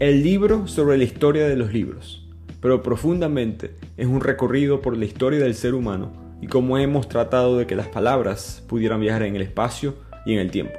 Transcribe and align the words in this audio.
el 0.00 0.22
libro 0.22 0.68
sobre 0.68 0.96
la 0.96 1.02
historia 1.02 1.48
de 1.48 1.56
los 1.56 1.72
libros, 1.72 2.24
pero 2.60 2.84
profundamente 2.84 3.74
es 3.96 4.06
un 4.06 4.20
recorrido 4.20 4.80
por 4.80 4.96
la 4.96 5.04
historia 5.04 5.40
del 5.40 5.56
ser 5.56 5.74
humano 5.74 6.12
y 6.40 6.46
cómo 6.46 6.78
hemos 6.78 7.08
tratado 7.08 7.58
de 7.58 7.66
que 7.66 7.74
las 7.74 7.88
palabras 7.88 8.62
pudieran 8.68 9.00
viajar 9.00 9.24
en 9.24 9.34
el 9.34 9.42
espacio 9.42 9.96
y 10.24 10.34
en 10.34 10.38
el 10.38 10.52
tiempo. 10.52 10.78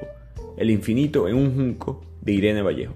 El 0.56 0.70
infinito 0.70 1.28
en 1.28 1.36
un 1.36 1.54
junco 1.54 2.02
de 2.22 2.32
Irene 2.32 2.62
Vallejo. 2.62 2.94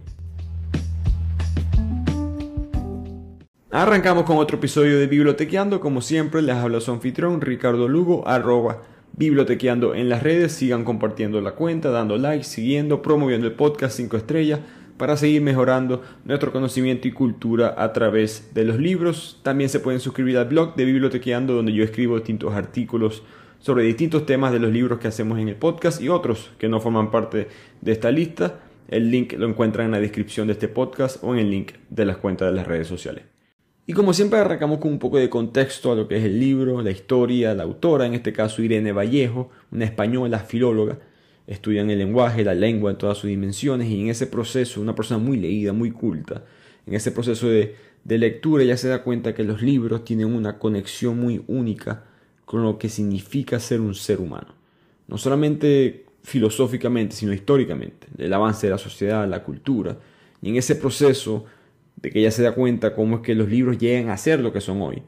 Arrancamos 3.70 4.24
con 4.24 4.38
otro 4.38 4.58
episodio 4.58 5.00
de 5.00 5.08
Bibliotequeando. 5.08 5.82
Como 5.82 6.00
siempre, 6.00 6.42
les 6.42 6.56
habla 6.56 6.80
su 6.80 6.92
anfitrión 6.92 7.42
Ricardo 7.42 7.90
Lugo, 7.90 8.26
arroba 8.26 8.84
bibliotequeando 9.18 9.94
en 9.94 10.08
las 10.08 10.24
redes. 10.24 10.54
Sigan 10.54 10.86
compartiendo 10.86 11.42
la 11.42 11.52
cuenta, 11.52 11.90
dando 11.90 12.18
like, 12.18 12.46
siguiendo, 12.46 13.02
promoviendo 13.02 13.46
el 13.48 13.54
podcast 13.54 13.98
5 13.98 14.16
estrellas 14.16 14.62
para 14.98 15.18
seguir 15.18 15.42
mejorando 15.42 16.02
nuestro 16.26 16.52
conocimiento 16.52 17.08
y 17.08 17.12
cultura 17.12 17.76
a 17.78 17.94
través 17.94 18.54
de 18.54 18.66
los 18.66 18.80
libros. 18.80 19.40
También 19.44 19.70
se 19.70 19.80
pueden 19.80 20.00
suscribir 20.00 20.38
al 20.38 20.46
blog 20.46 20.76
de 20.76 20.86
Bibliotequeando, 20.86 21.54
donde 21.54 21.74
yo 21.74 21.84
escribo 21.84 22.16
distintos 22.16 22.54
artículos 22.54 23.24
sobre 23.60 23.84
distintos 23.84 24.26
temas 24.26 24.52
de 24.52 24.60
los 24.60 24.72
libros 24.72 25.00
que 25.00 25.08
hacemos 25.08 25.40
en 25.40 25.48
el 25.48 25.56
podcast 25.56 26.02
y 26.02 26.10
otros 26.10 26.52
que 26.58 26.68
no 26.68 26.82
forman 26.82 27.12
parte 27.12 27.48
de 27.82 27.92
esta 27.92 28.12
lista. 28.12 28.60
El 28.90 29.10
link 29.10 29.34
lo 29.38 29.48
encuentran 29.48 29.86
en 29.86 29.92
la 29.94 30.00
descripción 30.00 30.48
de 30.48 30.54
este 30.54 30.68
podcast 30.68 31.24
o 31.24 31.34
en 31.34 31.40
el 31.40 31.50
link 31.50 31.72
de 31.90 32.06
las 32.06 32.18
cuentas 32.18 32.50
de 32.50 32.56
las 32.56 32.68
redes 32.68 32.88
sociales. 32.88 33.24
Y 33.86 33.94
como 33.94 34.14
siempre 34.14 34.40
arrancamos 34.40 34.80
con 34.80 34.92
un 34.92 35.00
poco 35.00 35.18
de 35.18 35.30
contexto 35.30 35.92
a 35.92 35.96
lo 35.96 36.08
que 36.08 36.18
es 36.18 36.24
el 36.24 36.40
libro, 36.40 36.82
la 36.82 36.92
historia, 36.92 37.54
la 37.54 37.64
autora, 37.64 38.06
en 38.06 38.14
este 38.14 38.32
caso 38.32 38.62
Irene 38.62 38.94
Vallejo, 38.94 39.50
una 39.72 39.86
española 39.86 40.40
filóloga, 40.40 41.00
estudian 41.48 41.90
el 41.90 42.00
lenguaje, 42.00 42.44
la 42.44 42.54
lengua 42.54 42.92
en 42.92 42.98
todas 42.98 43.18
sus 43.18 43.30
dimensiones 43.30 43.90
y 43.90 44.02
en 44.02 44.10
ese 44.10 44.28
proceso, 44.28 44.82
una 44.82 44.96
persona 44.96 45.18
muy 45.18 45.38
leída, 45.38 45.74
muy 45.74 45.92
culta, 45.92 46.44
en 46.86 46.94
ese 46.94 47.12
proceso 47.12 47.48
de, 47.48 47.76
de 48.04 48.18
lectura 48.18 48.64
ella 48.64 48.78
se 48.78 48.88
da 48.88 49.04
cuenta 49.04 49.34
que 49.34 49.44
los 49.44 49.62
libros 49.62 50.04
tienen 50.04 50.34
una 50.34 50.60
conexión 50.60 51.20
muy 51.20 51.44
única 51.48 52.06
con 52.46 52.64
lo 52.64 52.78
que 52.78 52.90
significa 52.90 53.60
ser 53.60 53.82
un 53.82 53.96
ser 53.96 54.20
humano. 54.20 54.54
No 55.08 55.18
solamente 55.18 56.06
filosóficamente, 56.24 57.16
sino 57.16 57.34
históricamente, 57.34 58.08
el 58.18 58.34
avance 58.34 58.68
de 58.68 58.72
la 58.72 58.78
sociedad, 58.78 59.28
la 59.28 59.44
cultura. 59.44 59.98
Y 60.42 60.50
en 60.50 60.56
ese 60.56 60.76
proceso 60.76 61.46
de 61.98 62.10
que 62.10 62.20
ella 62.20 62.32
se 62.32 62.44
da 62.44 62.54
cuenta 62.54 62.96
cómo 62.96 63.18
es 63.18 63.22
que 63.22 63.36
los 63.36 63.50
libros 63.50 63.78
llegan 63.78 64.10
a 64.10 64.18
ser 64.18 64.40
lo 64.40 64.52
que 64.52 64.62
son 64.62 64.82
hoy. 64.82 65.04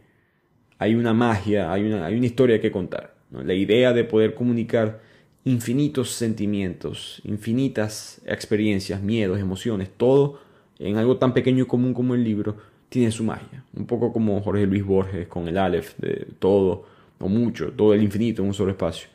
Hay 0.77 0.95
una 0.95 1.13
magia, 1.13 1.71
hay 1.71 1.85
una, 1.85 2.05
hay 2.05 2.15
una 2.15 2.25
historia 2.25 2.59
que 2.59 2.71
contar. 2.71 3.15
La 3.31 3.53
idea 3.53 3.93
de 3.93 4.03
poder 4.03 4.35
comunicar 4.35 5.01
infinitos 5.45 6.11
sentimientos, 6.11 7.21
infinitas 7.23 8.21
experiencias, 8.25 9.01
miedos, 9.01 9.39
emociones, 9.39 9.89
todo 9.95 10.39
en 10.79 10.97
algo 10.97 11.17
tan 11.17 11.33
pequeño 11.33 11.63
y 11.63 11.67
común 11.67 11.93
como 11.93 12.15
el 12.15 12.23
libro, 12.23 12.57
tiene 12.89 13.11
su 13.11 13.23
magia. 13.23 13.63
Un 13.73 13.85
poco 13.85 14.11
como 14.11 14.41
Jorge 14.41 14.65
Luis 14.65 14.83
Borges 14.83 15.27
con 15.27 15.47
el 15.47 15.57
Aleph, 15.57 15.95
de 15.97 16.27
todo 16.39 16.85
o 17.19 17.29
mucho, 17.29 17.71
todo 17.71 17.93
el 17.93 18.03
infinito 18.03 18.41
en 18.41 18.49
un 18.49 18.53
solo 18.53 18.71
espacio. 18.71 19.07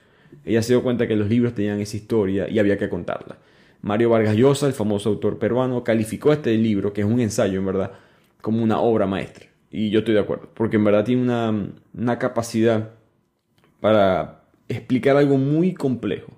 Ella 0.45 0.62
se 0.62 0.72
dio 0.72 0.83
cuenta 0.83 1.06
que 1.06 1.17
los 1.17 1.28
libros 1.28 1.55
tenían 1.55 1.81
esa 1.81 1.97
historia 1.97 2.48
y 2.48 2.59
había 2.59 2.78
que 2.78 2.89
contarla. 2.89 3.37
Mario 3.83 4.11
Vargas 4.11 4.37
Llosa, 4.37 4.67
el 4.67 4.72
famoso 4.72 5.09
autor 5.09 5.39
peruano, 5.39 5.83
calificó 5.84 6.33
este 6.33 6.56
libro, 6.56 6.92
que 6.92 7.00
es 7.00 7.06
un 7.06 7.20
ensayo 7.20 7.59
en 7.59 7.67
verdad, 7.67 7.92
como 8.41 8.62
una 8.62 8.81
obra 8.81 9.06
maestra. 9.06 9.47
Y 9.70 9.91
yo 9.91 10.00
estoy 10.00 10.15
de 10.15 10.20
acuerdo, 10.20 10.48
porque 10.55 10.77
en 10.77 10.84
verdad 10.84 11.05
tiene 11.05 11.22
una, 11.22 12.19
capacidad 12.19 12.91
para 13.81 14.39
explicar 14.70 15.16
algo 15.16 15.36
muy 15.36 15.74
complejo. 15.74 16.32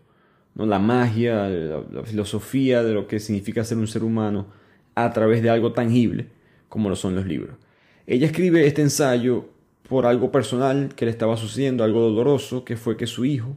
¿no? 0.55 0.67
La 0.67 0.79
magia, 0.79 1.49
la, 1.49 2.03
filosofía 2.05 2.83
de 2.83 2.95
lo 2.95 3.07
que 3.07 3.21
significa 3.21 3.65
ser 3.65 3.79
un 3.79 3.87
ser 3.87 4.05
humano 4.05 4.47
a 4.95 5.13
través 5.13 5.43
de 5.43 5.51
algo 5.51 5.73
tangible 5.73 6.27
como 6.69 6.89
lo 6.89 6.97
son 6.97 7.15
los 7.15 7.27
libros. 7.27 7.57
Ella 8.07 8.27
escribe 8.27 8.67
este 8.67 8.83
ensayo 8.83 9.47
por 9.89 10.07
algo 10.07 10.33
personal 10.33 10.95
que 10.95 11.05
le 11.05 11.11
estaba 11.11 11.37
sucediendo, 11.37 11.85
algo 11.85 12.01
doloroso, 12.01 12.65
que 12.65 12.77
fue 12.77 12.97
que 12.97 13.07
su 13.07 13.25
hijo 13.25 13.57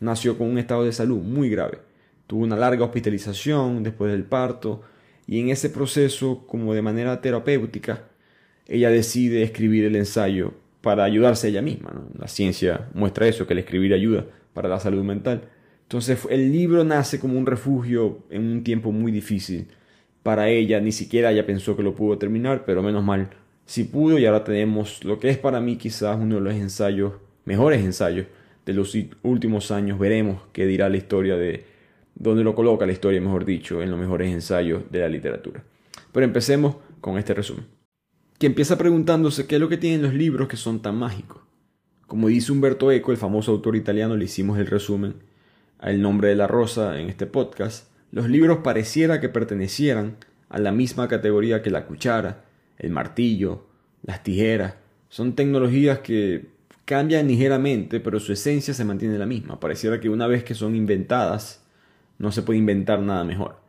nació 0.00 0.36
con 0.36 0.48
un 0.48 0.58
estado 0.58 0.84
de 0.84 0.92
salud 0.92 1.22
muy 1.22 1.48
grave 1.48 1.78
tuvo 2.26 2.44
una 2.44 2.56
larga 2.56 2.84
hospitalización 2.84 3.82
después 3.82 4.10
del 4.10 4.24
parto 4.24 4.82
y 5.26 5.40
en 5.40 5.50
ese 5.50 5.70
proceso, 5.70 6.44
como 6.46 6.74
de 6.74 6.82
manera 6.82 7.20
terapéutica, 7.20 8.04
ella 8.66 8.90
decide 8.90 9.42
escribir 9.42 9.84
el 9.84 9.96
ensayo 9.96 10.54
para 10.86 11.02
ayudarse 11.02 11.48
ella 11.48 11.62
misma. 11.62 12.00
La 12.16 12.28
ciencia 12.28 12.86
muestra 12.94 13.26
eso, 13.26 13.44
que 13.44 13.54
el 13.54 13.58
escribir 13.58 13.92
ayuda 13.92 14.24
para 14.54 14.68
la 14.68 14.78
salud 14.78 15.02
mental. 15.02 15.42
Entonces 15.82 16.20
el 16.30 16.52
libro 16.52 16.84
nace 16.84 17.18
como 17.18 17.36
un 17.36 17.44
refugio 17.44 18.20
en 18.30 18.42
un 18.44 18.62
tiempo 18.62 18.92
muy 18.92 19.10
difícil 19.10 19.66
para 20.22 20.48
ella, 20.48 20.78
ni 20.80 20.92
siquiera 20.92 21.32
ella 21.32 21.44
pensó 21.44 21.76
que 21.76 21.82
lo 21.82 21.96
pudo 21.96 22.18
terminar, 22.18 22.64
pero 22.64 22.84
menos 22.84 23.02
mal 23.02 23.30
si 23.64 23.82
pudo 23.82 24.16
y 24.16 24.26
ahora 24.26 24.44
tenemos 24.44 25.02
lo 25.02 25.18
que 25.18 25.28
es 25.28 25.38
para 25.38 25.60
mí 25.60 25.74
quizás 25.74 26.16
uno 26.20 26.36
de 26.36 26.40
los 26.40 26.54
ensayos, 26.54 27.14
mejores 27.46 27.84
ensayos 27.84 28.28
de 28.64 28.72
los 28.72 28.96
últimos 29.24 29.72
años. 29.72 29.98
Veremos 29.98 30.40
qué 30.52 30.66
dirá 30.66 30.88
la 30.88 30.98
historia 30.98 31.36
de 31.36 31.64
donde 32.14 32.44
lo 32.44 32.54
coloca 32.54 32.86
la 32.86 32.92
historia, 32.92 33.20
mejor 33.20 33.44
dicho, 33.44 33.82
en 33.82 33.90
los 33.90 33.98
mejores 33.98 34.32
ensayos 34.32 34.84
de 34.92 35.00
la 35.00 35.08
literatura. 35.08 35.64
Pero 36.12 36.24
empecemos 36.24 36.76
con 37.00 37.18
este 37.18 37.34
resumen. 37.34 37.75
Que 38.38 38.46
empieza 38.46 38.78
preguntándose 38.78 39.46
qué 39.46 39.56
es 39.56 39.60
lo 39.60 39.68
que 39.68 39.78
tienen 39.78 40.02
los 40.02 40.14
libros 40.14 40.48
que 40.48 40.56
son 40.56 40.80
tan 40.80 40.96
mágicos. 40.96 41.42
Como 42.06 42.28
dice 42.28 42.52
Umberto 42.52 42.92
Eco, 42.92 43.10
el 43.10 43.18
famoso 43.18 43.52
autor 43.52 43.76
italiano, 43.76 44.16
le 44.16 44.26
hicimos 44.26 44.58
el 44.58 44.66
resumen 44.66 45.14
al 45.78 46.00
nombre 46.00 46.28
de 46.28 46.36
la 46.36 46.46
rosa 46.46 46.98
en 47.00 47.08
este 47.08 47.26
podcast, 47.26 47.88
los 48.12 48.28
libros 48.28 48.58
pareciera 48.58 49.20
que 49.20 49.28
pertenecieran 49.28 50.16
a 50.48 50.58
la 50.58 50.72
misma 50.72 51.08
categoría 51.08 51.62
que 51.62 51.70
la 51.70 51.86
cuchara, 51.86 52.44
el 52.78 52.90
martillo, 52.90 53.66
las 54.02 54.22
tijeras. 54.22 54.74
Son 55.08 55.34
tecnologías 55.34 55.98
que 55.98 56.48
cambian 56.84 57.26
ligeramente, 57.26 58.00
pero 58.00 58.20
su 58.20 58.32
esencia 58.32 58.72
se 58.72 58.84
mantiene 58.84 59.18
la 59.18 59.26
misma. 59.26 59.60
Pareciera 59.60 60.00
que 60.00 60.08
una 60.08 60.26
vez 60.26 60.44
que 60.44 60.54
son 60.54 60.76
inventadas, 60.76 61.64
no 62.18 62.32
se 62.32 62.42
puede 62.42 62.58
inventar 62.58 63.00
nada 63.00 63.24
mejor. 63.24 63.60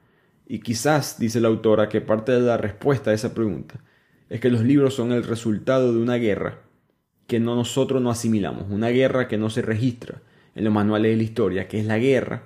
Y 0.47 0.59
quizás, 0.59 1.19
dice 1.19 1.41
la 1.41 1.49
autora, 1.49 1.89
que 1.89 1.99
parte 1.99 2.31
de 2.31 2.41
la 2.41 2.57
respuesta 2.57 3.11
a 3.11 3.13
esa 3.13 3.33
pregunta 3.33 3.81
es 4.29 4.39
que 4.39 4.49
los 4.49 4.63
libros 4.63 4.93
son 4.93 5.11
el 5.11 5.23
resultado 5.23 5.93
de 5.93 5.99
una 5.99 6.15
guerra 6.15 6.59
que 7.27 7.39
no 7.39 7.55
nosotros 7.55 8.01
no 8.01 8.09
asimilamos, 8.09 8.65
una 8.69 8.89
guerra 8.89 9.27
que 9.27 9.37
no 9.37 9.49
se 9.49 9.61
registra 9.61 10.21
en 10.55 10.63
los 10.63 10.73
manuales 10.73 11.11
de 11.11 11.17
la 11.17 11.23
historia, 11.23 11.67
que 11.67 11.79
es 11.79 11.85
la 11.85 11.97
guerra 11.97 12.43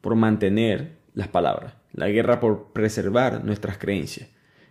por 0.00 0.14
mantener 0.14 0.98
las 1.14 1.28
palabras, 1.28 1.74
la 1.92 2.08
guerra 2.08 2.38
por 2.38 2.72
preservar 2.72 3.44
nuestras 3.44 3.78
creencias. 3.78 4.28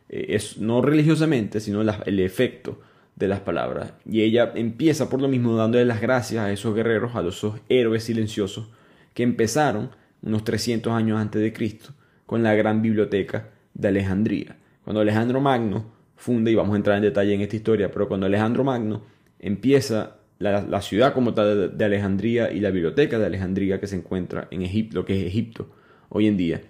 Eh, 0.10 0.28
es 0.30 0.58
no 0.58 0.82
religiosamente, 0.82 1.60
sino 1.60 1.82
el 1.82 2.20
efecto 2.20 2.80
de 3.16 3.28
las 3.28 3.40
palabras. 3.42 3.94
Y 4.06 4.22
ella 4.22 4.54
empieza 4.56 5.10
por 5.10 5.22
lo 5.22 5.28
mismo 5.28 5.56
dándole 5.56 5.86
las 5.86 6.02
gracias 6.02 6.44
a 6.44 6.52
esos 6.52 6.76
guerreros, 6.76 7.16
a 7.16 7.28
esos 7.28 7.60
héroes 7.68 8.04
silenciosos 8.04 8.70
que 9.14 9.24
empezaron 9.24 9.90
unos 10.22 10.44
300 10.44 10.94
años 10.94 11.20
antes 11.20 11.42
de 11.42 11.52
Cristo, 11.52 11.94
con 12.26 12.44
la 12.44 12.54
gran 12.54 12.82
biblioteca 12.82 13.50
de 13.74 13.88
Alejandría. 13.88 14.58
Cuando 14.84 15.02
Alejandro 15.02 15.42
Magno 15.42 15.97
funda, 16.18 16.52
y 16.52 16.56
vamos 16.56 16.74
a 16.74 16.78
entrar 16.78 16.98
en 16.98 17.04
detalle 17.04 17.34
en 17.34 17.42
esta 17.42 17.56
historia, 17.56 17.90
pero 17.92 18.08
cuando 18.08 18.26
Alejandro 18.26 18.64
Magno 18.64 19.04
empieza 19.40 20.18
la, 20.40 20.82
ciudad 20.82 21.14
como 21.14 21.34
tal 21.34 21.78
de 21.78 21.86
Alejandría 21.86 22.52
y 22.52 22.60
la 22.60 22.70
biblioteca 22.70 23.18
de 23.18 23.26
Alejandría 23.26 23.80
que 23.80 23.88
se 23.88 23.96
encuentra 23.96 24.48
en 24.52 24.62
Egipto, 24.62 24.98
lo 24.98 25.06
que 25.06 25.20
es 25.20 25.26
Egipto 25.26 25.70
hoy 26.10 26.28
en 26.28 26.38
día, 26.38 26.62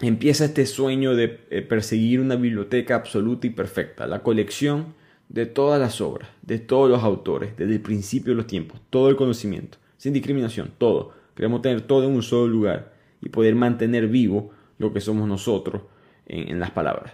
empieza 0.00 0.46
este 0.46 0.64
sueño 0.64 1.14
de 1.14 1.40
eh, 1.50 1.62
perseguir 1.62 2.20
una 2.20 2.36
biblioteca 2.36 2.94
absoluta 2.94 3.46
y 3.46 3.50
perfecta, 3.50 4.06
la 4.06 4.22
colección 4.22 4.94
de 5.28 5.44
todas 5.44 5.78
las 5.78 6.00
obras, 6.00 6.30
de 6.42 6.58
todos 6.58 6.88
los 6.88 7.02
autores, 7.04 7.56
desde 7.56 7.74
el 7.74 7.80
principio 7.80 8.32
de 8.32 8.36
los 8.36 8.46
tiempos, 8.46 8.80
todo 8.88 9.10
el 9.10 9.16
conocimiento, 9.16 9.78
sin 9.98 10.14
discriminación, 10.14 10.72
todo, 10.78 11.18
Queremos 11.38 11.62
tener 11.62 11.82
todo 11.82 12.02
en 12.02 12.16
un 12.16 12.22
solo 12.24 12.48
lugar 12.48 12.92
y 13.20 13.28
poder 13.28 13.54
mantener 13.54 14.08
vivo 14.08 14.50
lo 14.76 14.92
que 14.92 15.00
somos 15.00 15.28
nosotros 15.28 15.82
en, 16.26 16.58
las 16.58 16.72
palabras. 16.72 17.12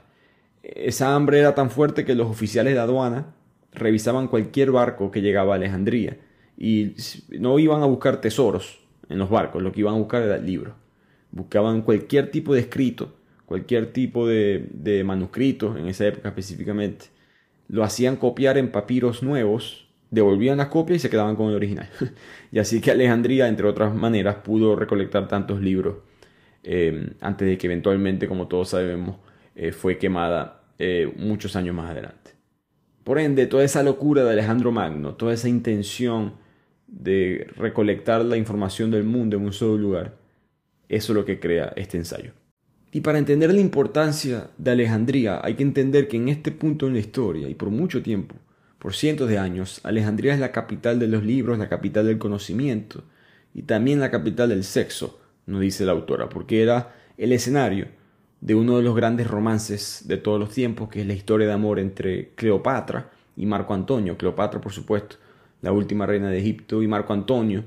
Esa 0.65 1.15
hambre 1.15 1.39
era 1.39 1.55
tan 1.55 1.71
fuerte 1.71 2.05
que 2.05 2.15
los 2.15 2.31
oficiales 2.31 2.75
de 2.75 2.81
aduana 2.81 3.35
revisaban 3.73 4.29
cualquier 4.29 4.71
barco 4.71 5.11
que 5.11 5.21
llegaba 5.21 5.55
a 5.55 5.57
Alejandría 5.57 6.19
y 6.57 6.95
no 7.39 7.59
iban 7.59 7.83
a 7.83 7.87
buscar 7.87 8.21
tesoros 8.21 8.81
en 9.09 9.19
los 9.19 9.29
barcos, 9.29 9.63
lo 9.63 9.73
que 9.73 9.81
iban 9.81 9.95
a 9.95 9.99
buscar 9.99 10.23
era 10.23 10.37
el 10.37 10.47
libro. 10.47 10.75
Buscaban 11.31 11.83
cualquier 11.83 12.31
tipo 12.31 12.55
de 12.55 12.61
escrito, 12.61 13.15
cualquier 13.45 13.93
tipo 13.93 14.27
de, 14.27 14.69
de 14.73 15.05
manuscrito, 15.05 15.77
en 15.77 15.89
esa 15.89 16.07
época 16.07 16.29
específicamente. 16.29 17.07
Lo 17.69 17.85
hacían 17.85 18.17
copiar 18.17 18.57
en 18.57 18.71
papiros 18.71 19.23
nuevos 19.23 19.85
devolvían 20.15 20.59
las 20.59 20.69
copias 20.69 20.97
y 20.97 21.01
se 21.01 21.11
quedaban 21.11 21.37
con 21.37 21.49
el 21.49 21.57
original. 21.57 21.89
y 22.53 22.59
así 22.59 22.81
que 22.81 22.91
Alejandría, 22.91 23.49
entre 23.49 23.67
otras 23.67 23.95
maneras, 23.95 24.37
pudo 24.37 24.77
recolectar 24.77 25.29
tantos 25.29 25.61
libros 25.61 25.97
eh, 26.63 27.11
antes 27.21 27.49
de 27.49 27.59
que 27.59 27.67
eventualmente, 27.67 28.29
como 28.29 28.47
todos 28.47 28.71
sabemos, 28.71 29.17
eh, 29.55 29.73
fue 29.73 29.99
quemada 29.99 30.63
eh, 30.79 31.13
muchos 31.17 31.57
años 31.57 31.75
más 31.75 31.91
adelante. 31.91 32.33
Por 33.05 33.19
ende, 33.19 33.47
toda 33.47 33.65
esa 33.65 33.83
locura 33.83 34.25
de 34.25 34.31
Alejandro 34.31 34.73
Magno, 34.73 35.15
toda 35.15 35.35
esa 35.35 35.49
intención 35.49 36.35
de 36.87 37.47
recolectar 37.57 38.25
la 38.25 38.37
información 38.37 38.91
del 38.91 39.05
mundo 39.05 39.37
en 39.37 39.45
un 39.45 39.53
solo 39.53 39.77
lugar, 39.77 40.17
eso 40.89 41.13
es 41.13 41.17
lo 41.17 41.25
que 41.25 41.39
crea 41.39 41.73
este 41.77 41.99
ensayo. 41.99 42.33
Y 42.93 43.01
para 43.01 43.19
entender 43.19 43.53
la 43.53 43.61
importancia 43.61 44.51
de 44.57 44.71
Alejandría 44.71 45.41
hay 45.43 45.55
que 45.55 45.65
entender 45.65 46.09
que 46.09 46.17
en 46.17 46.29
este 46.29 46.53
punto 46.53 46.87
en 46.87 46.95
la 46.95 47.01
historia 47.01 47.49
y 47.49 47.55
por 47.55 47.71
mucho 47.71 48.03
tiempo, 48.03 48.37
por 48.79 48.95
cientos 48.95 49.29
de 49.29 49.39
años, 49.39 49.81
Alejandría 49.83 50.35
es 50.35 50.41
la 50.41 50.53
capital 50.53 50.99
de 50.99 51.09
los 51.09 51.25
libros, 51.25 51.59
la 51.59 51.69
capital 51.69 52.07
del 52.07 52.19
conocimiento 52.19 53.03
y 53.53 53.63
también 53.63 54.01
la 54.01 54.11
capital 54.11 54.49
del 54.49 54.63
sexo, 54.63 55.21
nos 55.47 55.61
dice 55.61 55.85
la 55.85 55.93
autora, 55.93 56.29
porque 56.29 56.63
era 56.63 56.95
el 57.17 57.33
escenario 57.33 57.89
de 58.45 58.55
uno 58.55 58.77
de 58.77 58.83
los 58.83 58.95
grandes 58.95 59.27
romances 59.27 60.05
de 60.07 60.19
todos 60.19 60.39
los 60.39 60.51
tiempos, 60.51 60.91
que 60.91 61.01
es 61.01 61.07
la 61.07 61.15
historia 61.15 61.47
de 61.47 61.55
amor 61.55 61.79
entre 61.79 62.29
Cleopatra 62.35 63.11
y 63.39 63.47
Marco 63.47 63.73
Antonio. 63.73 64.19
Cleopatra, 64.19 64.61
por 64.61 64.71
supuesto, 64.71 65.17
la 65.63 65.73
última 65.73 66.05
reina 66.05 66.29
de 66.29 66.41
Egipto, 66.41 66.83
y 66.83 66.87
Marco 66.87 67.15
Antonio, 67.15 67.65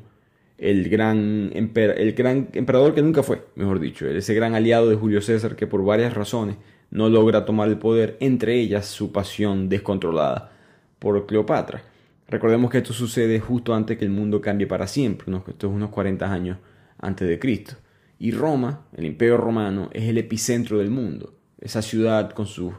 el 0.60 0.88
gran, 0.88 1.52
el 1.52 2.14
gran 2.14 2.50
emperador 2.54 2.94
que 2.94 3.02
nunca 3.02 3.24
fue, 3.24 3.44
mejor 3.56 3.80
dicho, 3.80 4.08
ese 4.08 4.36
gran 4.36 4.54
aliado 4.54 4.88
de 4.88 4.96
Julio 4.96 5.20
César 5.20 5.56
que 5.56 5.66
por 5.66 5.84
varias 5.84 6.14
razones 6.14 6.58
no 6.92 7.10
logra 7.10 7.44
tomar 7.44 7.70
el 7.70 7.80
poder, 7.80 8.16
entre 8.20 8.60
ellas 8.60 8.86
su 8.86 9.12
pasión 9.12 9.70
descontrolada 9.70 10.52
por 11.00 11.26
Cleopatra. 11.26 11.82
Recordemos 12.28 12.70
que 12.70 12.78
esto 12.78 12.94
sucede 12.94 13.40
justo 13.40 13.74
antes 13.74 13.98
que 13.98 14.06
el 14.06 14.12
mundo 14.12 14.42
cambie 14.42 14.68
para 14.68 14.86
siempre, 14.86 15.26
esto 15.48 15.68
es 15.68 15.74
unos 15.74 15.90
40 15.90 16.32
años 16.32 16.60
antes 17.00 17.28
de 17.28 17.40
Cristo. 17.40 17.78
Y 18.20 18.32
Roma, 18.32 18.86
el 18.96 19.06
imperio 19.06 19.38
romano, 19.38 19.90
es 19.94 20.04
el 20.04 20.18
epicentro 20.18 20.80
del 20.80 20.90
mundo. 20.90 21.34
Esa 21.60 21.82
ciudad 21.82 22.32
con 22.32 22.48
sus 22.48 22.74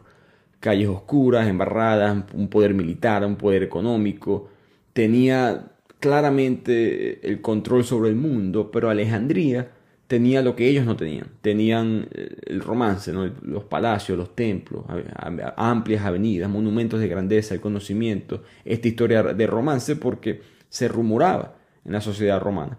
calles 0.61 0.89
oscuras, 0.89 1.47
embarradas, 1.47 2.25
un 2.35 2.49
poder 2.49 2.75
militar, 2.75 3.25
un 3.25 3.37
poder 3.37 3.63
económico, 3.63 4.49
tenía 4.93 5.73
claramente 6.01 7.27
el 7.29 7.41
control 7.41 7.85
sobre 7.85 8.11
el 8.11 8.17
mundo, 8.17 8.71
pero 8.71 8.91
Alejandría 8.91 9.71
tenía 10.09 10.43
lo 10.43 10.57
que 10.57 10.69
ellos 10.69 10.87
no 10.87 10.97
tenían. 10.97 11.29
Tenían 11.43 12.09
eh, 12.13 12.37
el 12.47 12.61
romance, 12.61 13.13
los 13.13 13.65
palacios, 13.65 14.19
los 14.19 14.35
templos, 14.35 14.85
amplias 15.57 16.05
avenidas, 16.05 16.51
monumentos 16.51 16.99
de 16.99 17.09
grandeza, 17.09 17.55
el 17.55 17.61
conocimiento, 17.61 18.43
esta 18.65 18.89
historia 18.89 19.23
de 19.23 19.47
romance 19.47 19.97
porque 19.97 20.41
se 20.69 20.89
rumoraba 20.89 21.57
en 21.85 21.93
la 21.93 22.01
sociedad 22.01 22.41
romana 22.41 22.79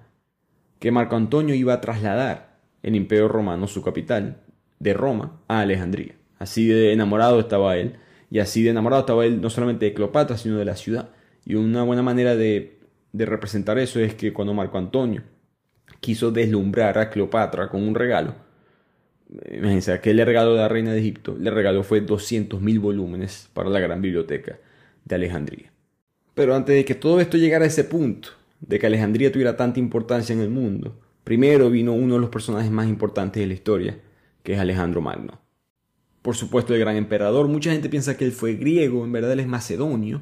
que 0.79 0.91
Marco 0.91 1.15
Antonio 1.15 1.53
iba 1.53 1.73
a 1.73 1.81
trasladar 1.81 2.48
el 2.83 2.95
imperio 2.95 3.27
romano, 3.27 3.67
su 3.67 3.81
capital, 3.81 4.41
de 4.79 4.93
Roma 4.93 5.41
a 5.47 5.61
Alejandría. 5.61 6.15
Así 6.37 6.67
de 6.67 6.93
enamorado 6.93 7.39
estaba 7.39 7.77
él, 7.77 7.95
y 8.29 8.39
así 8.39 8.63
de 8.63 8.69
enamorado 8.69 9.01
estaba 9.01 9.25
él 9.25 9.41
no 9.41 9.49
solamente 9.49 9.85
de 9.85 9.93
Cleopatra, 9.93 10.37
sino 10.37 10.57
de 10.57 10.65
la 10.65 10.75
ciudad. 10.75 11.09
Y 11.45 11.55
una 11.55 11.83
buena 11.83 12.01
manera 12.01 12.35
de 12.35 12.79
de 13.11 13.25
representar 13.25 13.77
eso 13.79 13.99
es 13.99 14.13
que 14.15 14.33
cuando 14.33 14.53
Marco 14.53 14.77
Antonio 14.77 15.23
quiso 15.99 16.31
deslumbrar 16.31 16.97
a 16.97 17.09
Cleopatra 17.09 17.69
con 17.69 17.83
un 17.83 17.95
regalo, 17.95 18.35
imagínense, 19.51 19.91
aquel 19.91 20.17
le 20.17 20.25
regaló 20.25 20.53
de 20.53 20.59
la 20.59 20.69
reina 20.69 20.91
de 20.91 20.99
Egipto, 20.99 21.35
le 21.39 21.51
regaló 21.51 21.83
fue 21.83 22.05
200.000 22.05 22.79
volúmenes 22.79 23.49
para 23.53 23.69
la 23.69 23.79
gran 23.79 24.01
biblioteca 24.01 24.57
de 25.05 25.15
Alejandría. 25.15 25.71
Pero 26.35 26.55
antes 26.55 26.75
de 26.75 26.85
que 26.85 26.95
todo 26.95 27.19
esto 27.19 27.37
llegara 27.37 27.65
a 27.65 27.67
ese 27.67 27.83
punto, 27.83 28.29
de 28.61 28.79
que 28.79 28.87
Alejandría 28.87 29.31
tuviera 29.31 29.57
tanta 29.57 29.79
importancia 29.79 30.33
en 30.33 30.41
el 30.41 30.49
mundo, 30.49 30.95
primero 31.23 31.69
vino 31.69 31.93
uno 31.93 32.15
de 32.15 32.21
los 32.21 32.29
personajes 32.29 32.71
más 32.71 32.87
importantes 32.87 33.41
de 33.41 33.47
la 33.47 33.53
historia, 33.53 33.99
que 34.43 34.53
es 34.53 34.59
Alejandro 34.59 35.01
Magno. 35.01 35.39
Por 36.21 36.35
supuesto, 36.35 36.73
el 36.73 36.79
gran 36.79 36.95
emperador, 36.95 37.47
mucha 37.47 37.71
gente 37.71 37.89
piensa 37.89 38.17
que 38.17 38.25
él 38.25 38.31
fue 38.31 38.55
griego, 38.55 39.05
en 39.05 39.11
verdad 39.11 39.31
él 39.31 39.39
es 39.39 39.47
macedonio, 39.47 40.21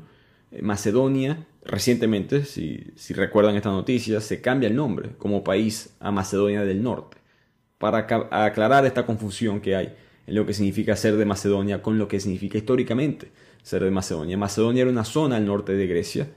eh, 0.52 0.62
Macedonia, 0.62 1.46
recientemente, 1.64 2.46
si, 2.46 2.94
recuerdan 3.14 3.56
esta 3.56 3.70
noticia, 3.70 4.22
se 4.22 4.42
cambia 4.42 4.70
el 4.70 4.76
nombre 4.76 5.12
como 5.18 5.44
país 5.44 5.96
a 6.00 6.12
Macedonia 6.12 6.64
del 6.64 6.84
Norte, 6.84 7.18
para 7.78 8.08
aclarar 8.32 8.86
esta 8.86 9.06
confusión 9.06 9.62
que 9.62 9.76
hay 9.76 9.96
en 10.26 10.36
lo 10.36 10.46
que 10.46 10.54
significa 10.54 10.96
ser 10.96 11.16
de 11.18 11.26
Macedonia 11.26 11.82
con 11.82 11.98
lo 11.98 12.08
que 12.08 12.20
significa 12.20 12.58
históricamente 12.58 13.32
ser 13.62 13.84
de 13.84 13.92
Macedonia. 13.92 14.38
Macedonia 14.38 14.82
era 14.82 14.92
una 14.92 15.06
zona 15.06 15.38
al 15.38 15.46
norte 15.46 15.74
de 15.74 15.88
Grecia 15.88 16.30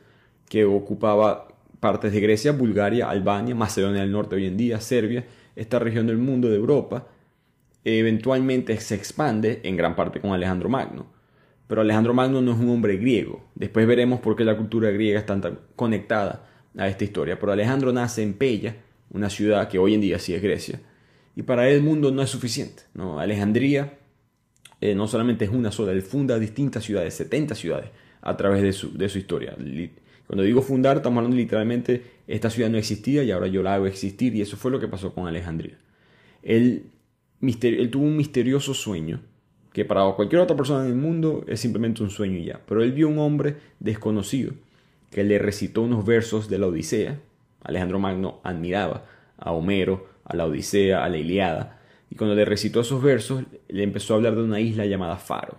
que 0.49 0.65
ocupaba 0.65 1.49
partes 1.81 2.13
de 2.13 2.21
Grecia, 2.21 2.53
Bulgaria, 2.53 3.11
Albania, 3.11 3.55
Macedonia 3.55 4.03
del 4.03 4.13
Norte 4.13 4.37
hoy 4.37 4.47
en 4.47 4.57
día, 4.57 4.81
Serbia, 4.81 5.25
esta 5.57 5.79
región 5.79 6.07
del 6.07 6.19
mundo 6.19 6.49
de 6.49 6.57
Europa, 6.57 7.09
eventualmente 7.85 8.79
se 8.79 8.95
expande 8.95 9.61
en 9.65 9.77
gran 9.77 9.97
parte 9.97 10.21
con 10.21 10.33
Alejandro 10.33 10.69
Magno 10.69 11.21
pero 11.71 11.83
Alejandro 11.83 12.13
Magno 12.13 12.43
no 12.43 12.51
es 12.51 12.59
un 12.59 12.69
hombre 12.69 12.97
griego. 12.97 13.45
Después 13.55 13.87
veremos 13.87 14.19
por 14.19 14.35
qué 14.35 14.45
la 14.45 14.57
cultura 14.57 14.91
griega 14.91 15.21
está 15.21 15.41
tan 15.41 15.61
conectada 15.77 16.45
a 16.77 16.89
esta 16.89 17.05
historia. 17.05 17.39
Pero 17.39 17.53
Alejandro 17.53 17.93
nace 17.93 18.25
en 18.25 18.35
Pella, 18.35 18.75
una 19.11 19.31
ciudad 19.31 19.69
que 19.69 19.79
hoy 19.79 19.95
en 19.95 20.01
día 20.01 20.19
sí 20.19 20.35
es 20.35 20.43
Grecia, 20.43 20.81
y 21.37 21.43
para 21.43 21.69
él 21.69 21.77
el 21.77 21.83
mundo 21.85 22.11
no 22.11 22.23
es 22.23 22.31
suficiente. 22.31 22.83
¿no? 22.93 23.21
Alejandría 23.21 24.01
eh, 24.81 24.97
no 24.97 25.07
solamente 25.07 25.45
es 25.45 25.53
una 25.53 25.71
sola, 25.71 25.93
él 25.93 26.03
funda 26.03 26.41
distintas 26.41 26.83
ciudades, 26.83 27.15
70 27.15 27.55
ciudades, 27.55 27.91
a 28.21 28.37
través 28.37 28.63
de 28.63 28.73
su, 28.73 28.99
de 28.99 29.09
su 29.09 29.19
historia. 29.19 29.55
Cuando 30.31 30.45
digo 30.45 30.63
fundar, 30.63 30.99
estamos 30.99 31.17
hablando 31.17 31.37
literalmente, 31.37 32.05
esta 32.29 32.51
ciudad 32.51 32.71
no 32.71 32.79
existía 32.79 33.25
y 33.25 33.33
ahora 33.33 33.49
yo 33.49 33.65
la 33.65 33.75
hago 33.75 33.87
existir, 33.87 34.33
y 34.37 34.41
eso 34.41 34.57
fue 34.57 34.71
lo 34.71 34.79
que 34.79 34.87
pasó 34.87 35.13
con 35.13 35.27
Alejandría. 35.27 35.77
él 36.45 36.85
tuvo 37.91 38.05
un 38.05 38.17
misterioso 38.17 38.73
sueño 38.73 39.19
que 39.73 39.85
para 39.85 40.09
cualquier 40.13 40.41
otra 40.41 40.57
persona 40.57 40.85
en 40.85 40.93
el 40.93 40.95
mundo 40.95 41.45
es 41.49 41.59
simplemente 41.59 42.05
un 42.05 42.11
sueño 42.11 42.39
y 42.39 42.45
ya. 42.45 42.61
Pero 42.65 42.85
él 42.85 42.93
vio 42.93 43.09
un 43.09 43.19
hombre 43.19 43.57
desconocido 43.81 44.53
que 45.11 45.25
le 45.25 45.37
recitó 45.41 45.83
unos 45.83 46.07
versos 46.07 46.49
de 46.49 46.61
la 46.61 46.69
Odisea. 46.69 47.19
Alejandro 47.65 47.99
Magno 47.99 48.39
admiraba 48.45 49.07
a 49.37 49.51
Homero, 49.51 50.07
a 50.23 50.37
la 50.37 50.47
Odisea, 50.47 51.05
a 51.05 51.09
la 51.09 51.17
Iliada, 51.17 51.81
y 52.09 52.15
cuando 52.15 52.37
le 52.37 52.45
recitó 52.45 52.83
esos 52.83 53.03
versos 53.03 53.43
le 53.67 53.83
empezó 53.83 54.15
a 54.15 54.19
hablar 54.19 54.37
de 54.37 54.45
una 54.45 54.61
isla 54.61 54.87
llamada 54.87 55.17
Faro. 55.17 55.59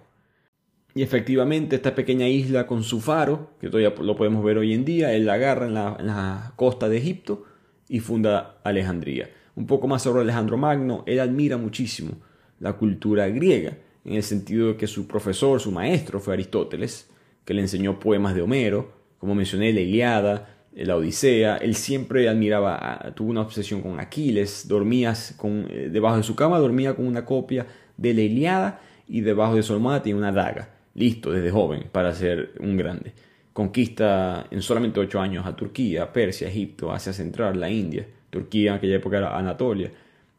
Y 0.93 1.03
efectivamente 1.03 1.77
esta 1.77 1.95
pequeña 1.95 2.27
isla 2.27 2.67
con 2.67 2.83
su 2.83 2.99
faro, 2.99 3.51
que 3.59 3.67
todavía 3.67 3.93
lo 4.01 4.15
podemos 4.15 4.43
ver 4.43 4.57
hoy 4.57 4.73
en 4.73 4.83
día, 4.83 5.13
él 5.13 5.25
la 5.25 5.33
agarra 5.33 5.67
en 5.67 5.73
la, 5.73 5.95
en 5.99 6.07
la 6.07 6.53
costa 6.55 6.89
de 6.89 6.97
Egipto 6.97 7.45
y 7.87 7.99
funda 7.99 8.59
Alejandría. 8.63 9.29
Un 9.55 9.67
poco 9.67 9.87
más 9.87 10.01
sobre 10.01 10.21
Alejandro 10.21 10.57
Magno, 10.57 11.03
él 11.05 11.19
admira 11.19 11.57
muchísimo 11.57 12.13
la 12.59 12.73
cultura 12.73 13.27
griega 13.29 13.77
en 14.05 14.15
el 14.15 14.23
sentido 14.23 14.69
de 14.69 14.77
que 14.77 14.87
su 14.87 15.07
profesor, 15.07 15.59
su 15.59 15.71
maestro 15.71 16.19
fue 16.19 16.33
Aristóteles, 16.33 17.09
que 17.45 17.53
le 17.53 17.61
enseñó 17.61 17.99
poemas 17.99 18.35
de 18.35 18.41
Homero, 18.41 18.93
como 19.17 19.35
mencioné, 19.35 19.71
la 19.73 19.81
Iliada, 19.81 20.55
la 20.73 20.95
Odisea, 20.95 21.57
él 21.57 21.75
siempre 21.75 22.27
admiraba, 22.29 23.13
tuvo 23.15 23.29
una 23.29 23.41
obsesión 23.41 23.81
con 23.81 23.99
Aquiles, 23.99 24.67
dormía 24.67 25.13
con, 25.37 25.67
eh, 25.69 25.89
debajo 25.91 26.17
de 26.17 26.23
su 26.23 26.35
cama, 26.35 26.59
dormía 26.59 26.95
con 26.95 27.05
una 27.05 27.25
copia 27.25 27.67
de 27.97 28.13
la 28.13 28.21
Iliada 28.21 28.81
y 29.07 29.21
debajo 29.21 29.55
de 29.55 29.63
su 29.63 29.73
almohada 29.73 30.01
tenía 30.01 30.15
una 30.15 30.31
daga, 30.31 30.69
listo 30.93 31.31
desde 31.31 31.51
joven 31.51 31.85
para 31.91 32.13
ser 32.13 32.53
un 32.59 32.77
grande. 32.77 33.13
Conquista 33.53 34.47
en 34.49 34.61
solamente 34.61 34.99
ocho 34.99 35.19
años 35.19 35.45
a 35.45 35.55
Turquía, 35.55 36.11
Persia, 36.11 36.47
Egipto, 36.47 36.91
Asia 36.91 37.13
Central, 37.13 37.59
la 37.59 37.69
India, 37.69 38.07
Turquía 38.29 38.71
en 38.71 38.77
aquella 38.77 38.95
época 38.95 39.17
era 39.17 39.37
Anatolia. 39.37 39.91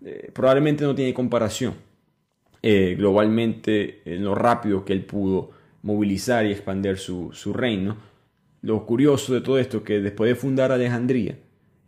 Eh, 0.04 0.30
probablemente 0.32 0.84
no 0.84 0.94
tiene 0.94 1.12
comparación 1.14 1.74
eh, 2.62 2.94
globalmente 2.96 4.02
en 4.04 4.24
lo 4.24 4.34
rápido 4.34 4.84
que 4.84 4.92
él 4.92 5.04
pudo 5.04 5.50
movilizar 5.82 6.46
y 6.46 6.52
expandir 6.52 6.96
su, 6.96 7.30
reino. 7.52 7.96
Lo 8.62 8.86
curioso 8.86 9.34
de 9.34 9.40
todo 9.40 9.58
esto 9.58 9.78
es 9.78 9.82
que 9.82 10.00
después 10.00 10.28
de 10.28 10.36
fundar 10.36 10.70
Alejandría, 10.72 11.38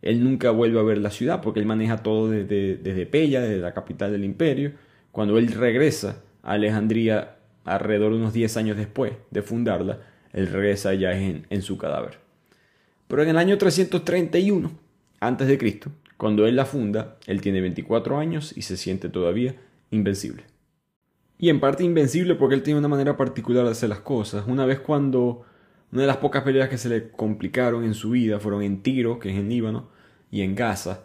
él 0.01 0.23
nunca 0.23 0.51
vuelve 0.51 0.79
a 0.79 0.83
ver 0.83 0.97
la 0.97 1.11
ciudad 1.11 1.41
porque 1.41 1.59
él 1.61 1.65
maneja 1.65 2.03
todo 2.03 2.29
desde, 2.29 2.75
desde 2.77 3.05
Pella, 3.05 3.41
desde 3.41 3.59
la 3.61 3.73
capital 3.73 4.11
del 4.11 4.25
imperio. 4.25 4.73
Cuando 5.11 5.37
él 5.37 5.47
regresa 5.47 6.23
a 6.43 6.53
Alejandría 6.53 7.37
alrededor 7.65 8.13
de 8.13 8.19
unos 8.19 8.33
10 8.33 8.57
años 8.57 8.77
después 8.77 9.13
de 9.31 9.41
fundarla, 9.41 9.99
él 10.31 10.47
regresa 10.47 10.93
ya 10.93 11.17
en, 11.17 11.45
en 11.49 11.61
su 11.61 11.77
cadáver. 11.77 12.19
Pero 13.07 13.23
en 13.23 13.29
el 13.29 13.37
año 13.37 13.57
331 13.57 14.71
antes 15.19 15.47
de 15.47 15.57
Cristo, 15.57 15.91
cuando 16.17 16.47
él 16.47 16.55
la 16.55 16.65
funda, 16.65 17.17
él 17.27 17.41
tiene 17.41 17.61
24 17.61 18.17
años 18.17 18.55
y 18.55 18.61
se 18.61 18.77
siente 18.77 19.09
todavía 19.09 19.55
invencible 19.91 20.43
y 21.37 21.49
en 21.49 21.59
parte 21.59 21.83
invencible 21.83 22.35
porque 22.35 22.55
él 22.55 22.63
tiene 22.63 22.79
una 22.79 22.87
manera 22.87 23.17
particular 23.17 23.65
de 23.65 23.71
hacer 23.71 23.89
las 23.89 23.99
cosas. 23.99 24.45
Una 24.47 24.65
vez 24.65 24.79
cuando 24.79 25.43
una 25.91 26.01
de 26.01 26.07
las 26.07 26.17
pocas 26.17 26.43
peleas 26.43 26.69
que 26.69 26.77
se 26.77 26.89
le 26.89 27.11
complicaron 27.11 27.83
en 27.83 27.93
su 27.93 28.11
vida 28.11 28.39
fueron 28.39 28.63
en 28.63 28.81
Tiro, 28.81 29.19
que 29.19 29.29
es 29.29 29.37
en 29.37 29.49
Líbano, 29.49 29.89
y 30.31 30.41
en 30.41 30.55
Gaza. 30.55 31.03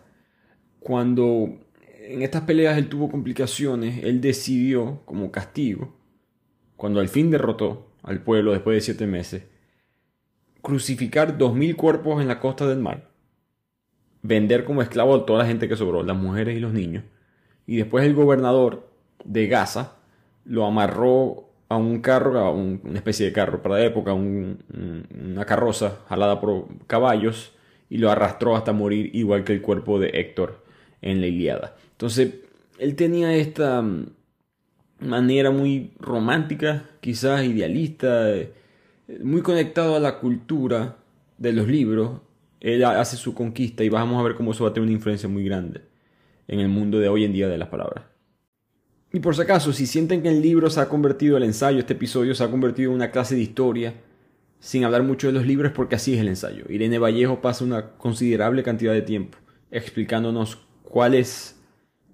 Cuando 0.79 1.59
en 2.09 2.23
estas 2.23 2.43
peleas 2.43 2.79
él 2.79 2.89
tuvo 2.89 3.11
complicaciones, 3.11 4.03
él 4.05 4.21
decidió, 4.21 5.03
como 5.05 5.31
castigo, 5.31 5.95
cuando 6.81 7.01
al 7.01 7.11
fin 7.11 7.31
derrotó 7.31 7.89
al 8.03 8.23
pueblo 8.23 8.53
después 8.53 8.75
de 8.75 8.81
siete 8.81 9.07
meses, 9.07 9.43
crucificar 10.63 11.37
dos 11.37 11.55
mil 11.55 11.77
cuerpos 11.77 12.23
en 12.23 12.29
la 12.29 12.41
costa 12.41 12.67
del 12.67 12.79
mar, 12.79 13.11
vender 14.23 14.65
como 14.65 14.81
esclavo 14.81 15.15
a 15.15 15.27
toda 15.27 15.41
la 15.41 15.45
gente 15.45 15.69
que 15.69 15.77
sobró, 15.77 16.03
las 16.03 16.17
mujeres 16.17 16.57
y 16.57 16.59
los 16.59 16.73
niños, 16.73 17.05
y 17.67 17.77
después 17.77 18.07
el 18.07 18.15
gobernador 18.15 18.89
de 19.27 19.47
Gaza, 19.47 19.99
lo 20.47 20.65
amarró 20.65 21.51
a 21.69 21.77
un 21.77 22.01
carro, 22.01 22.39
a 22.39 22.51
una 22.51 22.95
especie 22.95 23.27
de 23.27 23.33
carro 23.35 23.61
para 23.61 23.75
la 23.75 23.85
época, 23.85 24.15
una 24.15 25.45
carroza 25.45 25.99
jalada 26.09 26.41
por 26.41 26.65
caballos, 26.87 27.53
y 27.91 27.99
lo 27.99 28.11
arrastró 28.11 28.57
hasta 28.57 28.73
morir, 28.73 29.11
igual 29.15 29.45
que 29.45 29.53
el 29.53 29.61
cuerpo 29.61 29.99
de 29.99 30.13
Héctor 30.15 30.65
en 31.03 31.21
la 31.21 31.27
Iliada. 31.27 31.77
Entonces, 31.93 32.37
él 32.79 32.97
tenía 32.97 33.35
esta 33.35 33.85
manera 35.01 35.51
muy 35.51 35.93
romántica, 35.99 36.85
quizás 37.01 37.45
idealista, 37.45 38.31
eh, 38.31 38.53
muy 39.23 39.43
conectado 39.43 39.97
a 39.97 40.01
la 40.01 40.19
cultura 40.19 40.97
de 41.39 41.53
los 41.53 41.67
libros. 41.67 42.21
Él 42.61 42.85
hace 42.85 43.17
su 43.17 43.35
conquista 43.35 43.83
y 43.85 43.89
vamos 43.89 44.21
a 44.21 44.23
ver 44.23 44.35
cómo 44.35 44.53
eso 44.53 44.65
va 44.65 44.71
a 44.71 44.73
tener 44.73 44.87
una 44.87 44.97
influencia 44.97 45.29
muy 45.29 45.45
grande 45.45 45.81
en 46.47 46.61
el 46.61 46.69
mundo 46.69 46.99
de 46.99 47.09
hoy 47.09 47.25
en 47.25 47.33
día 47.33 47.49
de 47.49 47.59
las 47.59 47.69
palabras. 47.69 48.05
Y 49.13 49.21
por 49.21 49.35
si 49.35 49.43
acaso, 49.43 49.73
si 49.73 49.87
sienten 49.87 50.23
que 50.23 50.29
el 50.29 50.43
libro 50.43 50.71
se 50.71 50.81
ha 50.81 50.89
convertido, 50.89 51.37
el 51.37 51.43
ensayo, 51.43 51.79
este 51.79 51.95
episodio 51.95 52.35
se 52.35 52.45
ha 52.45 52.51
convertido 52.51 52.91
en 52.91 52.97
una 52.97 53.11
clase 53.11 53.35
de 53.35 53.41
historia, 53.41 53.95
sin 54.61 54.85
hablar 54.85 55.03
mucho 55.03 55.27
de 55.27 55.33
los 55.33 55.47
libros, 55.47 55.73
porque 55.73 55.97
así 55.97 56.15
es 56.15 56.21
el 56.21 56.29
ensayo. 56.29 56.65
Irene 56.69 56.99
Vallejo 56.99 57.41
pasa 57.41 57.65
una 57.65 57.93
considerable 57.93 58.63
cantidad 58.63 58.93
de 58.93 59.03
tiempo 59.03 59.39
explicándonos 59.71 60.59
cuál 60.83 61.15
es 61.15 61.60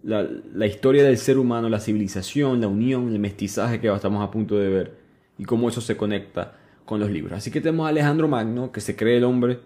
la, 0.02 0.66
historia 0.66 1.04
del 1.04 1.18
ser 1.18 1.38
humano, 1.38 1.68
la 1.68 1.80
civilización, 1.80 2.60
la 2.60 2.68
unión, 2.68 3.12
el 3.12 3.18
mestizaje 3.18 3.80
que 3.80 3.92
estamos 3.92 4.22
a 4.22 4.30
punto 4.30 4.56
de 4.56 4.68
ver 4.68 4.94
y 5.38 5.44
cómo 5.44 5.68
eso 5.68 5.80
se 5.80 5.96
conecta 5.96 6.56
con 6.84 7.00
los 7.00 7.10
libros. 7.10 7.32
Así 7.32 7.50
que 7.50 7.60
tenemos 7.60 7.86
a 7.86 7.90
Alejandro 7.90 8.28
Magno, 8.28 8.72
que 8.72 8.80
se 8.80 8.96
cree 8.96 9.18
el 9.18 9.24
hombre, 9.24 9.60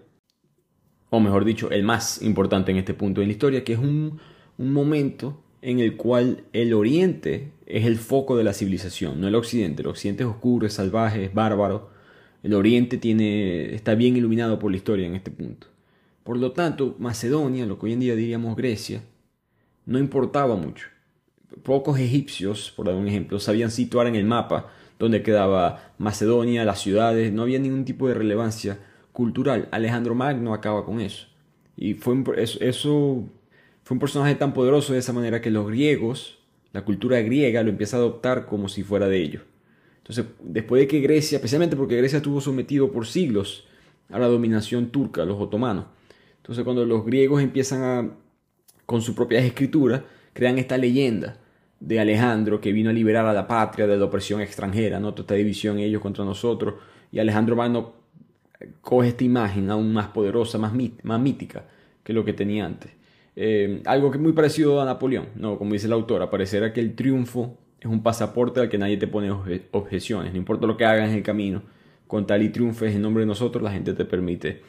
o 1.09 1.19
mejor 1.19 1.45
dicho, 1.45 1.69
el 1.71 1.83
más 1.83 2.21
importante 2.21 2.71
en 2.71 2.77
este 2.77 2.93
punto 2.93 3.21
de 3.21 3.27
la 3.27 3.33
historia, 3.33 3.63
que 3.63 3.73
es 3.73 3.79
un, 3.79 4.19
un 4.57 4.73
momento 4.73 5.43
en 5.61 5.79
el 5.79 5.95
cual 5.95 6.43
el 6.53 6.73
oriente 6.73 7.51
es 7.67 7.85
el 7.85 7.97
foco 7.97 8.35
de 8.35 8.43
la 8.43 8.53
civilización, 8.53 9.21
no 9.21 9.27
el 9.27 9.35
occidente. 9.35 9.81
El 9.83 9.89
occidente 9.89 10.23
es 10.23 10.29
oscuro, 10.29 10.65
es 10.65 10.73
salvaje, 10.73 11.25
es 11.25 11.33
bárbaro. 11.33 11.89
El 12.43 12.53
oriente 12.55 12.97
tiene, 12.97 13.75
está 13.75 13.93
bien 13.93 14.17
iluminado 14.17 14.57
por 14.57 14.71
la 14.71 14.77
historia 14.77 15.05
en 15.05 15.15
este 15.15 15.29
punto. 15.29 15.67
Por 16.23 16.37
lo 16.37 16.51
tanto, 16.51 16.95
Macedonia, 16.99 17.65
lo 17.65 17.77
que 17.77 17.87
hoy 17.87 17.93
en 17.93 17.99
día 17.99 18.15
diríamos 18.15 18.55
Grecia, 18.55 19.03
no 19.85 19.99
importaba 19.99 20.55
mucho. 20.55 20.87
Pocos 21.63 21.99
egipcios, 21.99 22.71
por 22.75 22.87
dar 22.87 22.95
un 22.95 23.07
ejemplo, 23.07 23.39
sabían 23.39 23.71
situar 23.71 24.07
en 24.07 24.15
el 24.15 24.25
mapa 24.25 24.71
donde 25.01 25.23
quedaba 25.23 25.93
Macedonia, 25.97 26.63
las 26.63 26.79
ciudades, 26.79 27.33
no 27.33 27.41
había 27.41 27.59
ningún 27.59 27.85
tipo 27.85 28.07
de 28.07 28.13
relevancia 28.13 28.79
cultural. 29.11 29.67
Alejandro 29.71 30.13
Magno 30.13 30.53
acaba 30.53 30.85
con 30.85 31.01
eso. 31.01 31.27
Y 31.75 31.95
fue 31.95 32.15
eso, 32.37 33.27
fue 33.83 33.95
un 33.95 33.99
personaje 33.99 34.35
tan 34.35 34.53
poderoso 34.53 34.93
de 34.93 34.99
esa 34.99 35.11
manera 35.11 35.41
que 35.41 35.49
los 35.49 35.67
griegos, 35.67 36.37
la 36.71 36.85
cultura 36.85 37.19
griega, 37.21 37.63
lo 37.63 37.71
empieza 37.71 37.97
a 37.97 37.99
adoptar 37.99 38.45
como 38.45 38.69
si 38.69 38.83
fuera 38.83 39.07
de 39.07 39.17
ellos. 39.17 39.43
Entonces, 39.97 40.25
después 40.43 40.81
de 40.81 40.87
que 40.87 40.99
Grecia, 40.99 41.37
especialmente 41.37 41.75
porque 41.75 41.97
Grecia 41.97 42.17
estuvo 42.17 42.39
sometido 42.39 42.91
por 42.91 43.07
siglos 43.07 43.67
a 44.09 44.19
la 44.19 44.27
dominación 44.27 44.91
turca, 44.91 45.25
los 45.25 45.39
otomanos, 45.39 45.85
entonces 46.37 46.63
cuando 46.63 46.85
los 46.85 47.05
griegos 47.05 47.41
empiezan 47.41 47.83
a, 47.83 48.11
con 48.91 49.01
su 49.01 49.15
propia 49.15 49.39
escritura, 49.39 50.03
crean 50.33 50.57
esta 50.59 50.77
leyenda 50.77 51.37
de 51.79 51.99
Alejandro 51.99 52.61
que 52.61 52.71
vino 52.71 52.91
a 52.91 52.93
liberar 52.93 53.25
a 53.25 53.33
la 53.33 53.47
patria 53.47 53.87
de 53.87 53.97
la 53.97 54.05
opresión 54.05 54.39
extranjera, 54.39 54.99
¿no? 54.99 55.13
Toda 55.13 55.23
esta 55.23 55.33
división 55.35 55.79
ellos 55.79 56.01
contra 56.01 56.23
nosotros. 56.23 56.75
Y 57.11 57.19
Alejandro 57.19 57.55
Magno 57.55 57.93
coge 58.81 59.09
esta 59.09 59.23
imagen 59.23 59.69
aún 59.71 59.91
más 59.91 60.07
poderosa, 60.07 60.57
más, 60.57 60.73
más 61.03 61.19
mítica 61.19 61.65
que 62.03 62.13
lo 62.13 62.23
que 62.23 62.33
tenía 62.33 62.65
antes. 62.65 62.91
Eh, 63.35 63.81
algo 63.85 64.11
que 64.11 64.17
muy 64.17 64.33
parecido 64.33 64.81
a 64.81 64.85
Napoleón, 64.85 65.29
¿no? 65.35 65.57
Como 65.57 65.73
dice 65.73 65.87
el 65.87 65.93
autor, 65.93 66.21
aparecerá 66.21 66.73
que 66.73 66.81
el 66.81 66.95
triunfo 66.95 67.57
es 67.79 67.87
un 67.87 68.03
pasaporte 68.03 68.59
al 68.59 68.69
que 68.69 68.77
nadie 68.77 68.97
te 68.97 69.07
pone 69.07 69.31
objeciones, 69.31 70.33
no 70.33 70.37
importa 70.37 70.67
lo 70.67 70.77
que 70.77 70.85
hagas 70.85 71.09
en 71.09 71.15
el 71.15 71.23
camino, 71.23 71.63
con 72.05 72.27
tal 72.27 72.43
y 72.43 72.49
triunfes 72.49 72.93
en 72.93 73.01
nombre 73.01 73.21
de 73.21 73.27
nosotros, 73.27 73.63
la 73.63 73.71
gente 73.71 73.93
te 73.93 74.05
permite 74.05 74.61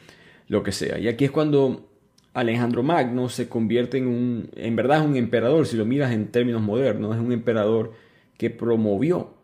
lo 0.47 0.63
que 0.63 0.71
sea. 0.71 0.97
Y 0.97 1.07
aquí 1.07 1.25
es 1.25 1.31
cuando 1.31 1.92
Alejandro 2.33 2.81
Magno 2.81 3.29
se 3.29 3.47
convierte 3.47 3.97
en 3.97 4.07
un, 4.07 4.49
en 4.55 4.75
verdad 4.75 5.01
es 5.01 5.05
un 5.05 5.15
emperador, 5.15 5.67
si 5.67 5.77
lo 5.77 5.85
miras 5.85 6.11
en 6.11 6.31
términos 6.31 6.61
modernos, 6.61 7.15
es 7.15 7.21
un 7.21 7.31
emperador 7.31 7.93
que 8.37 8.49
promovió 8.49 9.35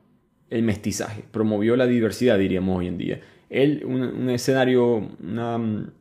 el 0.49 0.63
mestizaje, 0.63 1.23
promovió 1.31 1.75
la 1.75 1.85
diversidad, 1.85 2.39
diríamos 2.39 2.79
hoy 2.79 2.87
en 2.87 2.97
día. 2.97 3.21
Él, 3.49 3.83
un, 3.85 4.29
escenario, 4.29 4.95
un 4.95 5.91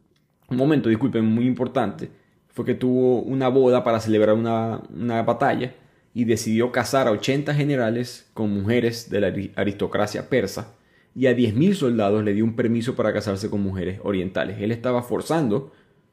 momento, 0.51 0.89
disculpen, 0.89 1.25
muy 1.25 1.47
importante, 1.47 2.11
fue 2.49 2.65
que 2.65 2.75
tuvo 2.75 3.21
una 3.21 3.49
boda 3.49 3.85
para 3.85 4.01
celebrar 4.01 4.35
una, 4.35 4.81
una 4.95 5.23
batalla 5.23 5.75
y 6.15 6.25
decidió 6.25 6.73
casar 6.73 7.07
a 7.07 7.13
80 7.13 7.55
generales 7.55 8.31
con 8.33 8.51
mujeres 8.51 9.11
de 9.11 9.21
la 9.21 9.33
aristocracia 9.57 10.29
persa 10.29 10.75
y 11.15 11.27
a 11.27 11.37
10.000 11.37 11.75
soldados 11.75 12.25
le 12.25 12.33
dio 12.33 12.45
un 12.45 12.57
permiso 12.57 12.97
para 12.97 13.13
casarse 13.13 13.51
con 13.51 13.63
mujeres 13.63 14.01
orientales. 14.03 14.59
Él 14.61 14.73
estaba 14.73 15.03
forzando 15.03 15.73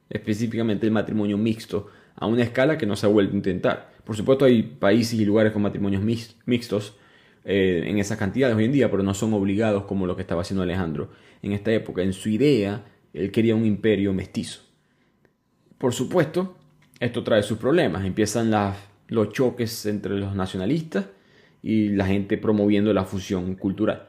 específicamente 0.09 0.85
el 0.85 0.91
matrimonio 0.91 1.37
mixto 1.37 1.87
a 2.15 2.27
una 2.27 2.43
escala 2.43 2.77
que 2.77 2.85
no 2.85 2.95
se 2.95 3.05
ha 3.05 3.09
vuelto 3.09 3.33
a 3.33 3.37
intentar. 3.37 3.91
Por 4.03 4.15
supuesto 4.15 4.45
hay 4.45 4.63
países 4.63 5.19
y 5.19 5.25
lugares 5.25 5.51
con 5.51 5.61
matrimonios 5.61 6.03
mixtos 6.03 6.97
eh, 7.43 7.83
en 7.85 7.99
esas 7.99 8.17
cantidades 8.17 8.55
hoy 8.55 8.65
en 8.65 8.71
día, 8.71 8.89
pero 8.89 9.03
no 9.03 9.13
son 9.13 9.33
obligados 9.33 9.85
como 9.85 10.07
lo 10.07 10.15
que 10.15 10.21
estaba 10.21 10.41
haciendo 10.41 10.63
Alejandro 10.63 11.09
en 11.41 11.51
esta 11.51 11.71
época. 11.71 12.01
En 12.01 12.13
su 12.13 12.29
idea, 12.29 12.85
él 13.13 13.31
quería 13.31 13.55
un 13.55 13.65
imperio 13.65 14.13
mestizo. 14.13 14.61
Por 15.77 15.93
supuesto, 15.93 16.57
esto 16.99 17.23
trae 17.23 17.43
sus 17.43 17.57
problemas. 17.57 18.05
Empiezan 18.05 18.51
los 19.07 19.33
choques 19.33 19.85
entre 19.85 20.17
los 20.17 20.35
nacionalistas 20.35 21.05
y 21.61 21.89
la 21.89 22.05
gente 22.05 22.37
promoviendo 22.37 22.93
la 22.93 23.03
fusión 23.03 23.55
cultural. 23.55 24.07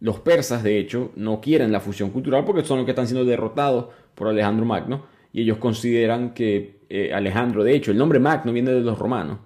Los 0.00 0.20
persas, 0.20 0.62
de 0.62 0.78
hecho, 0.78 1.12
no 1.16 1.40
quieren 1.40 1.72
la 1.72 1.80
fusión 1.80 2.10
cultural 2.10 2.44
porque 2.44 2.64
son 2.64 2.78
los 2.78 2.84
que 2.84 2.92
están 2.92 3.06
siendo 3.06 3.24
derrotados 3.24 3.86
por 4.14 4.28
Alejandro 4.28 4.64
Magno 4.66 5.17
y 5.32 5.42
ellos 5.42 5.58
consideran 5.58 6.34
que 6.34 6.80
eh, 6.88 7.12
Alejandro, 7.12 7.64
de 7.64 7.74
hecho, 7.74 7.90
el 7.90 7.98
nombre 7.98 8.18
Magno 8.18 8.52
viene 8.52 8.72
de 8.72 8.80
los 8.80 8.98
romanos, 8.98 9.38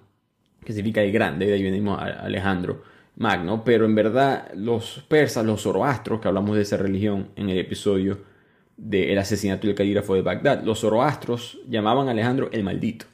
que 0.63 0.73
significa 0.73 1.01
el 1.01 1.11
grande, 1.11 1.45
de 1.45 1.53
ahí 1.53 1.63
venimos 1.63 1.99
a 1.99 2.05
Alejandro 2.23 2.83
Magno, 3.15 3.63
pero 3.63 3.85
en 3.85 3.95
verdad 3.95 4.51
los 4.55 5.05
persas, 5.07 5.45
los 5.45 5.61
zoroastros, 5.61 6.19
que 6.19 6.27
hablamos 6.27 6.55
de 6.55 6.63
esa 6.63 6.77
religión 6.77 7.29
en 7.35 7.49
el 7.49 7.57
episodio 7.57 8.19
del 8.77 9.17
asesinato 9.17 9.67
del 9.67 9.75
calígrafo 9.75 10.15
de 10.15 10.21
Bagdad, 10.21 10.63
los 10.63 10.79
zoroastros 10.79 11.59
llamaban 11.67 12.07
a 12.07 12.11
Alejandro 12.11 12.49
el 12.51 12.63
maldito. 12.63 13.05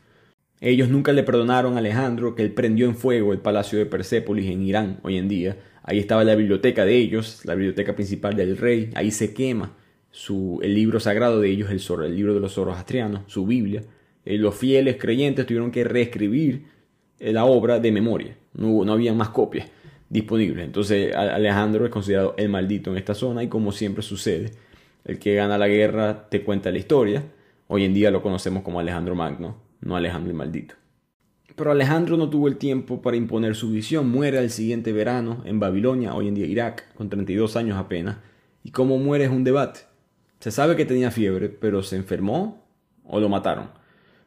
Ellos 0.61 0.89
nunca 0.89 1.11
le 1.13 1.23
perdonaron 1.23 1.75
a 1.75 1.79
Alejandro 1.79 2.35
que 2.35 2.43
él 2.43 2.53
prendió 2.53 2.85
en 2.85 2.95
fuego 2.95 3.33
el 3.33 3.39
palacio 3.39 3.79
de 3.79 3.85
Persépolis 3.85 4.49
en 4.49 4.61
Irán 4.61 4.99
hoy 5.03 5.17
en 5.17 5.27
día 5.29 5.57
Ahí 5.89 5.97
estaba 5.97 6.23
la 6.23 6.35
biblioteca 6.35 6.85
de 6.85 6.95
ellos, 6.95 7.43
la 7.45 7.55
biblioteca 7.55 7.95
principal 7.95 8.35
del 8.35 8.57
rey. 8.57 8.91
Ahí 8.93 9.09
se 9.09 9.33
quema 9.33 9.75
su, 10.11 10.59
el 10.63 10.73
libro 10.73 10.99
sagrado 10.99 11.39
de 11.39 11.49
ellos, 11.49 11.69
el, 11.69 12.03
el 12.05 12.15
libro 12.15 12.33
de 12.33 12.39
los 12.39 12.53
zoroastrianos, 12.53 13.21
su 13.27 13.45
Biblia. 13.45 13.83
Eh, 14.25 14.37
los 14.37 14.55
fieles 14.55 14.97
creyentes 14.97 15.45
tuvieron 15.45 15.71
que 15.71 15.83
reescribir 15.83 16.65
eh, 17.19 17.31
la 17.31 17.45
obra 17.45 17.79
de 17.79 17.91
memoria. 17.91 18.37
No, 18.53 18.83
no 18.83 18.93
había 18.93 19.13
más 19.13 19.29
copias 19.29 19.69
disponibles. 20.09 20.65
Entonces 20.65 21.15
Alejandro 21.15 21.85
es 21.85 21.91
considerado 21.91 22.33
el 22.37 22.49
maldito 22.49 22.91
en 22.91 22.97
esta 22.97 23.13
zona 23.13 23.43
y 23.43 23.47
como 23.47 23.71
siempre 23.71 24.03
sucede, 24.03 24.51
el 25.05 25.19
que 25.19 25.35
gana 25.35 25.57
la 25.57 25.67
guerra 25.67 26.27
te 26.29 26.43
cuenta 26.43 26.71
la 26.71 26.79
historia. 26.79 27.23
Hoy 27.67 27.85
en 27.85 27.93
día 27.93 28.11
lo 28.11 28.21
conocemos 28.21 28.63
como 28.63 28.79
Alejandro 28.79 29.15
Magno, 29.15 29.57
no 29.81 29.95
Alejandro 29.95 30.31
el 30.31 30.37
maldito. 30.37 30.75
Pero 31.55 31.71
Alejandro 31.71 32.17
no 32.17 32.29
tuvo 32.29 32.47
el 32.47 32.57
tiempo 32.57 33.01
para 33.01 33.17
imponer 33.17 33.53
su 33.53 33.69
visión. 33.69 34.09
Muere 34.09 34.39
al 34.39 34.49
siguiente 34.49 34.93
verano 34.93 35.43
en 35.45 35.59
Babilonia, 35.59 36.15
hoy 36.15 36.27
en 36.27 36.35
día 36.35 36.45
Irak, 36.45 36.93
con 36.95 37.09
32 37.09 37.55
años 37.57 37.77
apenas. 37.77 38.17
Y 38.63 38.71
cómo 38.71 38.97
muere 38.97 39.25
es 39.25 39.29
un 39.29 39.43
debate. 39.43 39.81
Se 40.39 40.51
sabe 40.51 40.77
que 40.77 40.85
tenía 40.85 41.11
fiebre, 41.11 41.49
pero 41.49 41.83
se 41.83 41.97
enfermó 41.97 42.65
o 43.03 43.19
lo 43.19 43.27
mataron. 43.27 43.71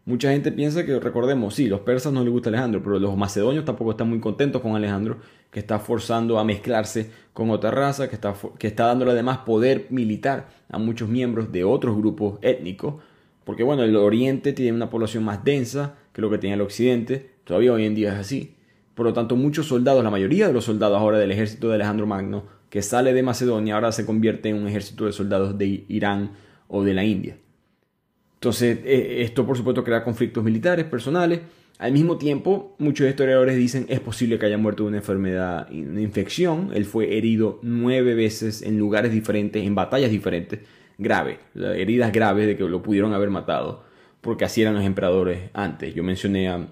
Mucha 0.05 0.31
gente 0.33 0.53
piensa 0.53 0.85
que, 0.85 0.99
recordemos, 0.99 1.55
sí, 1.55 1.69
los 1.69 1.81
persas 1.81 2.13
no 2.13 2.23
les 2.23 2.33
gusta 2.33 2.51
Alejandro, 2.51 2.83
pero 2.83 2.99
los 2.99 3.17
macedonios 3.17 3.65
tampoco 3.65 3.93
están 3.93 4.11
muy 4.11 4.21
contentos 4.21 4.61
con 4.61 4.75
Alejandro, 4.75 5.19
que 5.51 5.61
está 5.61 5.79
forzando 5.79 6.39
a 6.39 6.45
mezclarse 6.45 7.11
con 7.33 7.51
otra 7.51 7.71
raza, 7.71 8.09
que 8.09 8.17
está, 8.17 8.35
que 8.59 8.67
está 8.67 8.87
dándole 8.87 9.13
además 9.13 9.39
poder 9.39 9.87
militar 9.91 10.49
a 10.69 10.79
muchos 10.79 11.09
miembros 11.09 11.53
de 11.53 11.65
otros 11.65 11.97
grupos 11.97 12.39
étnicos, 12.43 12.97
porque 13.45 13.63
bueno, 13.63 13.85
el 13.85 13.97
oriente 13.97 14.53
tiene 14.53 14.73
una 14.77 14.91
población 14.91 15.25
más 15.25 15.45
densa, 15.45 15.95
que 16.13 16.21
lo 16.21 16.29
que 16.31 16.39
tenía 16.39 16.57
el 16.57 16.63
occidente, 16.63 17.31
todavía 17.45 17.73
hoy 17.73 17.87
en 17.87 17.95
día 17.95 18.13
es 18.13 18.19
así. 18.19 18.57
Por 18.95 19.07
lo 19.07 19.13
tanto, 19.13 19.37
muchos 19.37 19.67
soldados, 19.67 20.05
la 20.05 20.11
mayoría 20.11 20.49
de 20.49 20.53
los 20.53 20.65
soldados 20.65 20.99
ahora 20.99 21.19
del 21.19 21.31
ejército 21.31 21.69
de 21.69 21.77
Alejandro 21.77 22.07
Magno, 22.07 22.45
que 22.73 22.81
sale 22.81 23.13
de 23.13 23.23
Macedonia, 23.23 23.75
ahora 23.75 23.93
se 23.93 24.07
convierte 24.07 24.49
en 24.49 24.57
un 24.57 24.67
ejército 24.67 25.05
de 25.05 25.13
soldados 25.13 25.59
de 25.59 25.85
Irán 25.89 26.31
o 26.69 26.83
de 26.83 26.95
la 26.95 27.05
India. 27.05 27.37
Entonces, 28.33 28.79
e, 28.87 29.21
esto 29.21 29.45
por 29.45 29.59
supuesto 29.59 29.85
crea 29.85 30.03
conflictos 30.03 30.43
militares, 30.43 30.87
personales. 30.87 31.41
Al 31.77 31.93
mismo 31.93 32.17
tiempo, 32.17 32.75
muchos 32.79 33.07
historiadores 33.07 33.59
dicen 33.59 33.85
es 33.91 34.01
posible 34.01 34.39
que 34.39 34.47
haya 34.47 34.57
muerto 34.57 34.85
de 34.85 34.89
una 34.89 34.97
enfermedad, 34.97 35.69
una 35.71 36.01
infección. 36.01 36.71
Él 36.73 36.87
fue 36.87 37.19
herido 37.19 37.61
nueve 37.63 38.15
veces 38.15 38.63
en 38.63 38.79
lugares 38.79 39.13
diferentes, 39.13 39.63
en 39.63 39.75
batallas 39.75 40.11
diferentes, 40.11 40.61
graves, 40.97 41.41
heridas 41.55 42.11
graves 42.11 42.47
de 42.47 42.57
que 42.57 42.65
lo 42.65 42.83
pudieron 42.83 43.13
haber 43.13 43.29
matado 43.29 43.85
porque 44.23 44.47
así 44.47 44.63
eran 44.63 44.73
los 44.73 44.85
emperadores 44.85 45.51
antes. 45.53 45.95
Yo 45.95 46.03
mencioné 46.03 46.49
a 46.49 46.69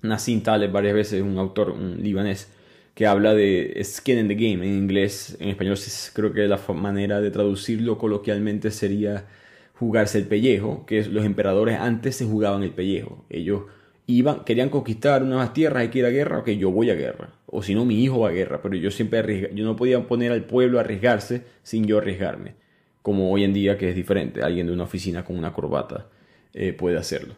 Nassim 0.00 0.42
Taleb 0.42 0.72
varias 0.72 0.94
veces, 0.94 1.20
un 1.20 1.36
autor, 1.36 1.70
un 1.72 2.02
libanés, 2.02 2.50
que 2.94 3.06
habla 3.06 3.34
de 3.34 3.80
skin 3.84 4.18
in 4.18 4.28
the 4.28 4.34
game 4.34 4.66
en 4.66 4.74
inglés, 4.74 5.36
en 5.40 5.48
español 5.48 5.76
creo 6.12 6.32
que 6.32 6.46
la 6.46 6.60
manera 6.74 7.20
de 7.20 7.30
traducirlo 7.30 7.98
coloquialmente 7.98 8.70
sería 8.70 9.26
jugarse 9.74 10.18
el 10.18 10.26
pellejo, 10.26 10.86
que 10.86 11.04
los 11.04 11.24
emperadores 11.24 11.78
antes 11.78 12.16
se 12.16 12.24
jugaban 12.24 12.62
el 12.62 12.70
pellejo. 12.70 13.24
Ellos 13.28 13.64
iban, 14.06 14.44
querían 14.44 14.68
conquistar 14.68 15.22
unas 15.22 15.52
tierras, 15.52 15.82
hay 15.82 15.88
que 15.88 15.98
ir 16.00 16.06
a 16.06 16.10
guerra, 16.10 16.38
ok, 16.38 16.50
yo 16.50 16.70
voy 16.70 16.90
a 16.90 16.94
guerra. 16.94 17.34
O 17.46 17.62
si 17.62 17.74
no, 17.74 17.84
mi 17.84 18.02
hijo 18.02 18.20
va 18.20 18.28
a 18.28 18.32
guerra, 18.32 18.62
pero 18.62 18.76
yo 18.76 18.90
siempre 18.90 19.18
arriesga, 19.18 19.48
yo 19.52 19.64
no 19.64 19.76
podía 19.76 20.06
poner 20.06 20.32
al 20.32 20.44
pueblo 20.44 20.78
a 20.78 20.82
arriesgarse 20.82 21.42
sin 21.62 21.86
yo 21.86 21.98
arriesgarme. 21.98 22.54
Como 23.02 23.30
hoy 23.30 23.44
en 23.44 23.52
día 23.52 23.76
que 23.76 23.90
es 23.90 23.96
diferente, 23.96 24.42
alguien 24.42 24.66
de 24.66 24.72
una 24.72 24.84
oficina 24.84 25.24
con 25.24 25.36
una 25.36 25.52
corbata 25.52 26.08
eh, 26.54 26.72
puede 26.72 26.96
hacerlo. 26.96 27.34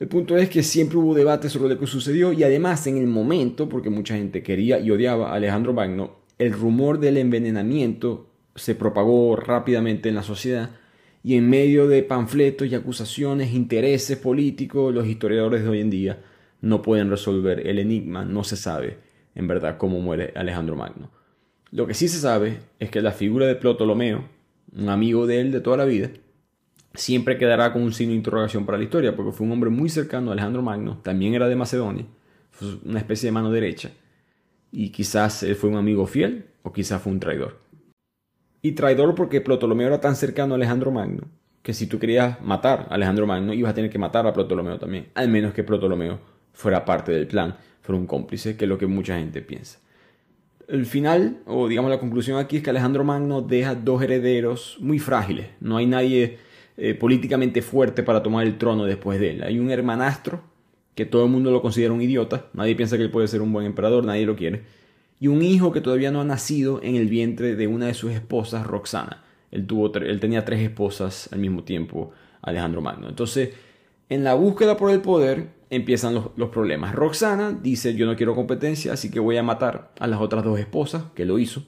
El 0.00 0.08
punto 0.08 0.36
es 0.36 0.48
que 0.48 0.62
siempre 0.62 0.98
hubo 0.98 1.14
debate 1.14 1.48
sobre 1.48 1.74
lo 1.74 1.78
que 1.78 1.86
sucedió 1.86 2.32
y 2.32 2.42
además 2.42 2.86
en 2.86 2.96
el 2.96 3.06
momento, 3.06 3.68
porque 3.68 3.90
mucha 3.90 4.16
gente 4.16 4.42
quería 4.42 4.80
y 4.80 4.90
odiaba 4.90 5.30
a 5.30 5.34
Alejandro 5.34 5.72
Magno, 5.72 6.16
el 6.38 6.52
rumor 6.52 6.98
del 6.98 7.16
envenenamiento 7.16 8.28
se 8.56 8.74
propagó 8.74 9.36
rápidamente 9.36 10.08
en 10.08 10.16
la 10.16 10.22
sociedad 10.22 10.70
y 11.22 11.36
en 11.36 11.48
medio 11.48 11.86
de 11.86 12.02
panfletos 12.02 12.68
y 12.68 12.74
acusaciones, 12.74 13.54
intereses 13.54 14.18
políticos, 14.18 14.92
los 14.92 15.06
historiadores 15.06 15.62
de 15.62 15.68
hoy 15.68 15.80
en 15.80 15.90
día 15.90 16.22
no 16.60 16.82
pueden 16.82 17.08
resolver 17.08 17.66
el 17.66 17.78
enigma, 17.78 18.24
no 18.24 18.42
se 18.42 18.56
sabe 18.56 18.98
en 19.34 19.46
verdad 19.46 19.76
cómo 19.78 20.00
muere 20.00 20.32
Alejandro 20.34 20.76
Magno. 20.76 21.10
Lo 21.70 21.86
que 21.86 21.94
sí 21.94 22.08
se 22.08 22.18
sabe 22.18 22.58
es 22.78 22.90
que 22.90 23.00
la 23.00 23.12
figura 23.12 23.46
de 23.46 23.56
Ptolomeo, 23.56 24.28
un 24.76 24.88
amigo 24.88 25.26
de 25.26 25.40
él 25.40 25.52
de 25.52 25.60
toda 25.60 25.76
la 25.76 25.84
vida, 25.84 26.10
siempre 26.94 27.36
quedará 27.36 27.72
con 27.72 27.82
un 27.82 27.92
signo 27.92 28.12
de 28.12 28.18
interrogación 28.18 28.64
para 28.64 28.78
la 28.78 28.84
historia, 28.84 29.14
porque 29.14 29.32
fue 29.32 29.46
un 29.46 29.52
hombre 29.52 29.70
muy 29.70 29.88
cercano 29.88 30.30
a 30.30 30.32
Alejandro 30.32 30.62
Magno, 30.62 30.98
también 31.02 31.34
era 31.34 31.48
de 31.48 31.56
Macedonia, 31.56 32.06
una 32.84 32.98
especie 32.98 33.28
de 33.28 33.32
mano 33.32 33.50
derecha, 33.50 33.90
y 34.70 34.90
quizás 34.90 35.42
él 35.42 35.56
fue 35.56 35.70
un 35.70 35.76
amigo 35.76 36.06
fiel 36.06 36.46
o 36.62 36.72
quizás 36.72 37.02
fue 37.02 37.12
un 37.12 37.20
traidor. 37.20 37.60
Y 38.62 38.72
traidor 38.72 39.14
porque 39.14 39.40
Ptolomeo 39.40 39.88
era 39.88 40.00
tan 40.00 40.16
cercano 40.16 40.54
a 40.54 40.56
Alejandro 40.56 40.90
Magno, 40.90 41.24
que 41.62 41.74
si 41.74 41.86
tú 41.86 41.98
querías 41.98 42.40
matar 42.42 42.86
a 42.88 42.94
Alejandro 42.94 43.26
Magno, 43.26 43.52
ibas 43.52 43.72
a 43.72 43.74
tener 43.74 43.90
que 43.90 43.98
matar 43.98 44.26
a 44.26 44.32
Ptolomeo 44.32 44.78
también, 44.78 45.08
al 45.14 45.28
menos 45.28 45.52
que 45.52 45.64
Ptolomeo 45.64 46.20
fuera 46.52 46.84
parte 46.84 47.12
del 47.12 47.26
plan, 47.26 47.56
fuera 47.82 48.00
un 48.00 48.06
cómplice, 48.06 48.56
que 48.56 48.64
es 48.64 48.68
lo 48.68 48.78
que 48.78 48.86
mucha 48.86 49.18
gente 49.18 49.42
piensa. 49.42 49.80
El 50.66 50.86
final, 50.86 51.40
o 51.46 51.68
digamos 51.68 51.90
la 51.90 52.00
conclusión 52.00 52.38
aquí, 52.38 52.56
es 52.56 52.62
que 52.62 52.70
Alejandro 52.70 53.04
Magno 53.04 53.42
deja 53.42 53.74
dos 53.74 54.02
herederos 54.02 54.78
muy 54.80 54.98
frágiles. 54.98 55.48
No 55.60 55.76
hay 55.76 55.86
nadie 55.86 56.38
eh, 56.76 56.94
políticamente 56.94 57.62
fuerte 57.62 58.02
para 58.02 58.22
tomar 58.22 58.46
el 58.46 58.58
trono 58.58 58.84
después 58.84 59.20
de 59.20 59.30
él. 59.30 59.42
Hay 59.44 59.58
un 59.58 59.70
hermanastro 59.70 60.42
que 60.94 61.06
todo 61.06 61.24
el 61.24 61.30
mundo 61.30 61.50
lo 61.50 61.62
considera 61.62 61.92
un 61.92 62.02
idiota, 62.02 62.46
nadie 62.52 62.74
piensa 62.74 62.96
que 62.96 63.02
él 63.02 63.10
puede 63.10 63.28
ser 63.28 63.42
un 63.42 63.52
buen 63.52 63.66
emperador, 63.66 64.04
nadie 64.04 64.26
lo 64.26 64.36
quiere, 64.36 64.62
y 65.20 65.28
un 65.28 65.42
hijo 65.42 65.72
que 65.72 65.80
todavía 65.80 66.10
no 66.10 66.20
ha 66.20 66.24
nacido 66.24 66.80
en 66.82 66.96
el 66.96 67.08
vientre 67.08 67.56
de 67.56 67.66
una 67.66 67.86
de 67.86 67.94
sus 67.94 68.12
esposas, 68.12 68.66
Roxana. 68.66 69.24
Él, 69.50 69.66
tuvo 69.66 69.94
él 69.94 70.20
tenía 70.20 70.44
tres 70.44 70.60
esposas 70.60 71.28
al 71.32 71.38
mismo 71.38 71.62
tiempo, 71.62 72.12
Alejandro 72.42 72.80
Magno. 72.80 73.08
Entonces, 73.08 73.50
en 74.08 74.24
la 74.24 74.34
búsqueda 74.34 74.76
por 74.76 74.90
el 74.90 75.00
poder 75.00 75.48
empiezan 75.70 76.14
los, 76.14 76.26
los, 76.36 76.50
problemas. 76.50 76.94
Roxana 76.94 77.56
dice 77.62 77.94
yo 77.94 78.06
no 78.06 78.16
quiero 78.16 78.34
competencia, 78.34 78.92
así 78.92 79.10
que 79.10 79.20
voy 79.20 79.36
a 79.36 79.42
matar 79.42 79.92
a 79.98 80.06
las 80.06 80.20
otras 80.20 80.44
dos 80.44 80.58
esposas, 80.58 81.04
que 81.14 81.24
lo 81.24 81.38
hizo. 81.38 81.62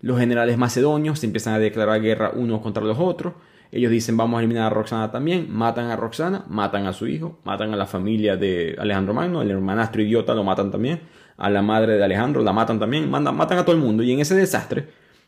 Los 0.00 0.18
generales 0.18 0.58
macedonios 0.58 1.24
empiezan 1.24 1.54
a 1.54 1.58
declarar 1.58 2.00
guerra 2.02 2.32
unos 2.34 2.60
contra 2.60 2.84
los 2.84 2.98
otros. 2.98 3.32
Ellos 3.74 3.90
dicen 3.90 4.16
vamos 4.16 4.38
a 4.38 4.40
eliminar 4.40 4.66
a 4.66 4.70
Roxana 4.70 5.10
también, 5.10 5.48
matan 5.50 5.90
a 5.90 5.96
Roxana, 5.96 6.44
matan 6.48 6.86
a 6.86 6.92
su 6.92 7.08
hijo, 7.08 7.40
matan 7.42 7.74
a 7.74 7.76
la 7.76 7.86
familia 7.86 8.36
de 8.36 8.76
Alejandro 8.78 9.14
Magno, 9.14 9.42
el 9.42 9.50
hermanastro 9.50 10.00
idiota 10.00 10.32
lo 10.32 10.44
matan 10.44 10.70
también, 10.70 11.00
a 11.36 11.50
la 11.50 11.60
madre 11.60 11.96
de 11.96 12.04
Alejandro 12.04 12.44
la 12.44 12.52
matan 12.52 12.78
también, 12.78 13.10
mandan, 13.10 13.36
matan 13.36 13.58
a 13.58 13.64
todo 13.64 13.74
el 13.74 13.82
mundo 13.82 14.04
y 14.04 14.12
en 14.12 14.20
ese 14.20 14.36
desastre 14.36 14.86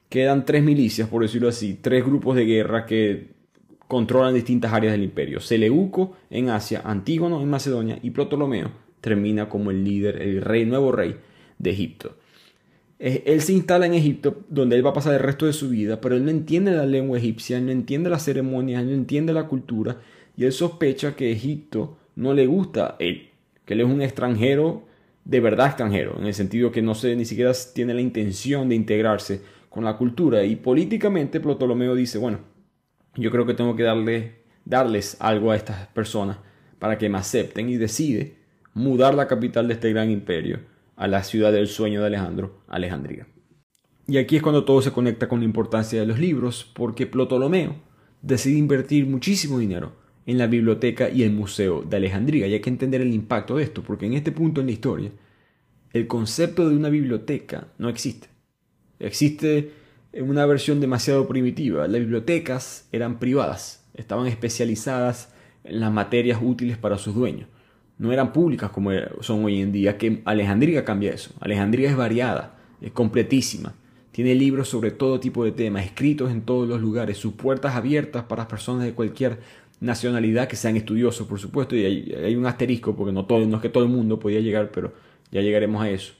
quedan 0.09 0.45
tres 0.45 0.63
milicias, 0.63 1.09
por 1.09 1.23
decirlo 1.23 1.49
así, 1.49 1.75
tres 1.83 2.05
grupos 2.05 2.37
de 2.37 2.45
guerra 2.45 2.87
que 2.87 3.35
controlan 3.89 4.33
distintas 4.33 4.73
áreas 4.73 4.93
del 4.93 5.03
imperio. 5.03 5.41
Seleuco 5.41 6.17
en 6.31 6.51
Asia, 6.51 6.83
Antígono 6.85 7.41
en 7.41 7.51
Macedonia 7.51 7.99
y 8.01 8.11
Ptolomeo 8.11 8.71
termina 9.01 9.49
como 9.49 9.73
el 9.73 9.83
líder, 9.83 10.23
el 10.23 10.41
rey, 10.41 10.65
nuevo 10.67 10.93
rey 10.93 11.17
de 11.59 11.71
Egipto. 11.71 12.15
Él 12.99 13.43
se 13.43 13.53
instala 13.53 13.85
en 13.85 13.93
Egipto, 13.93 14.45
donde 14.49 14.77
él 14.77 14.85
va 14.85 14.91
a 14.91 14.95
pasar 14.95 15.13
el 15.13 15.21
resto 15.21 15.45
de 15.45 15.53
su 15.53 15.69
vida, 15.69 16.01
pero 16.01 16.17
él 16.17 16.25
no 16.25 16.31
entiende 16.31 16.73
la 16.73 16.87
lengua 16.87 17.19
egipcia, 17.19 17.61
no 17.61 17.71
entiende 17.71 18.09
las 18.09 18.25
ceremonias, 18.25 18.85
no 18.85 18.93
entiende 18.93 19.35
la 19.35 19.49
cultura, 19.49 19.99
y 20.35 20.45
él 20.45 20.53
sospecha 20.53 21.15
que 21.15 21.31
Egipto 21.31 21.99
no 22.15 22.33
le 22.33 22.47
gusta 22.47 22.87
a 22.87 22.97
él, 22.99 23.29
que 23.67 23.75
él 23.75 23.81
es 23.81 23.87
un 23.87 24.01
extranjero, 24.01 24.85
de 25.27 25.41
verdad 25.41 25.67
extranjero, 25.67 26.17
en 26.19 26.27
el 26.27 26.33
sentido 26.33 26.73
que 26.73 26.81
no 26.81 26.95
se, 26.95 27.15
ni 27.17 27.27
siquiera 27.27 27.53
tiene 27.75 27.93
la 27.93 28.01
intención 28.01 28.69
de 28.71 28.77
integrarse 28.77 29.43
con 29.69 29.85
la 29.85 29.99
cultura. 29.99 30.45
Y 30.45 30.57
políticamente 30.57 31.41
Ptolomeo 31.41 31.95
dice, 31.95 32.17
bueno, 32.17 32.39
yo 33.15 33.31
creo 33.31 33.45
que 33.45 33.55
tengo 33.55 33.77
que 33.77 33.83
darle, 33.83 34.37
darles 34.65 35.19
algo 35.21 35.51
a 35.51 35.57
estas 35.57 35.89
personas 35.89 36.39
para 36.79 36.97
que 36.97 37.11
me 37.11 37.19
acepten 37.19 37.69
y 37.69 37.77
decide 37.77 38.37
mudar 38.73 39.15
la 39.15 39.27
capital 39.27 39.69
de 39.69 39.75
este 39.75 39.91
gran 39.91 40.11
imperio 40.11 40.61
a 40.97 41.07
la 41.07 41.23
ciudad 41.23 41.53
del 41.53 41.69
sueño 41.69 42.01
de 42.01 42.07
Alejandro, 42.07 42.63
Alejandría. 42.69 43.27
Y 44.09 44.19
aquí 44.19 44.37
es 44.37 44.43
cuando 44.43 44.65
todo 44.65 44.83
se 44.83 44.93
conecta 44.93 45.29
con 45.29 45.41
la 45.41 45.45
importancia 45.45 46.01
de 46.01 46.07
los 46.07 46.19
libros, 46.19 46.71
porque 46.75 47.07
Ptolomeo 47.07 47.77
decide 48.23 48.59
invertir 48.59 49.07
muchísimo 49.07 49.59
dinero 49.59 49.93
en 50.27 50.39
la 50.39 50.47
biblioteca 50.47 51.11
y 51.11 51.23
el 51.23 51.33
museo 51.33 51.83
de 51.83 51.97
Alejandría. 51.97 52.47
Y 52.47 52.55
hay 52.55 52.61
que 52.61 52.71
entender 52.71 53.01
el 53.01 53.13
impacto 53.13 53.57
de 53.57 53.65
esto, 53.65 53.83
porque 53.83 54.07
en 54.07 54.15
este 54.15 54.33
punto 54.33 54.61
en 54.61 54.69
la 54.69 54.73
historia, 54.73 55.11
el 55.93 56.07
concepto 56.07 56.69
de 56.69 56.77
una 56.77 56.89
biblioteca 56.89 57.69
no 57.79 57.89
existe. 57.89 58.29
Existe 58.99 59.73
una 60.19 60.47
versión 60.47 60.81
demasiado 60.81 61.29
primitiva. 61.29 61.87
Las 61.89 62.01
bibliotecas 62.01 62.89
eran 62.93 63.19
privadas, 63.19 63.85
estaban 63.95 64.27
especializadas 64.29 65.33
en 65.65 65.81
las 65.81 65.93
materias 65.93 66.39
útiles 66.43 66.79
para 66.79 66.97
sus 66.97 67.15
dueños 67.15 67.49
no 67.99 68.13
eran 68.13 68.33
públicas 68.33 68.71
como 68.71 68.91
son 69.21 69.45
hoy 69.45 69.61
en 69.61 69.73
día, 69.73 69.97
que 69.97 70.23
Alejandría 70.25 70.85
cambia 70.85 71.13
eso. 71.13 71.33
Alejandría 71.41 71.91
es 71.91 71.97
variada, 71.97 72.57
es 72.81 72.93
completísima. 72.93 73.75
Tiene 74.13 74.35
libros 74.35 74.69
sobre 74.69 74.91
todo 74.91 75.21
tipo 75.21 75.45
de 75.45 75.53
temas, 75.53 75.85
escritos 75.85 76.31
en 76.31 76.43
todos 76.43 76.69
los 76.69 76.81
lugares, 76.81 77.19
sus 77.19 77.35
puertas 77.35 77.75
abiertas 77.75 78.25
para 78.25 78.49
personas 78.49 78.85
de 78.85 78.93
cualquier 78.93 79.41
nacionalidad 79.81 80.49
que 80.49 80.57
sean 80.57 80.77
estudiosos, 80.77 81.27
por 81.27 81.39
supuesto, 81.39 81.77
y 81.77 81.85
hay, 81.85 82.35
un 82.35 82.47
asterisco 82.47 82.97
porque 82.97 83.13
no, 83.13 83.27
todo, 83.27 83.45
no 83.47 83.57
es 83.57 83.63
que 83.63 83.69
todo 83.69 83.85
el 83.85 83.91
mundo 83.91 84.19
podía 84.19 84.41
llegar, 84.41 84.71
pero 84.71 84.93
ya 85.31 85.43
llegaremos 85.43 85.83
a 85.83 85.91
eso. 85.91 86.15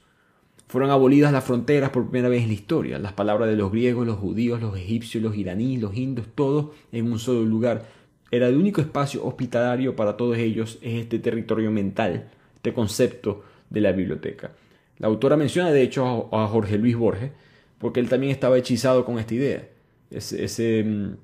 Fueron 0.69 0.91
abolidas 0.91 1.33
las 1.33 1.45
fronteras 1.45 1.91
por 1.91 2.11
primera 2.11 2.29
vez 2.29 2.43
en 2.43 2.49
la 2.49 2.55
historia, 2.55 2.99
las 2.99 3.13
palabras 3.13 3.49
de 3.49 3.57
los 3.57 3.71
griegos, 3.71 4.07
los 4.07 4.19
judíos, 4.19 4.61
los 4.61 4.77
egipcios, 4.77 5.23
los 5.23 5.37
iraníes, 5.37 5.81
los 5.81 5.97
indios, 5.97 6.27
todos 6.35 6.75
en 6.93 7.11
un 7.11 7.19
solo 7.19 7.45
lugar 7.45 7.87
era 8.31 8.49
el 8.49 8.57
único 8.57 8.81
espacio 8.81 9.25
hospitalario 9.25 9.95
para 9.95 10.17
todos 10.17 10.37
ellos 10.39 10.79
es 10.83 11.03
este 11.03 11.19
territorio 11.19 11.71
mental, 11.71 12.29
este 12.57 12.73
concepto 12.73 13.45
de 13.71 13.81
la 13.81 13.93
biblioteca. 13.93 14.53
La 14.99 15.09
autora 15.09 15.37
menciona 15.37 15.71
de 15.71 15.83
hecho 15.83 16.29
a 16.35 16.47
Jorge 16.49 16.79
Luis 16.79 16.97
Borges, 16.97 17.31
porque 17.79 18.01
él 18.01 18.09
también 18.09 18.33
estaba 18.33 18.59
hechizado 18.59 19.05
con 19.05 19.19
esta 19.19 19.35
idea, 19.35 19.69
ese, 20.11 20.85
mm, 20.85 21.17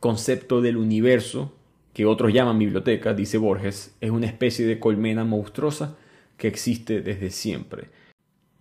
concepto 0.00 0.60
del 0.60 0.76
universo 0.76 1.54
que 1.92 2.06
otros 2.06 2.32
llaman 2.32 2.58
biblioteca, 2.58 3.12
dice 3.12 3.36
Borges, 3.36 3.94
es 4.00 4.10
una 4.10 4.26
especie 4.26 4.64
de 4.66 4.78
colmena 4.78 5.24
monstruosa 5.24 5.98
que 6.36 6.48
existe 6.48 7.02
desde 7.02 7.30
siempre. 7.30 7.88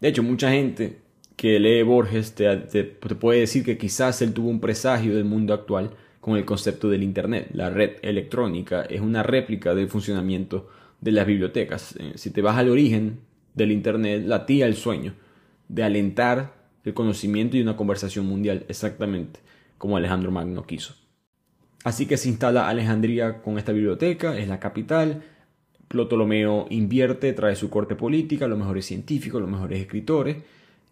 De 0.01 0.09
hecho, 0.09 0.23
mucha 0.23 0.51
gente 0.51 0.97
que 1.37 1.59
lee 1.59 1.83
Borges 1.83 2.33
te 2.35 2.83
puede 2.83 3.41
decir 3.41 3.63
que 3.63 3.77
quizás 3.77 4.21
él 4.21 4.33
tuvo 4.33 4.49
un 4.49 4.59
presagio 4.59 5.15
del 5.15 5.23
mundo 5.23 5.53
actual, 5.53 5.91
con 6.19 6.37
el 6.37 6.45
concepto 6.45 6.89
del 6.89 7.03
Internet. 7.03 7.49
La 7.53 7.69
red 7.69 7.97
electrónica 8.01 8.83
es 8.83 9.01
una 9.01 9.23
réplica 9.23 9.73
del 9.75 9.89
funcionamiento 9.89 10.69
de 11.01 11.11
las 11.11 11.25
bibliotecas. 11.25 11.95
Eh, 11.97 12.13
si 12.15 12.31
te 12.31 12.41
vas 12.41 12.57
al 12.57 12.69
origen 12.69 13.19
del 13.53 13.71
Internet, 13.71 14.23
la 14.25 14.45
tía 14.45 14.65
el 14.65 14.75
sueño 14.75 15.13
de 15.67 15.83
alentar 15.83 16.53
el 16.83 16.93
conocimiento 16.93 17.57
y 17.57 17.61
una 17.61 17.77
conversación 17.77 18.25
mundial, 18.25 18.65
exactamente 18.67 19.39
como 19.77 19.97
Alejandro 19.97 20.31
Magno 20.31 20.65
quiso. 20.65 20.95
Así 21.83 22.05
que 22.05 22.17
se 22.17 22.29
instala 22.29 22.67
Alejandría 22.67 23.41
con 23.41 23.57
esta 23.57 23.71
biblioteca, 23.71 24.37
es 24.37 24.47
la 24.47 24.59
capital. 24.59 25.23
Ptolomeo 25.87 26.67
invierte, 26.69 27.33
trae 27.33 27.55
su 27.55 27.69
corte 27.69 27.95
política, 27.95 28.47
los 28.47 28.59
mejores 28.59 28.85
científicos, 28.85 29.41
los 29.41 29.49
mejores 29.49 29.79
escritores, 29.79 30.37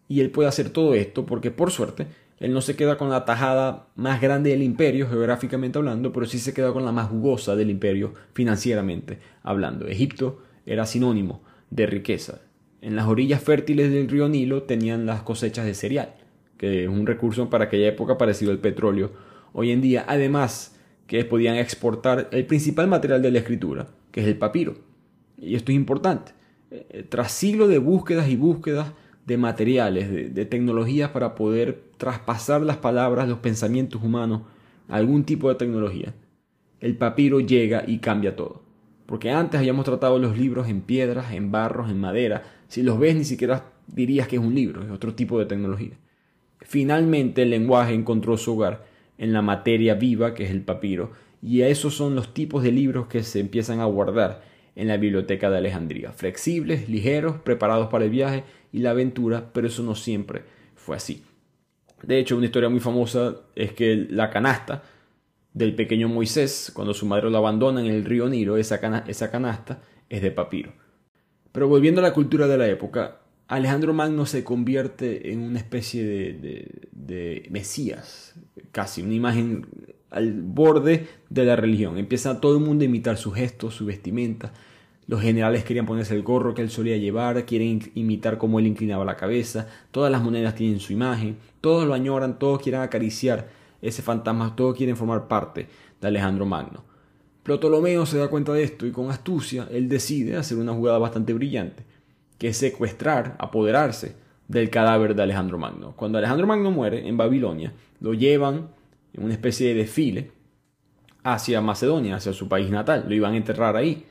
y 0.08 0.22
él 0.22 0.32
puede 0.32 0.50
hacer 0.50 0.70
todo 0.70 0.96
esto 0.96 1.26
porque, 1.26 1.52
por 1.52 1.72
suerte, 1.72 2.08
él 2.39 2.54
no 2.54 2.62
se 2.62 2.76
queda 2.76 2.97
con 2.97 3.10
la 3.10 3.26
tajada 3.26 3.88
más 3.95 4.21
grande 4.21 4.52
del 4.52 4.62
imperio, 4.62 5.10
geográficamente 5.10 5.80
hablando, 5.80 6.13
pero 6.13 6.26
sí 6.26 6.38
se 6.38 6.54
queda 6.54 6.71
con 6.71 6.86
la 6.86 6.91
más 6.91 7.10
jugosa 7.10 7.56
del 7.56 7.71
imperio, 7.71 8.13
financieramente 8.34 9.19
hablando. 9.41 9.88
Egipto 9.88 10.43
era 10.65 10.86
sinónimo 10.86 11.41
de 11.71 11.88
riqueza. 11.88 12.41
En 12.82 12.95
las 12.95 13.08
orillas 13.08 13.41
fértiles 13.41 13.91
del 13.91 14.08
río 14.08 14.30
Nilo 14.30 14.63
tenían 14.63 15.08
las 15.08 15.23
cosechas 15.23 15.65
de 15.65 15.73
cereal, 15.73 16.13
que 16.58 16.84
es 16.84 16.89
un 16.89 17.08
recurso 17.08 17.50
para 17.50 17.65
aquella 17.65 17.88
época 17.88 18.19
parecido 18.19 18.52
al 18.52 18.60
petróleo. 18.60 19.12
Hoy 19.54 19.71
en 19.71 19.82
día, 19.82 20.06
además, 20.08 20.76
que 21.08 21.26
podían 21.26 21.56
exportar 21.56 22.30
el 22.32 22.45
principal 22.45 22.88
material 22.88 23.21
de 23.23 23.32
la 23.32 23.39
escritura, 23.39 23.88
que 24.12 24.21
es 24.21 24.28
el 24.28 24.38
papiro. 24.38 24.76
Y 25.38 25.56
esto 25.56 25.71
es 25.71 25.76
importante. 25.76 26.34
Eh, 26.69 27.06
tras 27.10 27.32
siglos 27.32 27.69
de 27.69 27.80
búsquedas 27.80 28.30
y 28.30 28.36
búsquedas, 28.36 28.91
de 29.28 29.38
materiales, 29.38 30.34
de, 30.34 30.46
tecnologías 30.46 31.12
para 31.12 31.36
poder 31.36 31.84
traspasar 31.98 32.62
las 32.62 32.78
palabras, 32.78 33.28
los 33.28 33.40
pensamientos 33.40 34.02
humanos 34.02 34.44
algún 34.88 35.26
tipo 35.26 35.50
de 35.50 35.56
tecnología. 35.56 36.13
El 36.80 36.96
papiro 36.96 37.42
llega 37.42 37.84
y 37.86 38.00
cambia 38.00 38.38
todo. 38.38 38.63
Porque 39.06 39.30
antes 39.30 39.60
habíamos 39.60 39.84
tratado 39.84 40.18
los 40.18 40.38
libros 40.38 40.70
en 40.70 40.80
piedras, 40.80 41.34
en 41.34 41.52
barros, 41.52 41.92
en 41.92 42.00
madera. 42.00 42.44
Si 42.70 42.84
los 42.84 43.00
ves 43.00 43.16
ni 43.18 43.26
siquiera 43.26 43.66
dirías 43.88 44.30
que 44.30 44.38
es 44.38 44.42
un 44.42 44.56
libro, 44.56 44.82
es 44.84 44.92
otro 44.92 45.13
tipo 45.13 45.38
de 45.40 45.46
tecnología. 45.46 45.98
Finalmente 46.62 47.42
el 47.42 47.50
lenguaje 47.50 47.94
encontró 47.94 48.38
su 48.38 48.54
hogar 48.54 48.86
en 49.18 49.34
la 49.34 49.42
materia 49.42 49.96
viva 49.96 50.34
que 50.34 50.46
es 50.46 50.52
el 50.52 50.62
papiro 50.62 51.12
y 51.42 51.62
esos 51.62 51.96
son 51.96 52.16
los 52.16 52.34
tipos 52.34 52.63
de 52.63 52.72
libros 52.72 53.08
que 53.08 53.24
se 53.24 53.42
empiezan 53.42 53.82
a 53.82 53.86
guardar 53.86 54.42
en 54.78 54.88
la 54.88 54.98
biblioteca 54.98 55.50
de 55.50 55.58
Alejandría. 55.58 56.12
Flexibles, 56.12 56.88
ligeros, 56.88 57.38
preparados 57.38 57.88
para 57.88 58.06
el 58.06 58.12
viaje 58.12 58.44
y 58.71 58.80
la 58.80 58.91
aventura, 58.91 59.51
pero 59.53 59.67
eso 59.67 59.84
no 59.84 59.95
siempre 59.95 60.43
fue 60.75 60.95
así. 60.95 61.23
De 62.03 62.19
hecho, 62.19 62.38
una 62.38 62.45
historia 62.45 62.69
muy 62.69 62.80
famosa 62.80 63.38
es 63.56 63.73
que 63.73 64.08
la 64.10 64.30
canasta 64.30 64.84
del 65.53 65.75
pequeño 65.75 66.08
Moisés, 66.08 66.71
cuando 66.73 66.93
su 66.93 67.06
madre 67.06 67.30
lo 67.30 67.38
abandona 67.38 67.82
en 67.82 67.88
el 67.88 68.06
río 68.06 68.30
Nilo, 68.30 68.58
esa, 68.58 68.80
canasta 68.80 69.82
es 70.08 70.21
de 70.21 70.32
papiro. 70.32 70.73
Pero 71.51 71.67
volviendo 71.67 72.01
a 72.01 72.03
la 72.03 72.13
cultura 72.13 72.47
de 72.47 72.58
la 72.58 72.67
época, 72.67 73.21
Alejandro 73.47 73.93
Magno 73.93 74.25
se 74.25 74.43
convierte 74.43 75.32
en 75.32 75.41
una 75.41 75.58
especie 75.58 76.03
de, 76.03 77.47
mesías, 77.49 78.36
casi 78.71 79.01
una 79.01 79.15
imagen 79.15 79.65
al 80.12 80.34
borde 80.34 81.08
de 81.30 81.45
la 81.45 81.56
religión. 81.56 81.97
Empieza 81.97 82.39
todo 82.39 82.58
el 82.58 82.63
mundo 82.63 82.84
a 82.84 82.86
imitar 82.86 83.17
sus 83.17 83.34
gestos, 83.34 83.73
su 83.73 83.86
vestimenta. 83.86 84.53
Los 85.08 85.22
generales 85.22 85.63
querían 85.63 85.86
ponerse 85.86 86.13
el 86.13 86.22
gorro 86.22 86.54
que 86.54 86.62
él 86.62 86.70
solía 86.70 86.98
llevar, 86.98 87.46
quieren 87.46 87.80
imitar 87.96 88.38
cómo 88.38 88.60
él 88.60 88.67
inclinaba 88.67 89.06
la 89.06 89.15
cabeza, 89.15 89.67
todas 89.91 90.12
las 90.12 90.22
monedas 90.22 90.54
tienen 90.54 90.82
su 90.82 90.91
imagen, 90.91 91.38
todos 91.62 91.88
lo 91.88 91.93
añoran, 91.93 92.38
todos 92.38 92.62
quieren 92.62 92.82
acariciar 92.82 93.48
ese 93.82 94.02
fantasma, 94.02 94.56
todos 94.56 94.76
quieren 94.76 94.98
formar 94.98 95.30
parte 95.30 95.67
de 96.02 96.08
Alejandro 96.08 96.46
Magno. 96.46 96.84
Ptolomeo 97.43 98.06
se 98.06 98.17
da 98.17 98.28
cuenta 98.28 98.52
de 98.52 98.63
esto 98.63 98.86
y 98.86 98.91
con 98.91 99.10
astucia 99.10 99.70
él 99.72 99.88
decide 99.88 100.36
hacer 100.36 100.58
una 100.58 100.74
jugada 100.74 100.98
bastante 100.98 101.34
brillante, 101.34 101.86
que 102.38 102.50
es 102.50 102.58
secuestrar, 102.58 103.38
apoderarse 103.39 104.15
del 104.50 104.70
cadáver 104.70 105.15
de 105.15 105.24
Alejandro 105.24 105.58
Magno. 105.58 105.93
Cuando 105.96 106.17
Alejandro 106.17 106.46
Magno 106.48 106.72
muere 106.72 107.08
en 107.08 107.15
Babilonia, 107.15 107.72
lo 108.02 108.13
llevan 108.13 108.72
en 109.13 109.24
una 109.24 109.34
especie 109.34 109.70
de 109.70 109.76
desfile 109.76 110.32
hacia 111.24 111.62
Macedonia, 111.62 112.17
hacia 112.17 112.34
su 112.34 112.50
país 112.50 112.70
natal, 112.70 113.06
lo 113.08 113.15
iban 113.15 113.34
a 113.34 113.38
enterrar 113.38 113.78
ahí. 113.78 114.06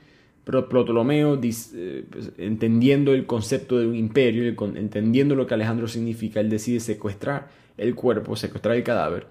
Pero 0.46 0.68
Ptolomeo, 0.68 1.40
eh, 1.42 2.04
pues, 2.08 2.30
entendiendo 2.38 3.12
el 3.12 3.26
concepto 3.26 3.80
de 3.80 3.88
un 3.88 3.96
imperio, 3.96 4.44
entendiendo 4.76 5.34
lo 5.34 5.44
que 5.44 5.54
Alejandro 5.54 5.88
significa, 5.88 6.38
él 6.38 6.48
decide 6.48 6.78
secuestrar 6.78 7.48
el 7.76 7.96
cuerpo, 7.96 8.36
secuestrar 8.36 8.76
el 8.76 8.84
cadáver 8.84 9.26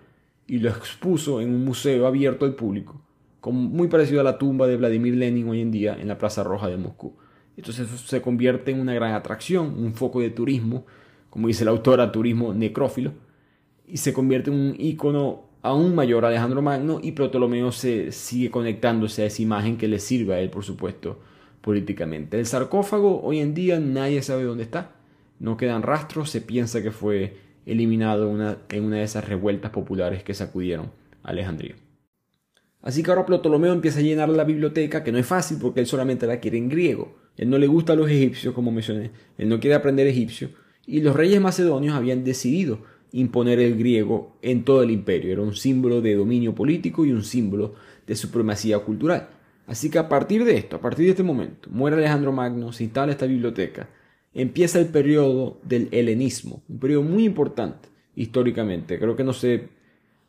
y 0.45 0.58
lo 0.58 0.67
expuso 0.67 1.39
en 1.39 1.56
un 1.56 1.63
museo 1.63 2.06
abierto 2.06 2.43
al 2.43 2.56
público, 2.56 3.01
muy 3.45 3.88
parecido 3.88 4.19
a 4.19 4.25
la 4.25 4.38
tumba 4.38 4.67
de 4.67 4.75
Vladimir 4.75 5.15
Lenin 5.15 5.47
hoy 5.47 5.62
en 5.62 5.71
día 5.71 5.95
en 5.97 6.10
la 6.10 6.17
Plaza 6.17 6.43
Roja 6.43 6.67
de 6.67 6.75
Moscú. 6.75 7.15
Entonces 7.56 7.88
eso 7.88 8.06
se 8.06 8.21
convierte 8.21 8.71
en 8.71 8.82
una 8.82 8.93
gran 8.93 9.13
atracción, 9.13 9.73
un 9.82 9.93
foco 9.93 10.19
de 10.19 10.32
turismo, 10.32 10.86
como 11.30 11.47
dice 11.47 11.63
la 11.63 11.71
autora, 11.71 12.12
turismo 12.12 12.54
necrófilo, 12.54 13.13
y 13.88 13.95
se 13.95 14.12
convierte 14.12 14.51
en 14.51 14.60
un 14.60 14.75
icono 14.78 15.45
aún 15.65 15.95
mayor 15.95 16.25
Alejandro 16.25 16.62
Magno 16.62 16.99
y 17.01 17.13
Ptolomeo 17.13 17.71
se 17.71 18.12
sigue 18.12 18.51
conectándose 18.51 19.23
a 19.23 19.25
esa 19.25 19.41
imagen 19.41 19.78
que 19.78 19.88
le 19.88 19.97
sirve 19.97 20.36
a 20.36 20.39
él, 20.39 20.51
por 20.51 20.63
supuesto, 20.63 21.19
políticamente. 21.62 22.38
El 22.38 22.45
sarcófago 22.45 23.23
hoy 23.23 23.39
en 23.39 23.56
día 23.56 23.80
nadie 23.80 24.21
sabe 24.21 24.43
dónde 24.43 24.62
está, 24.62 24.91
no 25.39 25.58
quedan 25.58 25.82
rastros, 25.82 26.30
se 26.30 26.41
piensa 26.41 26.84
que 26.84 26.91
fue 26.91 27.38
eliminado 27.65 28.30
en 28.69 28.84
una 28.84 28.97
de 28.97 29.04
esas 29.04 29.28
revueltas 29.28 29.71
populares 29.71 30.23
que 30.23 30.36
sacudieron 30.36 30.91
a 31.23 31.32
Alejandría. 31.32 31.73
Así 32.84 33.01
que 33.01 33.10
ahora 33.10 33.25
Ptolomeo 33.25 33.73
empieza 33.73 33.97
a 33.97 34.04
llenar 34.04 34.30
la 34.30 34.43
biblioteca, 34.43 35.04
que 35.04 35.12
no 35.12 35.17
es 35.17 35.25
fácil 35.25 35.58
porque 35.60 35.80
él 35.80 35.88
solamente 35.88 36.28
la 36.28 36.39
quiere 36.39 36.60
en 36.60 36.69
griego. 36.69 37.17
Él 37.38 37.49
no 37.49 37.58
le 37.58 37.65
gusta 37.65 37.93
a 37.93 37.95
los 37.95 38.08
egipcios, 38.12 38.54
como 38.54 38.71
mencioné, 38.71 39.10
él 39.39 39.49
no 39.49 39.60
quiere 39.60 39.73
aprender 39.73 40.06
egipcio, 40.06 40.51
y 40.86 41.01
los 41.01 41.15
reyes 41.15 41.41
macedonios 41.41 41.95
habían 41.95 42.23
decidido 42.23 42.84
imponer 43.15 43.60
el 43.60 43.78
griego 43.78 44.36
en 44.41 44.65
todo 44.65 44.84
el 44.84 44.91
imperio. 44.91 45.32
Era 45.32 45.41
un 45.41 45.56
símbolo 45.56 46.01
de 46.01 46.15
dominio 46.15 46.54
político 46.54 47.06
y 47.06 47.13
un 47.13 47.23
símbolo 47.23 47.73
de 48.06 48.13
supremacía 48.13 48.80
cultural. 48.80 49.30
Así 49.67 49.89
que 49.89 49.99
a 49.99 50.10
partir 50.10 50.43
de 50.43 50.58
esto, 50.58 50.75
a 50.75 50.82
partir 50.82 51.06
de 51.06 51.12
este 51.12 51.23
momento, 51.23 51.69
muere 51.71 51.95
Alejandro 51.95 52.34
Magno, 52.34 52.73
se 52.73 52.84
instala 52.84 53.13
esta 53.13 53.25
biblioteca, 53.25 53.88
empieza 54.34 54.80
el 54.80 54.88
periodo 54.88 55.60
del 55.63 55.88
helenismo, 55.91 56.62
un 56.67 56.78
periodo 56.78 57.04
muy 57.04 57.23
importante 57.23 57.88
históricamente. 58.15 58.99
Creo 58.99 59.15
que 59.15 59.23
no 59.23 59.32
se, 59.32 59.69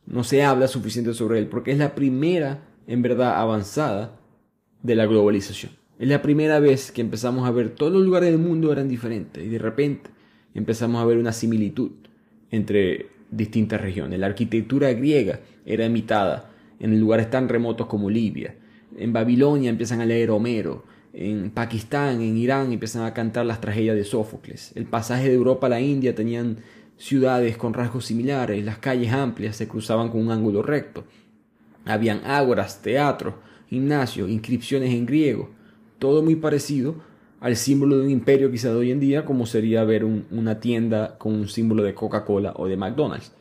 no 0.06 0.22
se 0.22 0.44
habla 0.44 0.68
suficiente 0.68 1.12
sobre 1.12 1.40
él 1.40 1.48
porque 1.48 1.72
es 1.72 1.78
la 1.78 1.96
primera, 1.96 2.68
en 2.86 3.02
verdad, 3.02 3.40
avanzada 3.40 4.20
de 4.84 4.94
la 4.94 5.06
globalización. 5.06 5.72
Es 5.98 6.06
la 6.06 6.22
primera 6.22 6.60
vez 6.60 6.92
que 6.92 7.00
empezamos 7.00 7.48
a 7.48 7.50
ver 7.50 7.70
todos 7.70 7.92
los 7.92 8.04
lugares 8.04 8.30
del 8.30 8.38
mundo 8.38 8.70
eran 8.70 8.88
diferentes 8.88 9.44
y 9.44 9.48
de 9.48 9.58
repente 9.58 10.10
empezamos 10.54 11.02
a 11.02 11.04
ver 11.04 11.18
una 11.18 11.32
similitud 11.32 12.05
entre 12.50 13.06
distintas 13.30 13.80
regiones. 13.80 14.18
La 14.18 14.26
arquitectura 14.26 14.92
griega 14.92 15.40
era 15.64 15.86
imitada 15.86 16.50
en 16.78 16.98
lugares 17.00 17.30
tan 17.30 17.48
remotos 17.48 17.86
como 17.86 18.10
Libia. 18.10 18.54
En 18.96 19.12
Babilonia 19.12 19.70
empiezan 19.70 20.00
a 20.00 20.06
leer 20.06 20.30
Homero 20.30 20.84
en 21.12 21.50
Pakistán, 21.50 22.20
en 22.20 22.36
Irán, 22.36 22.72
empiezan 22.72 23.04
a 23.04 23.14
cantar 23.14 23.46
las 23.46 23.60
tragedias 23.60 23.96
de 23.96 24.04
Sófocles. 24.04 24.72
El 24.74 24.84
pasaje 24.84 25.28
de 25.28 25.34
Europa 25.34 25.66
a 25.66 25.70
la 25.70 25.80
India 25.80 26.14
tenían 26.14 26.58
ciudades 26.98 27.56
con 27.56 27.72
rasgos 27.72 28.04
similares, 28.04 28.62
las 28.64 28.78
calles 28.78 29.12
amplias 29.12 29.56
se 29.56 29.66
cruzaban 29.66 30.10
con 30.10 30.20
un 30.20 30.30
ángulo 30.30 30.62
recto. 30.62 31.04
Habían 31.86 32.20
ágoras, 32.24 32.82
teatros, 32.82 33.34
gimnasios, 33.68 34.28
inscripciones 34.28 34.92
en 34.92 35.06
griego, 35.06 35.50
todo 35.98 36.22
muy 36.22 36.36
parecido 36.36 36.96
al 37.40 37.56
símbolo 37.56 37.98
de 37.98 38.04
un 38.04 38.10
imperio 38.10 38.50
quizá 38.50 38.70
de 38.70 38.76
hoy 38.76 38.90
en 38.90 39.00
día, 39.00 39.24
como 39.24 39.46
sería 39.46 39.84
ver 39.84 40.04
una 40.04 40.60
tienda 40.60 41.18
con 41.18 41.34
un 41.34 41.48
símbolo 41.48 41.82
de 41.82 41.94
Coca-Cola 41.94 42.54
o 42.56 42.66
de 42.66 42.76
McDonald's. 42.76 43.32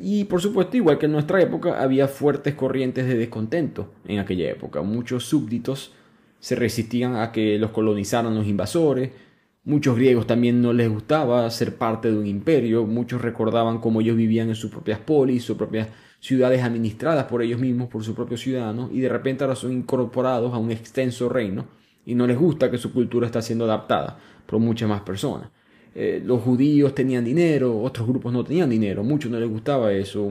Y 0.00 0.24
por 0.24 0.40
supuesto, 0.40 0.76
igual 0.76 0.98
que 0.98 1.06
en 1.06 1.12
nuestra 1.12 1.40
época, 1.40 1.80
había 1.80 2.08
fuertes 2.08 2.54
corrientes 2.54 3.06
de 3.06 3.16
descontento 3.16 3.92
en 4.06 4.18
aquella 4.18 4.50
época. 4.50 4.82
Muchos 4.82 5.24
súbditos 5.24 5.92
se 6.40 6.56
resistían 6.56 7.16
a 7.16 7.30
que 7.30 7.58
los 7.58 7.70
colonizaran 7.70 8.34
los 8.34 8.46
invasores. 8.46 9.12
Muchos 9.64 9.96
griegos 9.96 10.26
también 10.26 10.60
no 10.60 10.72
les 10.72 10.88
gustaba 10.88 11.48
ser 11.50 11.76
parte 11.76 12.10
de 12.10 12.18
un 12.18 12.26
imperio, 12.26 12.86
muchos 12.86 13.20
recordaban 13.20 13.78
cómo 13.78 14.00
ellos 14.00 14.16
vivían 14.16 14.48
en 14.48 14.54
sus 14.54 14.70
propias 14.70 14.98
polis, 14.98 15.44
sus 15.44 15.56
propias 15.56 15.88
ciudades 16.20 16.62
administradas 16.62 17.26
por 17.26 17.42
ellos 17.42 17.60
mismos, 17.60 17.88
por 17.88 18.02
sus 18.02 18.16
propios 18.16 18.40
ciudadanos, 18.40 18.90
y 18.92 19.00
de 19.00 19.08
repente 19.08 19.44
ahora 19.44 19.56
son 19.56 19.72
incorporados 19.72 20.54
a 20.54 20.58
un 20.58 20.70
extenso 20.70 21.28
reino 21.28 21.66
y 22.08 22.14
no 22.14 22.26
les 22.26 22.36
gusta 22.36 22.70
que 22.70 22.78
su 22.78 22.92
cultura 22.92 23.26
está 23.26 23.40
siendo 23.40 23.64
adaptada 23.64 24.18
por 24.46 24.58
muchas 24.58 24.88
más 24.88 25.02
personas. 25.02 25.50
Eh, 25.94 26.20
los 26.24 26.42
judíos 26.42 26.94
tenían 26.94 27.24
dinero, 27.24 27.80
otros 27.80 28.08
grupos 28.08 28.32
no 28.32 28.44
tenían 28.44 28.68
dinero, 28.68 29.04
muchos 29.04 29.30
no 29.30 29.38
les 29.38 29.48
gustaba 29.48 29.92
eso. 29.92 30.30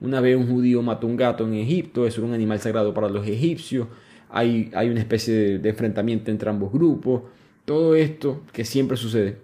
Una 0.00 0.20
vez 0.20 0.36
un 0.36 0.48
judío 0.48 0.82
mató 0.82 1.06
un 1.06 1.16
gato 1.16 1.46
en 1.46 1.54
Egipto, 1.54 2.06
eso 2.06 2.20
era 2.20 2.28
un 2.28 2.34
animal 2.34 2.58
sagrado 2.58 2.92
para 2.92 3.08
los 3.08 3.26
egipcios 3.26 3.86
hay, 4.30 4.70
una 4.72 5.00
especie 5.00 5.58
de, 5.58 5.68
enfrentamiento 5.68 6.30
entre 6.30 6.50
ambos 6.50 6.72
grupos. 6.72 7.22
Todo 7.64 7.94
esto 7.94 8.42
que 8.52 8.64
siempre 8.64 8.96
sucede 8.96 9.38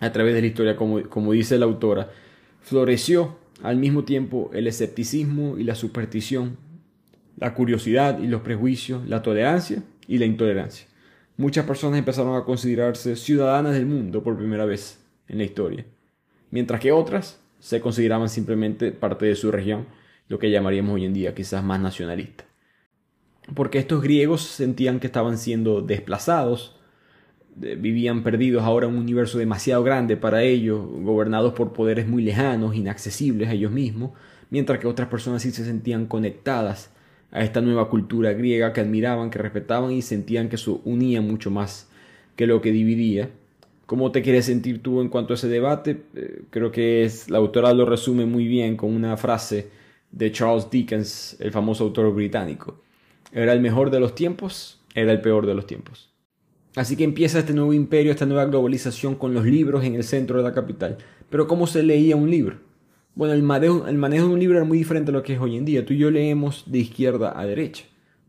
a 0.00 0.12
través 0.12 0.34
de 0.34 0.40
la 0.40 0.46
historia, 0.46 0.76
como, 0.76 1.02
como 1.08 1.32
dice 1.32 1.58
la 1.58 1.66
autora, 1.66 2.10
floreció 2.60 3.36
al 3.62 3.76
mismo 3.76 4.04
tiempo 4.04 4.50
el 4.52 4.66
escepticismo 4.66 5.58
y 5.58 5.64
la 5.64 5.74
superstición, 5.74 6.56
la 7.36 7.54
curiosidad 7.54 8.20
y 8.20 8.26
los 8.26 8.42
prejuicios, 8.42 9.06
la 9.08 9.22
tolerancia 9.22 9.82
y 10.06 10.18
la 10.18 10.26
intolerancia. 10.26 10.87
Muchas 11.38 11.66
personas 11.66 12.00
empezaron 12.00 12.34
a 12.34 12.44
considerarse 12.44 13.14
ciudadanas 13.14 13.74
del 13.74 13.86
mundo 13.86 14.24
por 14.24 14.36
primera 14.36 14.64
vez 14.64 14.98
en 15.28 15.38
la 15.38 15.44
historia, 15.44 15.86
mientras 16.50 16.80
que 16.80 16.90
otras 16.90 17.38
se 17.60 17.80
consideraban 17.80 18.28
simplemente 18.28 18.90
parte 18.90 19.26
de 19.26 19.36
su 19.36 19.52
región, 19.52 19.86
lo 20.26 20.40
que 20.40 20.50
llamaríamos 20.50 20.96
hoy 20.96 21.04
en 21.04 21.14
día 21.14 21.36
quizás 21.36 21.62
más 21.62 21.78
nacionalista. 21.78 22.44
Porque 23.54 23.78
estos 23.78 24.02
griegos 24.02 24.42
sentían 24.42 24.98
que 24.98 25.06
estaban 25.06 25.38
siendo 25.38 25.80
desplazados, 25.80 26.76
vivían 27.54 28.24
perdidos 28.24 28.64
ahora 28.64 28.88
en 28.88 28.94
un 28.94 28.98
universo 28.98 29.38
demasiado 29.38 29.84
grande 29.84 30.16
para 30.16 30.42
ellos, 30.42 30.84
gobernados 30.90 31.52
por 31.52 31.72
poderes 31.72 32.08
muy 32.08 32.24
lejanos, 32.24 32.74
inaccesibles 32.74 33.48
a 33.48 33.52
ellos 33.52 33.70
mismos, 33.70 34.10
mientras 34.50 34.80
que 34.80 34.88
otras 34.88 35.06
personas 35.06 35.42
sí 35.42 35.52
se 35.52 35.64
sentían 35.64 36.06
conectadas 36.06 36.90
a 37.30 37.42
esta 37.42 37.60
nueva 37.60 37.88
cultura 37.88 38.32
griega 38.32 38.72
que 38.72 38.80
admiraban, 38.80 39.30
que 39.30 39.38
respetaban 39.38 39.92
y 39.92 40.02
sentían 40.02 40.48
que 40.48 40.56
eso 40.56 40.80
unía 40.84 41.20
mucho 41.20 41.50
más 41.50 41.88
que 42.36 42.46
lo 42.46 42.60
que 42.60 42.72
dividía. 42.72 43.30
¿Cómo 43.86 44.12
te 44.12 44.22
quieres 44.22 44.46
sentir 44.46 44.82
tú 44.82 45.00
en 45.00 45.08
cuanto 45.08 45.32
a 45.32 45.36
ese 45.36 45.48
debate? 45.48 46.02
Eh, 46.14 46.42
creo 46.50 46.70
que 46.70 47.04
es, 47.04 47.30
la 47.30 47.38
autora 47.38 47.72
lo 47.72 47.86
resume 47.86 48.26
muy 48.26 48.46
bien 48.46 48.76
con 48.76 48.94
una 48.94 49.16
frase 49.16 49.70
de 50.10 50.30
Charles 50.32 50.70
Dickens, 50.70 51.36
el 51.40 51.52
famoso 51.52 51.84
autor 51.84 52.14
británico. 52.14 52.82
Era 53.32 53.52
el 53.52 53.60
mejor 53.60 53.90
de 53.90 54.00
los 54.00 54.14
tiempos, 54.14 54.80
era 54.94 55.12
el 55.12 55.20
peor 55.20 55.46
de 55.46 55.54
los 55.54 55.66
tiempos. 55.66 56.10
Así 56.76 56.96
que 56.96 57.04
empieza 57.04 57.40
este 57.40 57.54
nuevo 57.54 57.72
imperio, 57.72 58.12
esta 58.12 58.26
nueva 58.26 58.44
globalización 58.44 59.14
con 59.16 59.34
los 59.34 59.44
libros 59.44 59.84
en 59.84 59.94
el 59.94 60.04
centro 60.04 60.38
de 60.38 60.44
la 60.44 60.54
capital. 60.54 60.98
Pero 61.30 61.48
¿cómo 61.48 61.66
se 61.66 61.82
leía 61.82 62.14
un 62.14 62.30
libro? 62.30 62.67
Bueno, 63.18 63.34
el 63.34 63.42
manejo, 63.42 63.82
de 63.84 64.32
un 64.32 64.38
libro 64.38 64.58
era 64.58 64.64
muy 64.64 64.78
diferente 64.78 65.10
a 65.10 65.12
lo 65.12 65.24
que 65.24 65.32
es 65.32 65.40
hoy 65.40 65.56
en 65.56 65.64
día. 65.64 65.84
Tú 65.84 65.92
y 65.92 65.98
yo 65.98 66.08
leemos 66.08 66.62
de 66.66 66.78
izquierda 66.78 67.32
a 67.36 67.44
derecha. 67.46 67.82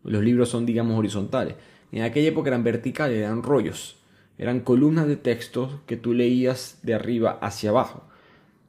Los 0.03 0.23
libros 0.23 0.49
son, 0.49 0.65
digamos, 0.65 0.97
horizontales. 0.97 1.53
En 1.91 2.01
aquella 2.01 2.29
época 2.29 2.49
eran 2.49 2.63
verticales, 2.63 3.19
eran 3.19 3.43
rollos. 3.43 3.97
Eran 4.39 4.61
columnas 4.61 5.05
de 5.05 5.15
texto 5.15 5.81
que 5.85 5.95
tú 5.95 6.15
leías 6.15 6.79
de 6.81 6.95
arriba 6.95 7.37
hacia 7.39 7.69
abajo. 7.69 8.01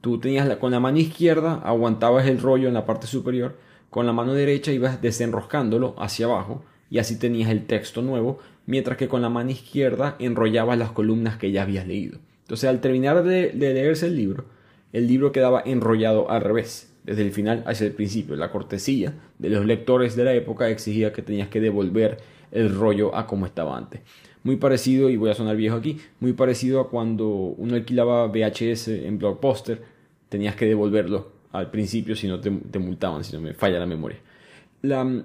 Tú 0.01 0.19
tenías 0.19 0.47
con 0.57 0.69
la 0.69 0.79
mano 0.79 0.99
izquierda 0.99 1.55
aguantabas 1.55 2.27
el 2.27 2.39
rollo 2.39 2.67
en 2.67 2.75
la 2.75 2.85
parte 2.85 3.07
superior, 3.07 3.57
con 3.89 4.05
la 4.05 4.13
mano 4.13 4.35
derecha 4.35 4.71
ibas 4.71 5.01
desenroscándolo 5.01 5.95
hacia 5.97 6.27
abajo 6.27 6.63
y 6.91 6.99
así 6.99 7.17
tenías 7.17 7.49
el 7.49 7.65
texto 7.65 8.03
nuevo, 8.03 8.37
mientras 8.67 8.95
que 8.95 9.07
con 9.07 9.23
la 9.23 9.29
mano 9.29 9.49
izquierda 9.49 10.17
enrollabas 10.19 10.77
las 10.77 10.91
columnas 10.91 11.37
que 11.37 11.51
ya 11.51 11.63
habías 11.63 11.87
leído. 11.87 12.19
Entonces 12.43 12.69
al 12.69 12.79
terminar 12.79 13.23
de 13.23 13.53
leerse 13.55 14.05
el 14.05 14.17
libro, 14.17 14.45
el 14.93 15.07
libro 15.07 15.31
quedaba 15.31 15.61
enrollado 15.65 16.29
al 16.29 16.41
revés, 16.41 16.93
desde 17.03 17.21
el 17.21 17.31
final 17.31 17.63
hacia 17.65 17.87
el 17.87 17.93
principio. 17.93 18.35
La 18.35 18.51
cortesía 18.51 19.13
de 19.39 19.49
los 19.49 19.65
lectores 19.65 20.15
de 20.15 20.23
la 20.23 20.33
época 20.33 20.69
exigía 20.69 21.13
que 21.13 21.21
tenías 21.21 21.49
que 21.49 21.61
devolver 21.61 22.17
el 22.51 22.73
rollo 22.73 23.15
a 23.15 23.27
como 23.27 23.45
estaba 23.45 23.77
antes. 23.77 24.01
Muy 24.43 24.57
parecido, 24.57 25.09
y 25.09 25.17
voy 25.17 25.29
a 25.29 25.35
sonar 25.35 25.55
viejo 25.55 25.75
aquí, 25.75 25.97
muy 26.19 26.33
parecido 26.33 26.79
a 26.79 26.89
cuando 26.89 27.27
uno 27.27 27.75
alquilaba 27.75 28.27
VHS 28.27 28.87
en 28.89 29.19
Blockbuster, 29.19 29.81
tenías 30.29 30.55
que 30.55 30.65
devolverlo 30.65 31.31
al 31.51 31.69
principio 31.69 32.15
si 32.15 32.27
no 32.27 32.39
te, 32.39 32.49
multaban, 32.49 33.23
si 33.23 33.33
no 33.33 33.41
me 33.41 33.53
falla 33.53 33.79
la 33.79 33.85
memoria. 33.85 34.17
La, 34.81 35.23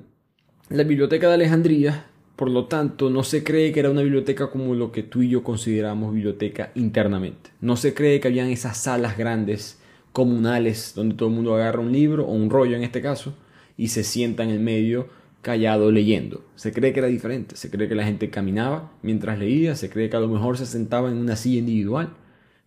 la 0.68 0.82
biblioteca 0.82 1.28
de 1.28 1.34
Alejandría, 1.34 2.06
por 2.36 2.50
lo 2.50 2.66
tanto, 2.66 3.08
no 3.08 3.24
se 3.24 3.42
cree 3.42 3.72
que 3.72 3.80
era 3.80 3.90
una 3.90 4.02
biblioteca 4.02 4.50
como 4.50 4.74
lo 4.74 4.92
que 4.92 5.02
tú 5.02 5.22
y 5.22 5.30
yo 5.30 5.42
consideramos 5.42 6.12
biblioteca 6.14 6.70
internamente. 6.74 7.50
No 7.62 7.76
se 7.76 7.94
cree 7.94 8.20
que 8.20 8.28
habían 8.28 8.48
esas 8.48 8.76
salas 8.76 9.16
grandes 9.16 9.80
comunales 10.12 10.92
donde 10.94 11.14
todo 11.14 11.30
el 11.30 11.34
mundo 11.34 11.54
agarra 11.54 11.80
un 11.80 11.92
libro 11.92 12.26
o 12.26 12.32
un 12.32 12.50
rollo 12.50 12.76
en 12.76 12.82
este 12.82 13.00
caso 13.00 13.34
y 13.78 13.88
se 13.88 14.04
sienta 14.04 14.44
en 14.44 14.50
el 14.50 14.60
medio 14.60 15.08
callado 15.40 15.90
leyendo. 15.90 16.44
Se 16.56 16.72
cree 16.72 16.92
que 16.92 17.00
era 17.00 17.08
diferente, 17.08 17.56
se 17.56 17.70
cree 17.70 17.88
que 17.88 17.94
la 17.94 18.04
gente 18.04 18.28
caminaba 18.30 18.92
mientras 19.02 19.38
leía, 19.38 19.74
se 19.74 19.88
cree 19.88 20.10
que 20.10 20.16
a 20.16 20.20
lo 20.20 20.28
mejor 20.28 20.58
se 20.58 20.66
sentaba 20.66 21.10
en 21.10 21.16
una 21.16 21.36
silla 21.36 21.60
individual. 21.60 22.10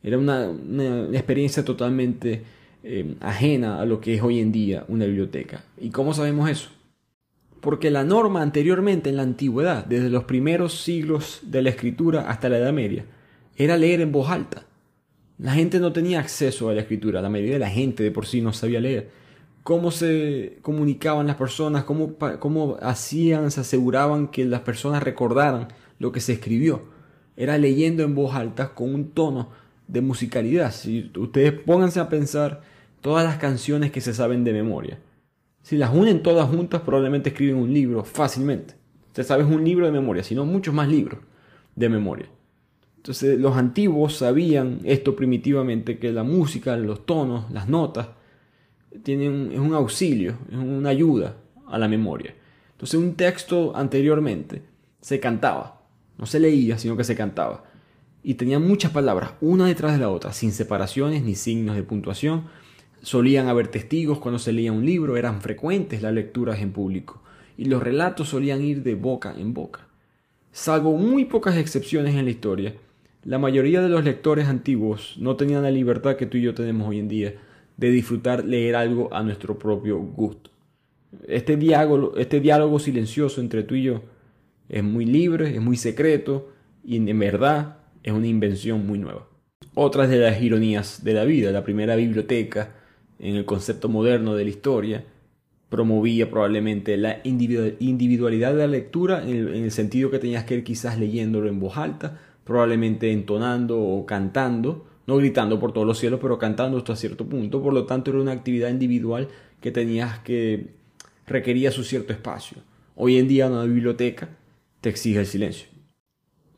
Era 0.02 0.18
una, 0.18 0.50
experiencia 1.12 1.64
totalmente 1.64 2.44
eh, 2.84 3.16
ajena 3.20 3.82
a 3.82 3.86
lo 3.86 4.00
que 4.00 4.16
es 4.16 4.24
hoy 4.24 4.40
en 4.40 4.52
día 4.52 4.86
una 4.88 5.06
biblioteca. 5.06 5.64
¿Y 5.80 5.90
cómo 5.90 6.14
sabemos 6.14 6.50
eso? 6.50 6.70
Porque 7.62 7.92
la 7.92 8.04
norma 8.04 8.42
anteriormente 8.42 9.10
en 9.10 9.18
la 9.18 9.24
antigüedad, 9.24 9.86
desde 9.86 10.10
los 10.10 10.24
primeros 10.24 10.82
siglos 10.82 11.42
de 11.44 11.62
la 11.62 11.70
escritura 11.70 12.30
hasta 12.30 12.50
la 12.50 12.58
Edad 12.58 12.74
Media, 12.74 13.06
era 13.58 13.78
leer 13.78 14.02
en 14.02 14.12
voz 14.12 14.30
alta. 14.30 14.66
La 15.38 15.54
gente 15.54 15.80
no 15.80 15.94
tenía 15.94 16.20
acceso 16.20 16.70
a 16.70 16.74
la 16.74 16.82
escritura, 16.82 17.22
la 17.22 17.30
mayoría 17.30 17.54
de 17.54 17.60
la 17.60 17.70
gente 17.70 18.04
de 18.04 18.12
por 18.12 18.26
sí 18.26 18.42
no 18.42 18.54
sabía 18.54 18.80
leer 18.80 19.10
cómo 19.70 19.92
se 19.92 20.58
comunicaban 20.64 21.28
las 21.28 21.36
personas, 21.36 21.84
cómo, 21.84 22.16
cómo 22.40 22.78
hacían, 22.82 23.52
se 23.52 23.62
aseguraban 23.62 24.28
que 24.30 24.44
las 24.46 24.62
personas 24.62 25.04
recordaran 25.04 25.68
lo 26.00 26.12
que 26.12 26.22
se 26.22 26.34
escribió. 26.34 26.84
Era 27.38 27.56
leyendo 27.60 28.02
en 28.02 28.16
voz 28.16 28.34
alta 28.34 28.74
con 28.74 28.94
un 28.96 29.12
tono 29.12 29.50
de 29.88 30.02
musicalidad. 30.02 30.72
Si 30.72 31.12
ustedes 31.16 31.54
pónganse 31.54 32.00
a 32.00 32.10
pensar 32.10 32.64
todas 33.02 33.24
las 33.24 33.38
canciones 33.38 33.92
que 33.92 34.02
se 34.02 34.16
saben 34.16 34.44
de 34.44 34.54
memoria. 34.54 34.98
Si 35.62 35.78
las 35.78 35.94
unen 35.94 36.24
todas 36.24 36.50
juntas, 36.50 36.82
probablemente 36.82 37.30
escriben 37.30 37.58
un 37.58 37.74
libro 37.74 38.04
fácilmente. 38.04 38.76
Usted 39.08 39.24
sabes 39.24 39.46
un 39.46 39.64
libro 39.64 39.86
de 39.86 39.92
memoria, 39.92 40.24
sino 40.24 40.46
muchos 40.46 40.74
más 40.74 40.88
libros 40.88 41.20
de 41.76 41.90
memoria. 41.90 42.28
Entonces 42.98 43.40
los 43.40 43.56
antiguos 43.56 44.18
sabían 44.18 44.80
esto 44.84 45.16
primitivamente, 45.16 45.98
que 46.00 46.12
la 46.12 46.24
música, 46.24 46.76
los 46.76 47.06
tonos, 47.06 47.50
las 47.52 47.70
notas, 47.70 48.10
tiene 49.04 49.54
es 49.54 49.60
un 49.60 49.74
auxilio, 49.74 50.38
es 50.52 50.58
una 50.58 50.90
ayuda 50.90 51.38
a 51.68 51.78
la 51.78 51.88
memoria. 51.88 52.36
Entonces 52.72 53.00
un 53.00 53.16
texto 53.16 53.76
anteriormente 53.76 54.62
se 55.02 55.20
cantaba, 55.20 55.82
no 56.18 56.26
se 56.26 56.40
leía, 56.40 56.78
sino 56.78 56.98
que 56.98 57.04
se 57.04 57.16
cantaba. 57.16 57.64
Y 58.22 58.34
tenía 58.34 58.60
muchas 58.60 58.92
palabras, 58.92 59.32
una 59.40 59.68
detrás 59.68 59.94
de 59.94 60.00
la 60.00 60.10
otra, 60.10 60.34
sin 60.34 60.52
separaciones 60.52 61.24
ni 61.24 61.36
signos 61.36 61.76
de 61.76 61.84
puntuación. 61.84 62.46
Solían 63.02 63.48
haber 63.48 63.68
testigos 63.68 64.20
cuando 64.20 64.40
se 64.40 64.52
leía 64.52 64.72
un 64.72 64.86
libro, 64.86 65.18
eran 65.18 65.42
frecuentes 65.42 66.02
las 66.02 66.14
lecturas 66.14 66.60
en 66.60 66.72
público, 66.72 67.22
y 67.58 67.66
los 67.66 67.82
relatos 67.82 68.30
solían 68.30 68.62
ir 68.62 68.84
de 68.84 68.96
boca 68.96 69.34
en 69.38 69.54
boca. 69.54 69.88
Salvo 70.52 70.98
muy 70.98 71.26
pocas 71.26 71.58
excepciones 71.58 72.16
en 72.16 72.26
la 72.26 72.32
historia, 72.32 72.74
la 73.26 73.38
mayoría 73.38 73.82
de 73.82 73.90
los 73.90 74.06
lectores 74.06 74.48
antiguos 74.48 75.16
no 75.20 75.36
tenían 75.36 75.64
la 75.64 75.72
libertad 75.72 76.16
que 76.16 76.26
tú 76.26 76.38
y 76.38 76.42
yo 76.42 76.54
tenemos 76.54 76.88
hoy 76.88 77.00
en 77.00 77.10
día 77.10 77.36
de 77.76 77.92
disfrutar 77.92 78.46
leer 78.46 78.78
algo 78.78 79.14
a 79.14 79.24
nuestro 79.24 79.60
propio 79.60 80.00
gusto. 80.00 80.50
Este 81.28 81.58
diálogo, 81.58 82.16
este 82.18 82.40
diálogo 82.40 82.80
silencioso 82.80 83.42
entre 83.42 83.64
tú 83.64 83.76
y 83.76 83.84
yo 83.84 84.04
es 84.70 84.84
muy 84.84 85.06
libre, 85.06 85.54
es 85.54 85.62
muy 85.62 85.76
secreto 85.76 86.50
y 86.84 86.96
en 86.96 87.20
verdad 87.20 87.78
es 88.04 88.14
una 88.14 88.28
invención 88.28 88.88
muy 88.88 89.00
nueva. 89.00 89.28
Otras 89.76 90.10
de 90.10 90.18
las 90.18 90.42
ironías 90.42 91.04
de 91.04 91.14
la 91.14 91.26
vida, 91.26 91.52
la 91.52 91.66
primera 91.66 91.98
biblioteca 91.98 92.79
en 93.20 93.36
el 93.36 93.46
concepto 93.46 93.90
moderno 93.90 94.34
de 94.36 94.46
la 94.46 94.50
historia 94.50 95.06
promovía 95.70 96.30
probablemente 96.30 96.98
la 96.98 97.20
individualidad 97.24 98.54
de 98.54 98.58
la 98.58 98.68
lectura 98.68 99.24
en 99.24 99.54
el, 99.54 99.72
sentido 99.72 100.10
que 100.10 100.18
tenías 100.18 100.44
que 100.46 100.56
ir 100.56 100.64
quizás 100.64 100.98
leyéndolo 100.98 101.48
en 101.48 101.60
voz 101.60 101.78
alta, 101.78 102.20
probablemente 102.44 103.12
entonando 103.12 103.80
o 103.80 104.06
cantando, 104.06 104.88
no 105.06 105.18
gritando 105.18 105.60
por 105.60 105.72
todos 105.72 105.86
los 105.86 106.00
cielos, 106.00 106.20
pero 106.22 106.40
cantando 106.40 106.78
hasta 106.78 106.96
cierto 106.96 107.28
punto. 107.28 107.62
Por 107.62 107.74
lo 107.74 107.86
tanto, 107.86 108.10
era 108.10 108.20
una 108.20 108.32
actividad 108.32 108.70
individual 108.70 109.28
que 109.62 109.72
tenías 109.72 110.20
que 110.20 110.72
requería 111.28 111.72
su 111.72 111.84
cierto 111.84 112.14
espacio. 112.14 112.58
Hoy 112.96 113.18
en 113.18 113.28
día 113.28 113.48
una 113.48 113.64
biblioteca 113.64 114.30
te 114.82 114.90
exige 114.90 115.20
el 115.20 115.28
silencio. 115.28 115.68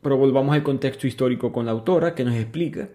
Pero 0.02 0.17
volvamos 0.17 0.56
al 0.56 0.63
contexto 0.63 1.06
histórico 1.06 1.52
con 1.52 1.65
la 1.65 1.71
autora 1.71 2.15
que 2.15 2.24
nos 2.24 2.36
explica 2.36 2.89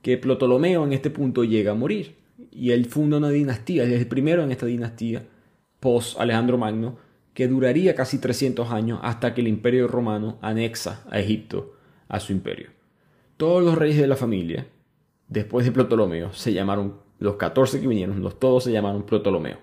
que 0.00 0.16
Ptolomeo 0.16 0.84
en 0.84 0.94
este 0.94 1.10
punto 1.10 1.44
llega 1.44 1.72
a 1.72 1.74
morir 1.74 2.16
y 2.50 2.70
él 2.70 2.86
funda 2.86 3.16
una 3.16 3.30
dinastía, 3.30 3.84
es 3.84 3.92
el 3.92 4.06
primero 4.06 4.42
en 4.42 4.52
esta 4.52 4.66
dinastía 4.66 5.26
post 5.80 6.18
Alejandro 6.20 6.58
Magno 6.58 6.96
que 7.34 7.46
duraría 7.46 7.94
casi 7.94 8.18
300 8.18 8.70
años 8.70 8.98
hasta 9.02 9.32
que 9.32 9.40
el 9.40 9.48
imperio 9.48 9.86
romano 9.86 10.38
anexa 10.42 11.04
a 11.08 11.20
Egipto 11.20 11.74
a 12.08 12.18
su 12.20 12.32
imperio. 12.32 12.70
Todos 13.36 13.62
los 13.62 13.78
reyes 13.78 13.98
de 13.98 14.08
la 14.08 14.16
familia 14.16 14.66
después 15.28 15.64
de 15.64 15.72
Ptolomeo, 15.72 16.32
se 16.32 16.52
llamaron, 16.52 16.94
los 17.18 17.36
14 17.36 17.80
que 17.80 17.86
vinieron, 17.86 18.22
los 18.22 18.38
todos 18.38 18.64
se 18.64 18.72
llamaron 18.72 19.04
Ptolomeo. 19.04 19.58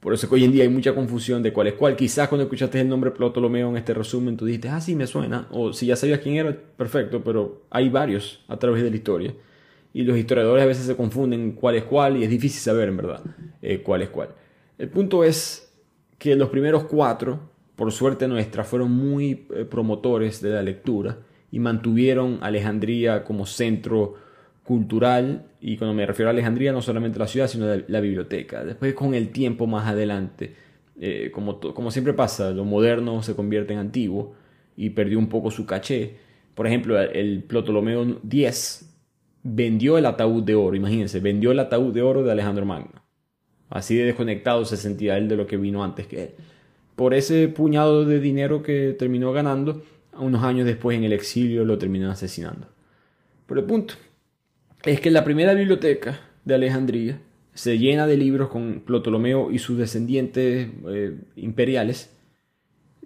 Por 0.00 0.12
eso 0.12 0.28
que 0.28 0.34
hoy 0.34 0.44
en 0.44 0.52
día 0.52 0.64
hay 0.64 0.68
mucha 0.68 0.94
confusión 0.94 1.42
de 1.42 1.52
cuál 1.52 1.68
es 1.68 1.74
cuál. 1.74 1.96
Quizás 1.96 2.28
cuando 2.28 2.42
escuchaste 2.42 2.78
el 2.78 2.88
nombre 2.88 3.10
Ptolomeo 3.10 3.70
en 3.70 3.78
este 3.78 3.94
resumen, 3.94 4.36
tú 4.36 4.44
dijiste, 4.44 4.68
ah, 4.68 4.80
sí, 4.80 4.94
me 4.94 5.06
suena. 5.06 5.48
O 5.50 5.72
si 5.72 5.86
ya 5.86 5.96
sabías 5.96 6.20
quién 6.20 6.36
era, 6.36 6.54
perfecto, 6.54 7.24
pero 7.24 7.62
hay 7.70 7.88
varios 7.88 8.44
a 8.48 8.58
través 8.58 8.82
de 8.82 8.90
la 8.90 8.96
historia. 8.96 9.34
Y 9.94 10.02
los 10.02 10.18
historiadores 10.18 10.64
a 10.64 10.66
veces 10.66 10.86
se 10.86 10.96
confunden 10.96 11.52
cuál 11.52 11.76
es 11.76 11.84
cuál 11.84 12.16
y 12.16 12.24
es 12.24 12.28
difícil 12.28 12.60
saber, 12.60 12.88
en 12.88 12.96
verdad, 12.96 13.22
eh, 13.62 13.80
cuál 13.80 14.02
es 14.02 14.10
cuál. 14.10 14.30
El 14.76 14.88
punto 14.88 15.22
es 15.22 15.72
que 16.18 16.34
los 16.34 16.48
primeros 16.48 16.84
cuatro, 16.84 17.38
por 17.76 17.92
suerte 17.92 18.26
nuestra, 18.26 18.64
fueron 18.64 18.90
muy 18.90 19.46
eh, 19.54 19.64
promotores 19.64 20.42
de 20.42 20.50
la 20.50 20.62
lectura 20.62 21.18
y 21.52 21.60
mantuvieron 21.60 22.38
Alejandría 22.42 23.22
como 23.22 23.46
centro 23.46 24.16
cultural, 24.64 25.44
y 25.60 25.76
cuando 25.76 25.94
me 25.94 26.06
refiero 26.06 26.28
a 26.28 26.32
Alejandría, 26.32 26.72
no 26.72 26.82
solamente 26.82 27.18
la 27.18 27.28
ciudad, 27.28 27.46
sino 27.46 27.66
la, 27.86 28.00
biblioteca. 28.00 28.64
Después, 28.64 28.94
con 28.94 29.14
el 29.14 29.28
tiempo 29.28 29.66
más 29.68 29.86
adelante, 29.86 30.54
eh, 30.98 31.30
como, 31.32 31.60
como 31.60 31.92
siempre 31.92 32.14
pasa, 32.14 32.50
lo 32.50 32.64
moderno 32.64 33.22
se 33.22 33.36
convierte 33.36 33.74
en 33.74 33.78
antiguo 33.78 34.34
y 34.76 34.90
perdió 34.90 35.18
un 35.18 35.28
poco 35.28 35.52
su 35.52 35.66
caché. 35.66 36.16
Por 36.54 36.66
ejemplo, 36.66 36.98
el 36.98 37.44
Ptolomeo 37.44 38.20
X 38.24 38.93
vendió 39.44 39.98
el 39.98 40.06
ataúd 40.06 40.42
de 40.42 40.56
oro, 40.56 40.74
imagínense, 40.74 41.20
vendió 41.20 41.52
el 41.52 41.60
ataúd 41.60 41.92
de 41.92 42.02
oro 42.02 42.24
de 42.24 42.32
Alejandro 42.32 42.66
Magno. 42.66 43.04
Así 43.70 43.96
de 43.96 44.04
desconectado 44.04 44.64
se 44.64 44.76
sentía 44.76 45.16
él 45.16 45.28
de 45.28 45.36
lo 45.36 45.46
que 45.46 45.56
vino 45.56 45.84
antes 45.84 46.06
que 46.06 46.22
él. 46.22 46.30
Por 46.96 47.14
ese 47.14 47.48
puñado 47.48 48.04
de 48.04 48.20
dinero 48.20 48.62
que 48.62 48.96
terminó 48.98 49.32
ganando, 49.32 49.82
unos 50.18 50.42
años 50.42 50.66
después 50.66 50.96
en 50.96 51.04
el 51.04 51.12
exilio 51.12 51.64
lo 51.64 51.78
terminó 51.78 52.10
asesinando. 52.10 52.68
Pero 53.46 53.60
el 53.60 53.66
punto 53.66 53.94
es 54.84 55.00
que 55.00 55.10
la 55.10 55.24
primera 55.24 55.54
biblioteca 55.54 56.20
de 56.44 56.54
Alejandría 56.54 57.20
se 57.52 57.78
llena 57.78 58.06
de 58.06 58.16
libros 58.16 58.48
con 58.48 58.80
Ptolomeo 58.80 59.50
y 59.50 59.58
sus 59.58 59.78
descendientes 59.78 60.68
eh, 60.88 61.16
imperiales. 61.36 62.10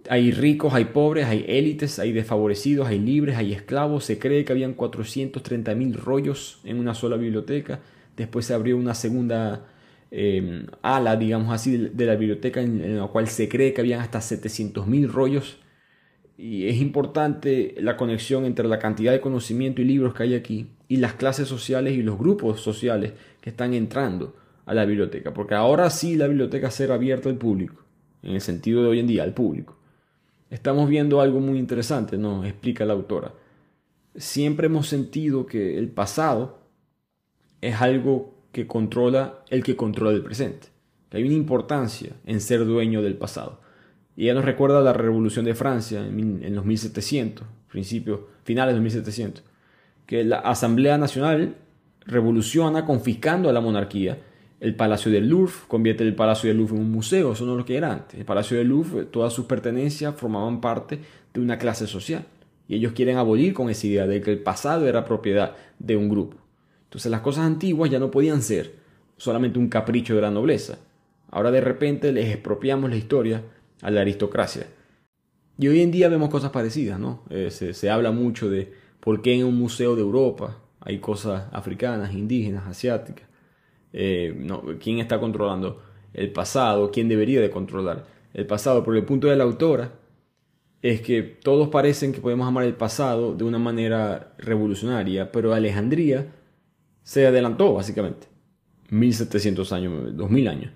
Hay 0.08 0.32
ricos, 0.32 0.74
hay 0.74 0.86
pobres, 0.86 1.26
hay 1.26 1.44
élites, 1.48 1.98
hay 1.98 2.12
desfavorecidos, 2.12 2.86
hay 2.88 2.98
libres, 2.98 3.36
hay 3.36 3.52
esclavos. 3.52 4.04
Se 4.04 4.18
cree 4.18 4.44
que 4.44 4.52
habían 4.52 4.76
430.000 4.76 5.94
rollos 5.94 6.60
en 6.64 6.78
una 6.78 6.94
sola 6.94 7.16
biblioteca. 7.16 7.80
Después 8.16 8.46
se 8.46 8.54
abrió 8.54 8.76
una 8.76 8.94
segunda 8.94 9.66
eh, 10.10 10.66
ala, 10.82 11.16
digamos 11.16 11.52
así, 11.52 11.76
de 11.76 12.06
la 12.06 12.16
biblioteca 12.16 12.60
en, 12.60 12.98
la 12.98 13.06
cual 13.08 13.28
se 13.28 13.48
cree 13.48 13.72
que 13.72 13.80
habían 13.80 14.00
hasta 14.00 14.20
700.000 14.20 15.08
rollos. 15.08 15.58
Y 16.36 16.68
es 16.68 16.76
importante 16.76 17.74
la 17.78 17.96
conexión 17.96 18.44
entre 18.44 18.68
la 18.68 18.78
cantidad 18.78 19.12
de 19.12 19.20
conocimiento 19.20 19.82
y 19.82 19.84
libros 19.84 20.14
que 20.14 20.22
hay 20.22 20.34
aquí 20.34 20.68
y 20.86 20.98
las 20.98 21.14
clases 21.14 21.48
sociales 21.48 21.94
y 21.94 22.02
los 22.02 22.18
grupos 22.18 22.60
sociales 22.60 23.12
que 23.40 23.50
están 23.50 23.74
entrando 23.74 24.36
a 24.64 24.74
la 24.74 24.84
biblioteca. 24.84 25.34
Porque 25.34 25.54
ahora 25.54 25.90
sí 25.90 26.16
la 26.16 26.28
biblioteca 26.28 26.70
será 26.70 26.94
abierta 26.94 27.28
al 27.28 27.36
público. 27.36 27.84
en 28.22 28.34
el 28.34 28.40
sentido 28.40 28.82
de 28.82 28.88
hoy 28.88 28.98
en 29.00 29.06
día, 29.06 29.22
al 29.22 29.32
público. 29.32 29.77
Estamos 30.50 30.88
viendo 30.88 31.20
algo 31.20 31.40
muy 31.40 31.58
interesante, 31.58 32.16
nos 32.16 32.46
explica 32.46 32.84
la 32.84 32.94
autora. 32.94 33.32
Siempre 34.16 34.66
hemos 34.66 34.88
sentido 34.88 35.46
que 35.46 35.76
el 35.78 35.88
pasado 35.88 36.58
es 37.60 37.80
algo 37.80 38.34
que 38.52 38.66
controla 38.66 39.44
el 39.50 39.62
que 39.62 39.76
controla 39.76 40.12
el 40.12 40.22
presente. 40.22 40.68
Que 41.10 41.18
hay 41.18 41.24
una 41.24 41.34
importancia 41.34 42.12
en 42.24 42.40
ser 42.40 42.64
dueño 42.64 43.02
del 43.02 43.16
pasado. 43.16 43.60
Y 44.16 44.24
ella 44.24 44.34
nos 44.34 44.44
recuerda 44.44 44.80
la 44.80 44.92
Revolución 44.92 45.44
de 45.44 45.54
Francia 45.54 46.04
en, 46.04 46.54
los 46.54 46.64
1700, 46.64 47.46
principios, 47.70 48.20
finales 48.42 48.74
de 48.74 48.80
los 48.80 48.82
1700, 48.82 49.44
que 50.06 50.24
la 50.24 50.38
Asamblea 50.38 50.98
Nacional 50.98 51.56
revoluciona 52.00 52.84
confiscando 52.84 53.48
a 53.48 53.52
la 53.52 53.60
monarquía 53.60 54.18
el 54.60 54.74
Palacio 54.74 55.10
del 55.10 55.28
Louvre, 55.28 55.52
convierte 55.68 56.02
el 56.02 56.14
Palacio 56.14 56.48
del 56.48 56.56
Louvre 56.58 56.76
en 56.76 56.82
un 56.82 56.90
museo, 56.90 57.32
eso 57.32 57.46
no 57.46 57.52
es 57.52 57.58
lo 57.58 57.64
que 57.64 57.76
era 57.76 57.92
antes. 57.92 58.18
El 58.18 58.26
Palacio 58.26 58.56
del 58.56 58.68
Louvre, 58.68 59.04
todas 59.04 59.32
sus 59.32 59.46
pertenencias 59.46 60.14
formaban 60.16 60.60
parte 60.60 60.98
de 61.32 61.40
una 61.40 61.58
clase 61.58 61.86
social. 61.86 62.24
Y 62.68 62.74
ellos 62.74 62.92
quieren 62.92 63.16
abolir 63.16 63.54
con 63.54 63.70
esa 63.70 63.86
idea 63.86 64.06
de 64.06 64.20
que 64.20 64.30
el 64.30 64.40
pasado 64.40 64.86
era 64.86 65.04
propiedad 65.04 65.54
de 65.78 65.96
un 65.96 66.08
grupo. 66.08 66.36
Entonces 66.84 67.10
las 67.10 67.20
cosas 67.20 67.44
antiguas 67.44 67.90
ya 67.90 67.98
no 67.98 68.10
podían 68.10 68.42
ser 68.42 68.74
solamente 69.16 69.58
un 69.58 69.68
capricho 69.68 70.14
de 70.14 70.22
la 70.22 70.30
nobleza. 70.30 70.78
Ahora 71.30 71.50
de 71.50 71.60
repente 71.60 72.12
les 72.12 72.32
expropiamos 72.32 72.90
la 72.90 72.96
historia 72.96 73.42
a 73.82 73.90
la 73.90 74.00
aristocracia. 74.00 74.66
Y 75.58 75.68
hoy 75.68 75.80
en 75.80 75.90
día 75.90 76.08
vemos 76.08 76.30
cosas 76.30 76.50
parecidas, 76.50 76.98
¿no? 76.98 77.22
Eh, 77.30 77.50
se, 77.50 77.90
habla 77.90 78.12
mucho 78.12 78.48
de 78.48 78.72
por 79.00 79.22
qué 79.22 79.34
en 79.34 79.44
un 79.44 79.58
museo 79.58 79.96
de 79.96 80.02
Europa 80.02 80.58
hay 80.80 80.98
cosas 80.98 81.44
africanas, 81.52 82.14
indígenas, 82.14 82.66
asiáticas. 82.66 83.27
Eh, 83.92 84.34
no, 84.36 84.62
¿Quién 84.80 84.98
está 84.98 85.18
controlando 85.20 85.82
el 86.14 86.30
pasado? 86.32 86.90
¿Quién 86.90 87.08
debería 87.08 87.40
de 87.40 87.50
controlar 87.50 88.06
el 88.34 88.46
pasado? 88.46 88.84
Porque 88.84 89.00
el 89.00 89.06
punto 89.06 89.28
de 89.28 89.36
la 89.36 89.44
autora 89.44 89.92
es 90.82 91.00
que 91.00 91.22
todos 91.22 91.68
parecen 91.68 92.12
que 92.12 92.20
podemos 92.20 92.46
amar 92.46 92.64
el 92.64 92.74
pasado 92.74 93.34
de 93.34 93.44
una 93.44 93.58
manera 93.58 94.34
revolucionaria, 94.38 95.32
pero 95.32 95.52
Alejandría 95.52 96.32
se 97.02 97.26
adelantó 97.26 97.74
básicamente. 97.74 98.28
1700 98.90 99.72
años, 99.72 100.16
2000 100.16 100.48
años. 100.48 100.72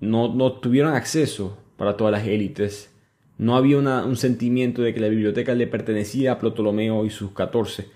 No, 0.00 0.34
no 0.34 0.52
tuvieron 0.54 0.94
acceso 0.94 1.58
para 1.76 1.96
todas 1.96 2.12
las 2.12 2.26
élites. 2.26 2.92
No 3.38 3.56
había 3.56 3.78
un 3.78 4.16
sentimiento 4.16 4.82
de 4.82 4.92
que 4.94 5.00
la 5.00 5.08
biblioteca 5.08 5.54
le 5.54 5.66
pertenecía 5.66 6.32
a 6.32 6.38
Ptolomeo 6.38 7.04
y 7.04 7.10
sus 7.10 7.32
14 7.32 7.86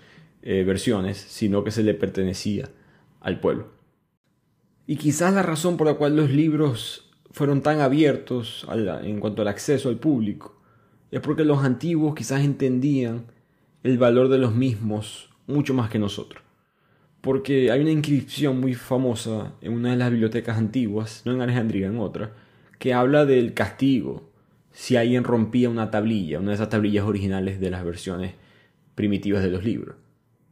eh, 0.43 0.63
versiones, 0.63 1.17
sino 1.17 1.63
que 1.63 1.71
se 1.71 1.83
le 1.83 1.93
pertenecía 1.93 2.69
al 3.19 3.39
pueblo. 3.39 3.80
Y 4.91 4.97
quizás 4.97 5.33
la 5.33 5.41
razón 5.41 5.77
por 5.77 5.87
la 5.87 5.93
cual 5.93 6.17
los 6.17 6.31
libros 6.31 7.09
fueron 7.31 7.61
tan 7.61 7.79
abiertos 7.79 8.67
en 9.03 9.21
cuanto 9.21 9.41
al 9.41 9.47
acceso 9.47 9.87
al 9.87 9.95
público 9.95 10.59
es 11.11 11.21
porque 11.21 11.45
los 11.45 11.63
antiguos 11.63 12.13
quizás 12.13 12.41
entendían 12.41 13.27
el 13.83 13.97
valor 13.97 14.27
de 14.27 14.37
los 14.37 14.53
mismos 14.53 15.29
mucho 15.47 15.73
más 15.73 15.89
que 15.89 15.97
nosotros. 15.97 16.43
Porque 17.21 17.71
hay 17.71 17.79
una 17.79 17.91
inscripción 17.91 18.59
muy 18.59 18.73
famosa 18.73 19.53
en 19.61 19.71
una 19.71 19.91
de 19.91 19.95
las 19.95 20.11
bibliotecas 20.11 20.57
antiguas, 20.57 21.21
no 21.23 21.31
en 21.31 21.39
Alejandría, 21.39 21.87
en 21.87 21.97
otra, 21.97 22.33
que 22.77 22.93
habla 22.93 23.25
del 23.25 23.53
castigo 23.53 24.29
si 24.73 24.97
alguien 24.97 25.23
rompía 25.23 25.69
una 25.69 25.89
tablilla, 25.89 26.39
una 26.39 26.49
de 26.49 26.55
esas 26.55 26.67
tablillas 26.67 27.05
originales 27.05 27.61
de 27.61 27.69
las 27.69 27.85
versiones 27.85 28.33
primitivas 28.95 29.41
de 29.41 29.51
los 29.51 29.63
libros. 29.63 29.95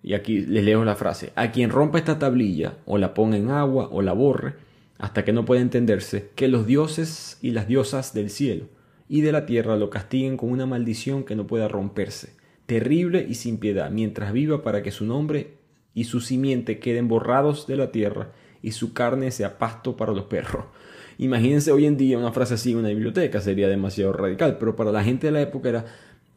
Y 0.02 0.14
aquí 0.14 0.40
les 0.40 0.64
leo 0.64 0.86
la 0.86 0.96
frase, 0.96 1.32
a 1.36 1.52
quien 1.52 1.70
rompa 1.70 1.98
esta 1.98 2.20
tablilla 2.20 2.78
o 2.86 2.98
la 2.98 3.14
ponga 3.14 3.38
en 3.38 3.50
agua 3.50 3.90
o 3.92 4.02
la 4.02 4.14
borre, 4.14 4.56
hasta 4.98 5.26
que 5.26 5.34
no 5.34 5.46
pueda 5.46 5.62
entenderse, 5.62 6.30
que 6.36 6.48
los 6.48 6.66
dioses 6.66 7.38
y 7.42 7.52
las 7.52 7.68
diosas 7.68 8.14
del 8.14 8.30
cielo 8.30 8.66
y 9.10 9.22
de 9.22 9.32
la 9.32 9.46
tierra 9.46 9.76
lo 9.76 9.90
castiguen 9.90 10.38
con 10.38 10.52
una 10.52 10.68
maldición 10.68 11.24
que 11.24 11.36
no 11.36 11.48
pueda 11.48 11.68
romperse, 11.68 12.34
terrible 12.68 13.26
y 13.28 13.34
sin 13.34 13.58
piedad, 13.58 13.90
mientras 13.90 14.32
viva 14.32 14.62
para 14.62 14.84
que 14.84 14.92
su 14.92 15.06
nombre 15.06 15.56
y 15.96 16.04
su 16.04 16.22
simiente 16.22 16.80
queden 16.80 17.08
borrados 17.08 17.66
de 17.66 17.76
la 17.76 17.92
tierra 17.92 18.32
y 18.62 18.72
su 18.72 18.94
carne 18.94 19.32
sea 19.32 19.58
pasto 19.58 19.98
para 19.98 20.14
los 20.14 20.26
perros. 20.26 20.66
Imagínense 21.18 21.72
hoy 21.72 21.86
en 21.86 21.98
día 21.98 22.18
una 22.18 22.32
frase 22.32 22.54
así 22.54 22.72
en 22.72 22.78
una 22.78 22.90
biblioteca, 22.90 23.42
sería 23.42 23.68
demasiado 23.68 24.14
radical, 24.14 24.58
pero 24.60 24.76
para 24.76 24.92
la 24.92 25.04
gente 25.04 25.28
de 25.28 25.34
la 25.34 25.42
época 25.42 25.70
era 25.70 25.86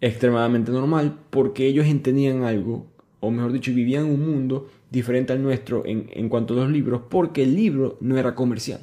extremadamente 0.01 0.73
normal 0.73 1.19
porque 1.31 1.67
ellos 1.67 1.87
entendían 1.87 2.43
algo, 2.43 2.87
o 3.23 3.31
mejor 3.31 3.53
dicho, 3.53 3.73
vivían 3.73 4.05
un 4.05 4.21
mundo 4.21 4.69
diferente 4.91 5.33
al 5.33 5.43
nuestro 5.43 5.87
en, 5.87 6.11
en 6.13 6.29
cuanto 6.29 6.55
a 6.55 6.59
los 6.59 6.71
libros, 6.71 7.03
porque 7.09 7.45
el 7.45 7.55
libro 7.55 7.97
no 8.01 8.19
era 8.19 8.35
comercial. 8.35 8.81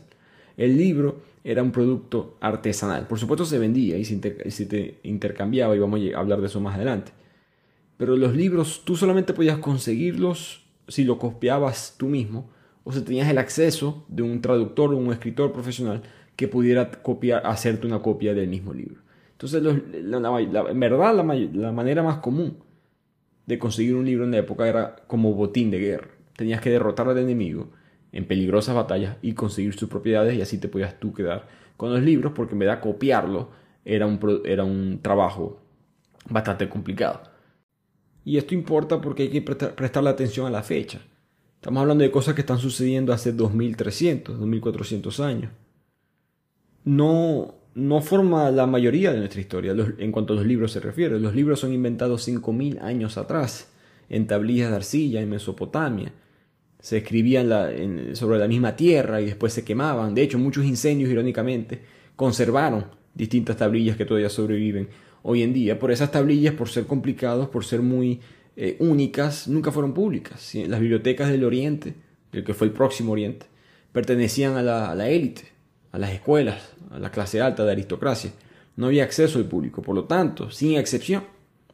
El 0.57 0.77
libro 0.77 1.21
era 1.43 1.63
un 1.63 1.71
producto 1.71 2.37
artesanal. 2.41 3.07
Por 3.07 3.19
supuesto 3.19 3.45
se 3.45 3.59
vendía 3.59 3.97
y 3.97 4.05
se, 4.05 4.17
te 4.17 4.99
intercambiaba 5.03 5.75
y 5.75 5.79
vamos 5.79 5.99
a 6.13 6.19
hablar 6.19 6.41
de 6.41 6.47
eso 6.47 6.59
más 6.59 6.75
adelante. 6.75 7.11
Pero 7.97 8.15
los 8.15 8.35
libros 8.35 8.83
tú 8.85 8.95
solamente 8.95 9.33
podías 9.33 9.57
conseguirlos 9.57 10.65
si 10.87 11.03
lo 11.03 11.17
copiabas 11.17 11.95
tú 11.97 12.07
mismo 12.07 12.49
o 12.83 12.91
si 12.91 13.01
tenías 13.01 13.29
el 13.29 13.37
acceso 13.37 14.05
de 14.07 14.23
un 14.23 14.41
traductor 14.41 14.93
o 14.93 14.97
un 14.97 15.11
escritor 15.11 15.51
profesional 15.51 16.01
que 16.35 16.47
pudiera 16.47 16.89
copiar, 16.91 17.45
hacerte 17.45 17.85
una 17.85 18.01
copia 18.01 18.33
del 18.33 18.47
mismo 18.47 18.73
libro. 18.73 19.01
Entonces, 19.33 19.61
en 19.63 20.79
verdad, 20.79 21.15
la, 21.15 21.71
manera 21.71 22.03
más 22.03 22.17
común 22.17 22.57
de 23.49 23.57
conseguir 23.57 23.95
un 23.95 24.05
libro 24.05 24.25
en 24.25 24.31
la 24.31 24.37
época 24.37 24.67
era 24.67 24.97
como 25.07 25.33
botín 25.33 25.71
de 25.71 25.79
guerra. 25.79 26.09
Tenías 26.35 26.61
que 26.61 26.69
derrotar 26.69 27.09
al 27.09 27.17
enemigo 27.17 27.71
en 28.11 28.27
peligrosas 28.27 28.75
batallas 28.75 29.17
y 29.23 29.33
conseguir 29.33 29.73
sus 29.73 29.89
propiedades 29.89 30.35
y 30.35 30.41
así 30.43 30.59
te 30.59 30.67
podías 30.67 30.99
tú 30.99 31.15
quedar 31.15 31.47
con 31.75 31.91
los 31.91 31.99
libros 32.03 32.33
porque 32.35 32.53
en 32.53 32.59
vez 32.59 32.69
de 32.69 32.79
copiarlo 32.79 33.49
era 33.83 34.05
un, 34.05 34.19
era 34.45 34.63
un 34.63 34.99
trabajo 35.01 35.63
bastante 36.29 36.69
complicado. 36.69 37.23
Y 38.23 38.37
esto 38.37 38.53
importa 38.53 39.01
porque 39.01 39.23
hay 39.23 39.29
que 39.29 39.41
prestarle 39.41 40.11
atención 40.11 40.45
a 40.45 40.51
la 40.51 40.61
fecha. 40.61 41.01
Estamos 41.55 41.81
hablando 41.81 42.03
de 42.03 42.11
cosas 42.11 42.35
que 42.35 42.41
están 42.41 42.59
sucediendo 42.59 43.13
hace 43.13 43.31
2300, 43.31 44.37
2400 44.37 45.19
años. 45.21 45.51
No, 46.83 47.55
no 47.75 48.01
forma 48.01 48.51
la 48.51 48.65
mayoría 48.65 49.11
de 49.11 49.19
nuestra 49.19 49.41
historia 49.41 49.75
en 49.97 50.11
cuanto 50.11 50.33
a 50.33 50.35
los 50.35 50.45
libros 50.45 50.71
se 50.71 50.79
refiere. 50.79 51.19
Los 51.19 51.35
libros 51.35 51.59
son 51.59 51.73
inventados 51.73 52.23
5000 52.23 52.79
años 52.79 53.17
atrás, 53.17 53.71
en 54.09 54.27
tablillas 54.27 54.69
de 54.69 54.75
arcilla 54.75 55.21
en 55.21 55.29
Mesopotamia. 55.29 56.11
Se 56.79 56.97
escribían 56.97 57.49
sobre 58.15 58.39
la 58.39 58.47
misma 58.47 58.75
tierra 58.75 59.21
y 59.21 59.25
después 59.25 59.53
se 59.53 59.63
quemaban. 59.63 60.15
De 60.15 60.23
hecho, 60.23 60.39
muchos 60.39 60.65
incendios, 60.65 61.11
irónicamente, 61.11 61.81
conservaron 62.15 62.85
distintas 63.13 63.57
tablillas 63.57 63.97
que 63.97 64.05
todavía 64.05 64.29
sobreviven 64.29 64.87
hoy 65.23 65.43
en 65.43 65.53
día. 65.53 65.77
Por 65.77 65.91
esas 65.91 66.11
tablillas, 66.11 66.53
por 66.53 66.69
ser 66.69 66.85
complicados, 66.85 67.49
por 67.49 67.65
ser 67.65 67.81
muy 67.81 68.21
eh, 68.61 68.75
únicas 68.79 69.47
nunca 69.47 69.71
fueron 69.71 69.93
públicas. 69.93 70.53
Las 70.67 70.79
bibliotecas 70.79 71.29
del 71.29 71.45
Oriente, 71.45 71.95
el 72.33 72.43
que 72.43 72.53
fue 72.53 72.67
el 72.67 72.73
próximo 72.73 73.13
Oriente, 73.13 73.45
pertenecían 73.91 74.57
a 74.57 74.61
la, 74.61 75.09
élite, 75.09 75.43
a 75.91 75.97
las 75.97 76.11
escuelas, 76.11 76.73
a 76.91 76.99
la 76.99 77.11
clase 77.11 77.41
alta 77.41 77.65
de 77.65 77.71
aristocracia. 77.71 78.31
No 78.75 78.87
había 78.87 79.03
acceso 79.03 79.39
al 79.39 79.45
público, 79.45 79.81
por 79.81 79.95
lo 79.95 80.05
tanto, 80.05 80.51
sin 80.51 80.77
excepción, 80.77 81.23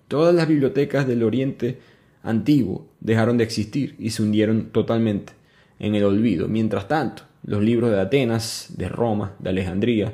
todas 0.08 0.34
las 0.34 0.48
bibliotecas 0.48 1.08
del 1.08 1.24
Oriente 1.24 1.80
antiguo 2.24 2.88
dejaron 3.00 3.38
de 3.38 3.44
existir 3.44 3.96
y 4.00 4.10
se 4.10 4.24
hundieron 4.24 4.72
totalmente 4.72 5.34
en 5.80 5.96
el 5.96 6.04
olvido. 6.04 6.48
Mientras 6.48 6.88
tanto, 6.88 7.24
los 7.44 7.62
libros 7.62 7.92
de 7.92 8.00
Atenas, 8.00 8.74
de 8.76 8.90
Roma, 8.90 9.36
de 9.40 9.50
Alejandría, 9.50 10.14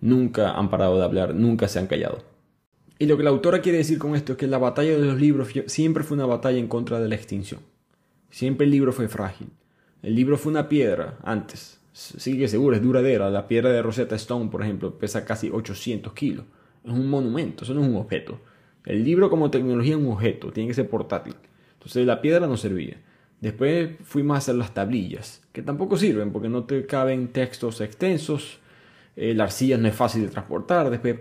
nunca 0.00 0.52
han 0.52 0.70
parado 0.70 0.98
de 0.98 1.04
hablar, 1.04 1.34
nunca 1.34 1.68
se 1.68 1.78
han 1.78 1.86
callado. 1.86 2.24
Y 2.98 3.06
lo 3.06 3.16
que 3.16 3.22
la 3.22 3.30
autora 3.30 3.60
quiere 3.60 3.78
decir 3.78 3.98
con 3.98 4.16
esto 4.16 4.32
es 4.32 4.38
que 4.38 4.46
la 4.46 4.58
batalla 4.58 4.92
de 4.98 5.04
los 5.04 5.20
libros 5.20 5.48
siempre 5.66 6.02
fue 6.02 6.16
una 6.16 6.26
batalla 6.26 6.58
en 6.58 6.68
contra 6.68 6.98
de 6.98 7.08
la 7.08 7.14
extinción. 7.14 7.60
Siempre 8.30 8.64
el 8.64 8.72
libro 8.72 8.92
fue 8.92 9.08
frágil. 9.08 9.48
El 10.02 10.14
libro 10.14 10.38
fue 10.38 10.50
una 10.50 10.68
piedra 10.68 11.18
antes. 11.22 11.75
Sigue 11.96 12.46
seguro, 12.46 12.76
es 12.76 12.82
duradera. 12.82 13.30
La 13.30 13.48
piedra 13.48 13.70
de 13.70 13.80
Rosetta 13.80 14.16
Stone, 14.16 14.50
por 14.50 14.62
ejemplo, 14.62 14.98
pesa 14.98 15.24
casi 15.24 15.48
800 15.48 16.12
kilos. 16.12 16.44
Es 16.84 16.92
un 16.92 17.08
monumento, 17.08 17.64
eso 17.64 17.72
no 17.72 17.80
es 17.80 17.88
un 17.88 17.96
objeto. 17.96 18.38
El 18.84 19.02
libro 19.02 19.30
como 19.30 19.50
tecnología 19.50 19.94
es 19.94 19.98
un 19.98 20.12
objeto, 20.12 20.52
tiene 20.52 20.68
que 20.68 20.74
ser 20.74 20.90
portátil. 20.90 21.34
Entonces 21.72 22.04
la 22.04 22.20
piedra 22.20 22.46
no 22.46 22.58
servía. 22.58 22.98
Después 23.40 23.92
fuimos 24.04 24.34
a 24.34 24.38
hacer 24.38 24.56
las 24.56 24.74
tablillas, 24.74 25.40
que 25.52 25.62
tampoco 25.62 25.96
sirven 25.96 26.32
porque 26.32 26.50
no 26.50 26.64
te 26.64 26.84
caben 26.84 27.28
textos 27.28 27.80
extensos 27.80 28.60
eh, 29.16 29.32
la 29.32 29.44
arcilla 29.44 29.78
no 29.78 29.88
es 29.88 29.94
fácil 29.94 30.20
de 30.20 30.28
transportar, 30.28 30.90
después 30.90 31.16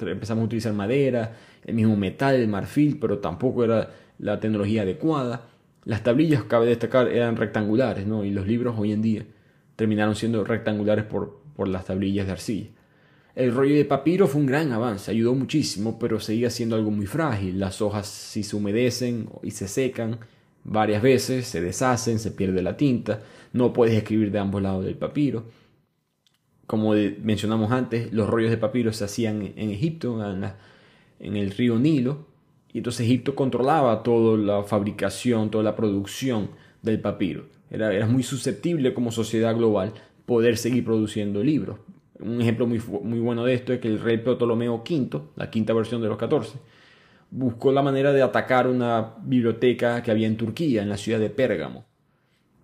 empezamos 0.00 0.42
a 0.42 0.44
utilizar 0.44 0.72
madera, 0.72 1.36
el 1.64 1.74
mismo 1.76 1.96
metal, 1.96 2.34
el 2.34 2.48
marfil, 2.48 2.98
pero 2.98 3.18
tampoco 3.18 3.62
era 3.62 3.90
la 4.18 4.40
tecnología 4.40 4.82
adecuada. 4.82 5.46
Las 5.84 6.02
tablillas, 6.02 6.42
cabe 6.44 6.66
destacar, 6.66 7.06
eran 7.06 7.36
rectangulares, 7.36 8.08
¿no? 8.08 8.24
y 8.24 8.32
los 8.32 8.48
libros 8.48 8.74
hoy 8.76 8.90
en 8.90 9.02
día 9.02 9.26
terminaron 9.76 10.16
siendo 10.16 10.42
rectangulares 10.44 11.04
por, 11.04 11.40
por 11.54 11.68
las 11.68 11.84
tablillas 11.84 12.26
de 12.26 12.32
arcilla. 12.32 12.70
El 13.34 13.54
rollo 13.54 13.74
de 13.74 13.84
papiro 13.84 14.26
fue 14.26 14.40
un 14.40 14.46
gran 14.46 14.72
avance, 14.72 15.10
ayudó 15.10 15.34
muchísimo, 15.34 15.98
pero 15.98 16.18
seguía 16.20 16.48
siendo 16.48 16.74
algo 16.74 16.90
muy 16.90 17.04
frágil. 17.04 17.60
Las 17.60 17.82
hojas 17.82 18.06
si 18.06 18.42
se 18.42 18.56
humedecen 18.56 19.28
y 19.42 19.50
se 19.50 19.68
secan 19.68 20.18
varias 20.64 21.02
veces, 21.02 21.46
se 21.46 21.60
deshacen, 21.60 22.18
se 22.18 22.30
pierde 22.30 22.62
la 22.62 22.76
tinta, 22.76 23.22
no 23.52 23.72
puedes 23.72 23.94
escribir 23.94 24.30
de 24.30 24.38
ambos 24.38 24.62
lados 24.62 24.84
del 24.84 24.96
papiro. 24.96 25.44
como 26.66 26.94
mencionamos 27.22 27.70
antes, 27.70 28.12
los 28.12 28.28
rollos 28.28 28.50
de 28.50 28.56
papiro 28.56 28.92
se 28.92 29.04
hacían 29.04 29.52
en 29.56 29.70
Egipto, 29.70 30.18
en, 31.20 31.36
el 31.36 31.50
río 31.52 31.78
Nilo, 31.78 32.26
y 32.72 32.78
entonces 32.78 33.06
Egipto 33.06 33.34
controlaba 33.34 34.02
toda 34.02 34.36
la 34.36 34.64
fabricación, 34.64 35.50
toda 35.50 35.62
la 35.62 35.76
producción 35.76 36.50
del 36.82 37.00
papiro. 37.00 37.46
Era, 37.70 38.06
muy 38.06 38.22
susceptible 38.22 38.94
como 38.94 39.10
sociedad 39.10 39.54
global 39.54 39.92
poder 40.24 40.56
seguir 40.56 40.84
produciendo 40.84 41.42
libros. 41.42 41.78
Un 42.18 42.40
ejemplo 42.40 42.66
muy, 42.66 42.80
muy 43.02 43.18
bueno 43.18 43.44
de 43.44 43.54
esto 43.54 43.72
es 43.72 43.80
que 43.80 43.88
el 43.88 44.00
rey 44.00 44.18
Ptolomeo 44.18 44.82
V, 44.88 45.20
la 45.36 45.50
quinta 45.50 45.72
versión 45.72 46.00
de 46.00 46.08
los 46.08 46.16
14, 46.16 46.58
buscó 47.30 47.72
la 47.72 47.82
manera 47.82 48.12
de 48.12 48.22
atacar 48.22 48.66
una 48.66 49.14
biblioteca 49.22 50.02
que 50.02 50.10
había 50.10 50.26
en 50.26 50.36
Turquía, 50.36 50.82
en 50.82 50.88
la 50.88 50.96
ciudad 50.96 51.18
de 51.18 51.30
Pérgamo. 51.30 51.84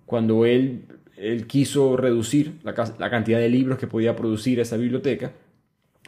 Cuando 0.07 0.47
él, 0.47 0.87
él 1.17 1.47
quiso 1.47 1.97
reducir 1.97 2.61
la, 2.63 2.75
la 2.99 3.11
cantidad 3.11 3.39
de 3.39 3.49
libros 3.49 3.79
que 3.79 3.87
podía 3.87 4.17
producir 4.17 4.61
esa 4.61 4.77
biblioteca, 4.77 5.33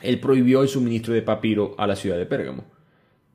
él 0.03 0.21
prohibió 0.21 0.63
el 0.63 0.69
suministro 0.69 1.15
de 1.15 1.23
papiro 1.23 1.75
a 1.79 1.87
la 1.87 1.97
ciudad 1.97 2.17
de 2.17 2.27
Pérgamo. 2.27 2.65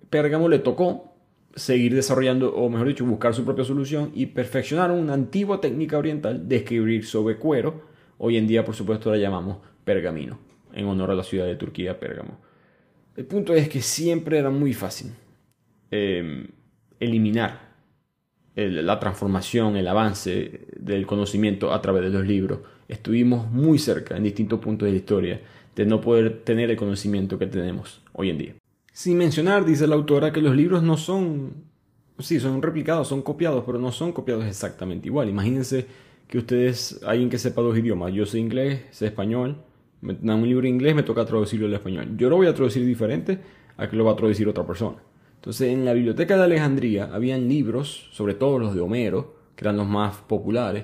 Pérgamo 0.10 0.50
le 0.50 0.60
tocó 0.60 1.09
seguir 1.56 1.96
desarrollando, 1.96 2.54
o 2.56 2.70
mejor 2.70 2.88
dicho, 2.88 3.06
buscar 3.06 3.34
su 3.34 3.44
propia 3.44 3.66
solución 3.66 4.12
y 4.14 4.28
perfeccionaron 4.28 5.00
una 5.00 5.14
antigua 5.14 5.60
técnica 5.62 5.98
oriental 5.98 6.48
de 6.48 6.58
escribir 6.58 7.06
sobre 7.06 7.38
cuero. 7.38 7.84
Hoy 8.18 8.38
en 8.38 8.48
día, 8.48 8.66
por 8.66 8.76
supuesto, 8.76 9.12
la 9.12 9.18
llamamos 9.18 9.58
pergamino, 9.84 10.40
en 10.74 10.86
honor 10.86 11.12
a 11.12 11.16
la 11.16 11.24
ciudad 11.24 11.46
de 11.46 11.56
Turquía, 11.56 12.00
Pérgamo. 12.00 12.40
El 13.16 13.26
punto 13.26 13.54
es 13.54 13.68
que 13.68 13.82
siempre 13.82 14.38
era 14.38 14.50
muy 14.50 14.74
fácil 14.74 15.12
em, 15.92 16.48
eliminar 17.00 17.70
la 18.56 19.00
transformación, 19.00 19.78
el 19.78 19.88
avance 19.88 20.68
del 20.76 21.06
conocimiento 21.06 21.74
a 21.74 21.82
través 21.82 22.04
de 22.04 22.10
los 22.10 22.28
libros. 22.28 22.60
Estuvimos 22.88 23.50
muy 23.50 23.80
cerca 23.80 24.18
en 24.18 24.24
distintos 24.24 24.60
puntos 24.60 24.86
de 24.86 24.92
la 24.92 24.98
historia 24.98 25.42
de 25.76 25.86
no 25.86 26.02
poder 26.02 26.42
tener 26.44 26.70
el 26.70 26.78
conocimiento 26.78 27.40
que 27.40 27.48
tenemos 27.48 28.02
hoy 28.14 28.30
en 28.30 28.38
día. 28.38 28.59
Sin 29.00 29.18
mencionar, 29.18 29.64
dice 29.64 29.88
la 29.88 29.96
autora, 29.96 30.34
que 30.34 30.42
los 30.42 30.54
libros 30.54 30.84
no 30.84 30.98
son, 30.98 31.54
sí, 32.20 32.38
son 32.38 32.62
replicados, 32.62 33.08
son 33.08 33.22
copiados, 33.22 33.64
pero 33.66 33.80
no 33.80 33.94
son 33.94 34.12
copiados 34.12 34.44
exactamente 34.44 35.08
igual. 35.08 35.30
Imagínense 35.30 35.88
que 36.28 36.38
ustedes, 36.38 37.00
alguien 37.06 37.30
que 37.30 37.38
sepa 37.38 37.62
dos 37.62 37.78
idiomas, 37.78 38.12
yo 38.12 38.26
sé 38.26 38.40
inglés, 38.40 38.82
sé 38.92 39.06
español, 39.06 39.56
me 40.02 40.16
dan 40.16 40.40
un 40.40 40.50
libro 40.50 40.68
en 40.68 40.74
inglés, 40.74 40.96
me 40.96 41.04
toca 41.04 41.24
traducirlo 41.24 41.68
al 41.68 41.76
español. 41.76 42.18
Yo 42.18 42.30
lo 42.30 42.36
voy 42.36 42.48
a 42.48 42.54
traducir 42.54 42.86
diferente 42.86 43.40
a 43.78 43.90
que 43.90 43.96
lo 43.96 44.04
va 44.04 44.12
a 44.12 44.16
traducir 44.18 44.50
otra 44.50 44.68
persona. 44.68 44.98
Entonces, 45.36 45.70
en 45.70 45.86
la 45.86 45.94
biblioteca 45.94 46.36
de 46.36 46.44
Alejandría 46.44 47.06
habían 47.06 47.48
libros, 47.48 48.10
sobre 48.12 48.34
todo 48.34 48.60
los 48.60 48.76
de 48.76 48.82
Homero, 48.82 49.34
que 49.56 49.64
eran 49.64 49.78
los 49.78 49.88
más 49.88 50.18
populares, 50.18 50.84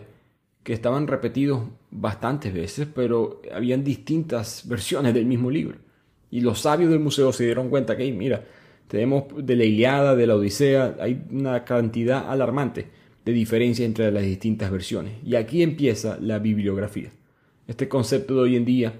que 0.63 0.71
estaban 0.71 1.07
repetidos 1.07 1.63
bastantes 1.91 2.53
veces, 2.53 2.87
pero 2.95 3.41
habían 3.53 3.83
distintas 3.83 4.65
versiones 4.69 5.13
del 5.13 5.25
mismo 5.25 5.51
libro. 5.51 5.84
Y 6.31 6.41
los 6.41 6.61
sabios 6.61 6.89
del 6.89 6.99
museo 6.99 7.31
se 7.31 7.45
dieron 7.45 7.69
cuenta 7.69 7.95
que, 7.95 8.11
mira, 8.11 8.43
tenemos 8.87 9.25
de 9.35 9.55
la 9.55 9.63
Iliada, 9.63 10.15
de 10.15 10.27
la 10.27 10.35
Odisea, 10.35 10.95
hay 10.99 11.23
una 11.31 11.63
cantidad 11.65 12.29
alarmante 12.29 12.87
de 13.23 13.31
diferencia 13.31 13.85
entre 13.85 14.11
las 14.11 14.23
distintas 14.23 14.71
versiones. 14.71 15.13
Y 15.23 15.35
aquí 15.35 15.63
empieza 15.63 16.17
la 16.21 16.39
bibliografía. 16.39 17.11
Este 17.67 17.87
concepto 17.87 18.35
de 18.35 18.41
hoy 18.41 18.55
en 18.55 18.65
día 18.65 18.93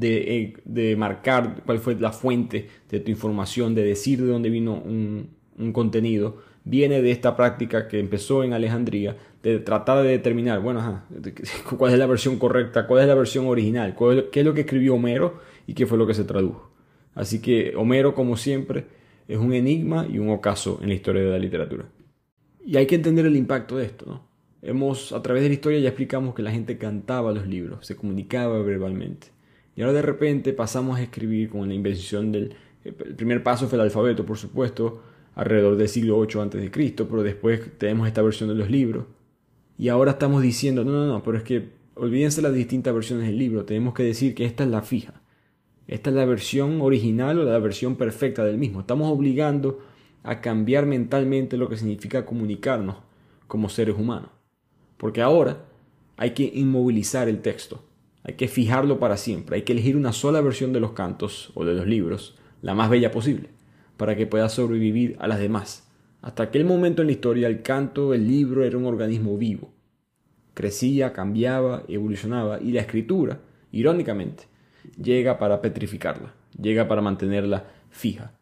eh, 0.00 0.54
de, 0.64 0.96
marcar 0.96 1.62
cuál 1.66 1.78
fue 1.78 1.96
la 1.96 2.12
fuente 2.12 2.68
de 2.88 3.00
tu 3.00 3.10
información, 3.10 3.74
de 3.74 3.84
decir 3.84 4.22
de 4.22 4.28
dónde 4.28 4.48
vino 4.48 4.74
un, 4.74 5.38
contenido, 5.72 6.38
viene 6.64 7.02
de 7.02 7.10
esta 7.10 7.36
práctica 7.36 7.86
que 7.86 7.98
empezó 7.98 8.44
en 8.44 8.54
Alejandría, 8.54 9.16
de 9.42 9.58
tratar 9.58 10.02
de 10.02 10.10
determinar, 10.10 10.60
bueno, 10.60 11.02
cuál 11.76 11.92
es 11.92 11.98
la 11.98 12.06
versión 12.06 12.38
correcta, 12.38 12.86
cuál 12.86 13.02
es 13.02 13.08
la 13.08 13.14
versión 13.14 13.46
original, 13.46 13.94
qué 14.32 14.40
es 14.40 14.46
lo 14.46 14.54
que 14.54 14.62
escribió 14.62 14.94
Homero 14.94 15.40
y 15.70 15.74
qué 15.74 15.86
fue 15.86 15.98
lo 15.98 16.06
que 16.06 16.14
se 16.14 16.24
tradujo. 16.24 16.68
Así 17.14 17.40
que 17.40 17.74
Homero, 17.76 18.12
como 18.12 18.36
siempre, 18.36 18.86
es 19.28 19.38
un 19.38 19.52
enigma 19.52 20.04
y 20.10 20.18
un 20.18 20.28
ocaso 20.30 20.80
en 20.82 20.88
la 20.88 20.96
historia 20.96 21.22
de 21.22 21.30
la 21.30 21.38
literatura. 21.38 21.84
Y 22.66 22.76
hay 22.76 22.86
que 22.86 22.96
entender 22.96 23.24
el 23.24 23.36
impacto 23.36 23.76
de 23.76 23.86
esto, 23.86 24.04
¿no? 24.04 24.28
Hemos, 24.62 25.12
a 25.12 25.22
través 25.22 25.44
de 25.44 25.48
la 25.48 25.54
historia 25.54 25.78
ya 25.78 25.90
explicamos 25.90 26.34
que 26.34 26.42
la 26.42 26.50
gente 26.50 26.76
cantaba 26.76 27.30
los 27.30 27.46
libros, 27.46 27.86
se 27.86 27.94
comunicaba 27.94 28.60
verbalmente. 28.62 29.28
Y 29.76 29.82
ahora 29.82 29.92
de 29.92 30.02
repente 30.02 30.52
pasamos 30.52 30.98
a 30.98 31.02
escribir 31.02 31.50
con 31.50 31.68
la 31.68 31.74
invención 31.74 32.32
del... 32.32 32.52
El 32.82 33.14
primer 33.14 33.44
paso 33.44 33.68
fue 33.68 33.76
el 33.76 33.82
alfabeto, 33.82 34.26
por 34.26 34.38
supuesto, 34.38 35.02
alrededor 35.36 35.76
del 35.76 35.88
siglo 35.88 36.18
8 36.18 36.42
a.C., 36.42 36.70
pero 36.96 37.22
después 37.22 37.78
tenemos 37.78 38.08
esta 38.08 38.22
versión 38.22 38.48
de 38.48 38.56
los 38.56 38.68
libros. 38.68 39.04
Y 39.78 39.88
ahora 39.88 40.12
estamos 40.12 40.42
diciendo, 40.42 40.84
no, 40.84 40.90
no, 40.90 41.06
no, 41.06 41.22
pero 41.22 41.38
es 41.38 41.44
que 41.44 41.68
olvídense 41.94 42.42
las 42.42 42.54
distintas 42.54 42.92
versiones 42.92 43.26
del 43.28 43.38
libro, 43.38 43.64
tenemos 43.64 43.94
que 43.94 44.02
decir 44.02 44.34
que 44.34 44.46
esta 44.46 44.64
es 44.64 44.70
la 44.70 44.82
fija. 44.82 45.19
Esta 45.90 46.10
es 46.10 46.14
la 46.14 46.24
versión 46.24 46.80
original 46.82 47.40
o 47.40 47.42
la 47.42 47.58
versión 47.58 47.96
perfecta 47.96 48.44
del 48.44 48.58
mismo. 48.58 48.78
Estamos 48.78 49.10
obligando 49.10 49.80
a 50.22 50.40
cambiar 50.40 50.86
mentalmente 50.86 51.56
lo 51.56 51.68
que 51.68 51.76
significa 51.76 52.24
comunicarnos 52.24 52.98
como 53.48 53.68
seres 53.68 53.96
humanos. 53.98 54.30
Porque 54.96 55.20
ahora 55.20 55.64
hay 56.16 56.30
que 56.30 56.48
inmovilizar 56.54 57.28
el 57.28 57.40
texto. 57.40 57.82
Hay 58.22 58.34
que 58.34 58.46
fijarlo 58.46 59.00
para 59.00 59.16
siempre, 59.16 59.56
hay 59.56 59.62
que 59.62 59.72
elegir 59.72 59.96
una 59.96 60.12
sola 60.12 60.40
versión 60.40 60.72
de 60.72 60.78
los 60.78 60.92
cantos 60.92 61.50
o 61.56 61.64
de 61.64 61.74
los 61.74 61.88
libros, 61.88 62.38
la 62.62 62.76
más 62.76 62.88
bella 62.88 63.10
posible, 63.10 63.48
para 63.96 64.14
que 64.14 64.28
pueda 64.28 64.48
sobrevivir 64.48 65.16
a 65.18 65.26
las 65.26 65.40
demás. 65.40 65.88
Hasta 66.22 66.44
aquel 66.44 66.66
momento 66.66 67.02
en 67.02 67.08
la 67.08 67.14
historia 67.14 67.48
el 67.48 67.62
canto, 67.62 68.14
el 68.14 68.28
libro 68.28 68.62
era 68.62 68.78
un 68.78 68.86
organismo 68.86 69.36
vivo. 69.36 69.72
Crecía, 70.54 71.12
cambiaba, 71.12 71.82
evolucionaba 71.88 72.60
y 72.60 72.70
la 72.70 72.82
escritura, 72.82 73.40
irónicamente, 73.72 74.49
llega 74.96 75.38
para 75.38 75.60
petrificarla, 75.60 76.34
llega 76.60 76.88
para 76.88 77.02
mantenerla 77.02 77.64
fija. 77.90 78.32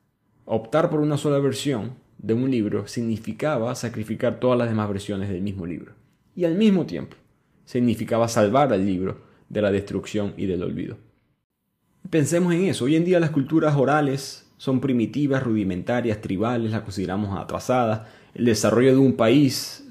Optar 0.45 0.91
por 0.91 1.01
una 1.01 1.17
sola 1.17 1.39
versión 1.39 1.93
de 2.19 2.35
un 2.35 2.51
libro 2.51 2.87
significaba 2.87 3.75
sacrificar 3.75 4.41
todas 4.41 4.59
las 4.59 4.69
demás 4.69 4.89
versiones 4.89 5.29
del 5.29 5.43
mismo 5.43 5.67
libro. 5.67 5.93
Y 6.35 6.45
al 6.45 6.55
mismo 6.55 6.87
tiempo 6.87 7.17
significaba 7.65 8.29
salvar 8.29 8.73
al 8.73 8.87
libro 8.87 9.21
de 9.49 9.63
la 9.63 9.71
destrucción 9.71 10.35
y 10.37 10.47
del 10.47 10.63
olvido. 10.63 10.97
Pensemos 12.11 12.55
en 12.55 12.65
eso. 12.65 12.87
Hoy 12.87 12.97
en 12.97 13.05
día 13.05 13.21
las 13.21 13.31
culturas 13.31 13.77
orales 13.77 14.47
son 14.57 14.81
primitivas, 14.81 15.43
rudimentarias, 15.43 16.21
tribales, 16.21 16.71
las 16.71 16.83
consideramos 16.83 17.39
atrasadas. 17.39 18.09
El 18.35 18.47
desarrollo 18.47 18.93
de 18.93 18.99
un 18.99 19.15
país, 19.15 19.87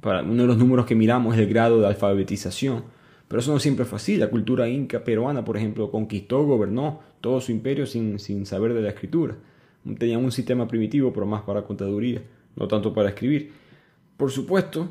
para 0.00 0.22
uno 0.22 0.42
de 0.42 0.48
los 0.48 0.58
números 0.58 0.86
que 0.86 0.94
miramos 0.94 1.34
es 1.34 1.40
el 1.40 1.48
grado 1.48 1.80
de 1.80 1.86
alfabetización. 1.88 2.84
Pero 3.28 3.40
eso 3.40 3.52
no 3.52 3.58
siempre 3.58 3.84
fue 3.84 3.96
así. 3.96 4.16
La 4.16 4.28
cultura 4.28 4.68
inca 4.68 5.02
peruana, 5.02 5.44
por 5.44 5.56
ejemplo, 5.56 5.90
conquistó, 5.90 6.44
gobernó 6.44 7.00
todo 7.20 7.40
su 7.40 7.52
imperio 7.52 7.86
sin, 7.86 8.18
sin 8.18 8.46
saber 8.46 8.74
de 8.74 8.82
la 8.82 8.90
escritura. 8.90 9.36
Tenían 9.98 10.24
un 10.24 10.32
sistema 10.32 10.66
primitivo, 10.66 11.12
pero 11.12 11.26
más 11.26 11.42
para 11.42 11.62
contaduría, 11.62 12.22
no 12.56 12.68
tanto 12.68 12.92
para 12.92 13.10
escribir. 13.10 13.52
Por 14.16 14.30
supuesto, 14.30 14.90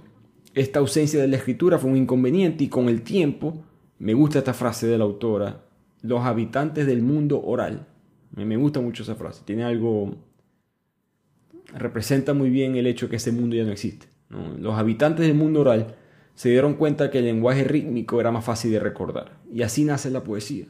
esta 0.54 0.80
ausencia 0.80 1.22
de 1.22 1.28
la 1.28 1.38
escritura 1.38 1.78
fue 1.78 1.90
un 1.92 1.98
inconveniente 1.98 2.64
y 2.64 2.70
con 2.70 2.88
el 2.88 3.02
tiempo 3.02 3.64
me 4.00 4.14
gusta 4.14 4.40
esta 4.40 4.54
frase 4.54 4.88
de 4.88 4.98
la 4.98 5.04
autora, 5.04 5.64
los 6.02 6.22
habitantes 6.22 6.86
del 6.86 7.02
mundo 7.02 7.42
oral. 7.44 7.88
Me 8.36 8.58
gusta 8.58 8.82
mucho 8.82 9.04
esa 9.04 9.16
frase, 9.16 9.44
tiene 9.46 9.64
algo, 9.64 10.16
representa 11.74 12.34
muy 12.34 12.50
bien 12.50 12.76
el 12.76 12.88
hecho 12.88 13.10
que 13.10 13.16
ese 13.18 13.32
mundo 13.32 13.56
ya 13.56 13.64
no 13.64 13.72
existe. 13.72 14.08
Los 14.60 14.76
habitantes 14.76 15.26
del 15.26 15.36
mundo 15.36 15.62
oral 15.62 15.96
se 16.36 16.50
dieron 16.50 16.76
cuenta 16.76 17.10
que 17.10 17.20
el 17.20 17.26
lenguaje 17.26 17.64
rítmico 17.64 18.20
era 18.20 18.32
más 18.32 18.46
fácil 18.46 18.72
de 18.72 18.80
recordar. 18.80 19.40
Y 19.52 19.64
así 19.64 19.86
nace 19.86 20.12
la 20.12 20.24
poesía. 20.24 20.68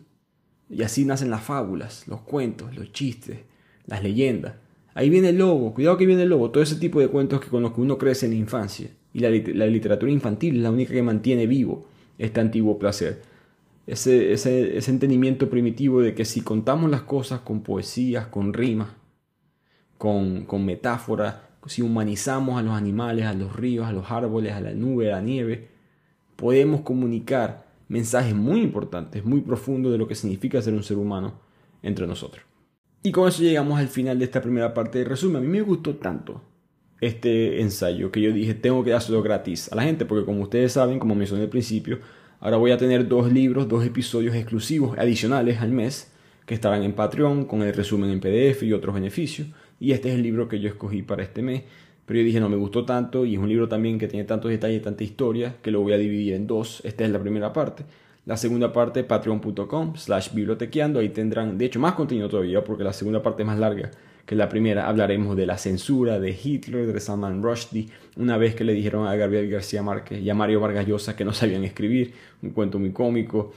Y 0.70 0.84
así 0.84 1.06
nacen 1.06 1.30
las 1.30 1.44
fábulas, 1.44 2.08
los 2.08 2.22
cuentos, 2.22 2.76
los 2.76 2.92
chistes, 2.92 3.40
las 3.86 4.04
leyendas. 4.04 4.54
Ahí 4.94 5.10
viene 5.10 5.30
el 5.30 5.40
lobo, 5.40 5.74
cuidado 5.74 5.98
que 5.98 6.06
viene 6.06 6.24
el 6.24 6.30
lobo, 6.30 6.52
todo 6.52 6.64
ese 6.64 6.76
tipo 6.76 7.00
de 7.00 7.10
cuentos 7.10 7.42
que 7.42 7.50
con 7.50 7.62
los 7.62 7.74
que 7.74 7.82
uno 7.82 7.98
crece 7.98 8.28
en 8.28 8.32
la 8.32 8.38
infancia. 8.38 8.90
Y 9.12 9.20
la, 9.20 9.30
la 9.30 9.66
literatura 9.68 10.12
infantil 10.12 10.58
es 10.58 10.62
la 10.62 10.72
única 10.72 10.94
que 10.94 11.04
mantiene 11.04 11.48
vivo 11.48 11.88
este 12.18 12.40
antiguo 12.40 12.80
placer. 12.80 13.22
Ese, 13.88 14.34
ese, 14.34 14.78
ese, 14.78 14.92
entendimiento 14.92 15.50
primitivo 15.50 16.02
de 16.02 16.16
que 16.16 16.26
si 16.26 16.42
contamos 16.42 16.90
las 16.90 17.02
cosas 17.02 17.42
con 17.42 17.62
poesías, 17.62 18.28
con 18.28 18.54
rimas, 18.54 18.90
con, 19.98 20.46
con 20.46 20.66
metáforas, 20.66 21.36
si 21.68 21.82
humanizamos 21.82 22.60
a 22.60 22.64
los 22.64 22.74
animales, 22.74 23.26
a 23.26 23.34
los 23.34 23.56
ríos, 23.56 23.88
a 23.88 23.92
los 23.92 24.12
árboles, 24.12 24.54
a 24.54 24.62
la 24.62 24.74
nube, 24.74 25.12
a 25.12 25.16
la 25.16 25.22
nieve, 25.22 25.70
podemos 26.36 26.82
comunicar 26.82 27.66
mensajes 27.88 28.36
muy 28.36 28.62
importantes, 28.62 29.24
muy 29.24 29.42
profundos 29.42 29.92
de 29.92 29.98
lo 29.98 30.08
que 30.08 30.16
significa 30.16 30.62
ser 30.62 30.74
un 30.74 30.84
ser 30.84 30.98
humano 30.98 31.40
entre 31.82 32.08
nosotros. 32.08 32.44
Y 33.04 33.12
con 33.12 33.28
eso 33.28 33.44
llegamos 33.44 33.80
al 33.80 33.88
final 33.88 34.18
de 34.18 34.26
esta 34.26 34.42
primera 34.42 34.74
parte 34.74 35.00
de 35.00 35.06
resumen. 35.06 35.38
A 35.38 35.40
mí 35.42 35.48
me 35.48 35.62
gustó 35.62 35.96
tanto 35.96 36.42
este 37.02 37.62
ensayo 37.62 38.12
que 38.12 38.22
yo 38.22 38.32
dije 38.32 38.54
tengo 38.54 38.84
que 38.84 38.92
dárselo 38.92 39.22
gratis 39.22 39.72
a 39.72 39.76
la 39.76 39.84
gente 39.84 40.06
porque 40.06 40.26
como 40.26 40.42
ustedes 40.42 40.72
saben, 40.72 40.98
como 40.98 41.14
mencioné 41.14 41.44
al 41.44 41.50
principio, 41.50 42.00
ahora 42.40 42.58
voy 42.58 42.72
a 42.72 42.78
tener 42.78 43.08
dos 43.08 43.32
libros, 43.32 43.68
dos 43.68 43.86
episodios 43.86 44.36
exclusivos 44.36 44.98
adicionales 44.98 45.60
al 45.62 45.72
mes 45.72 46.12
que 46.46 46.54
estarán 46.54 46.84
en 46.84 46.94
Patreon 46.94 47.46
con 47.46 47.62
el 47.62 47.74
resumen 47.74 48.10
en 48.10 48.20
PDF 48.20 48.64
y 48.64 48.74
otros 48.74 48.96
beneficios 48.96 49.48
y 49.80 49.92
este 49.92 50.10
es 50.10 50.16
el 50.16 50.24
libro 50.24 50.48
que 50.48 50.60
yo 50.60 50.70
escogí 50.70 51.02
para 51.02 51.24
este 51.24 51.42
mes 51.42 51.64
pero 52.06 52.20
yo 52.20 52.26
dije 52.26 52.40
no 52.40 52.50
me 52.50 52.56
gustó 52.56 52.86
tanto 52.86 53.26
y 53.26 53.34
es 53.34 53.40
un 53.40 53.50
libro 53.50 53.68
también 53.68 53.98
que 53.98 54.08
tiene 54.08 54.26
tantos 54.26 54.52
detalles, 54.52 54.82
tanta 54.82 55.04
historia 55.04 55.56
que 55.62 55.72
lo 55.72 55.82
voy 55.82 55.94
a 55.94 55.98
dividir 55.98 56.34
en 56.34 56.48
dos, 56.48 56.82
esta 56.86 57.04
es 57.04 57.12
la 57.12 57.20
primera 57.20 57.52
parte 57.52 57.84
La 58.26 58.38
segunda 58.38 58.72
parte, 58.72 59.04
patreon.com 59.04 59.96
slash 59.96 60.34
bibliotequeando. 60.34 61.00
Ahí 61.00 61.10
tendrán, 61.10 61.60
de 61.60 61.66
hecho, 61.66 61.80
más 61.80 61.94
contenido 61.94 62.28
todavía 62.28 62.64
porque 62.64 62.84
la 62.84 62.92
segunda 62.92 63.22
parte 63.22 63.44
es 63.44 63.48
más 63.48 63.60
larga 63.60 63.92
que 64.26 64.36
la 64.36 64.50
primera. 64.50 64.88
Hablaremos 64.88 65.36
de 65.36 65.46
la 65.46 65.58
censura, 65.60 66.20
de 66.20 66.32
Hitler, 66.32 66.92
de 66.92 67.00
Salman 67.00 67.44
Rushdie. 67.44 67.88
Una 68.18 68.38
vez 68.38 68.56
que 68.56 68.64
le 68.64 68.74
dijeron 68.74 69.08
a 69.08 69.16
Gabriel 69.16 69.50
García 69.50 69.84
Márquez 69.84 70.22
y 70.22 70.30
a 70.30 70.34
Mario 70.34 70.60
Vargas 70.60 70.88
Llosa 70.88 71.16
que 71.16 71.24
no 71.24 71.34
sabían 71.34 71.64
escribir. 71.64 72.14
Un 72.42 72.50
cuento 72.50 72.80
muy 72.80 72.92
cómico. 72.92 73.54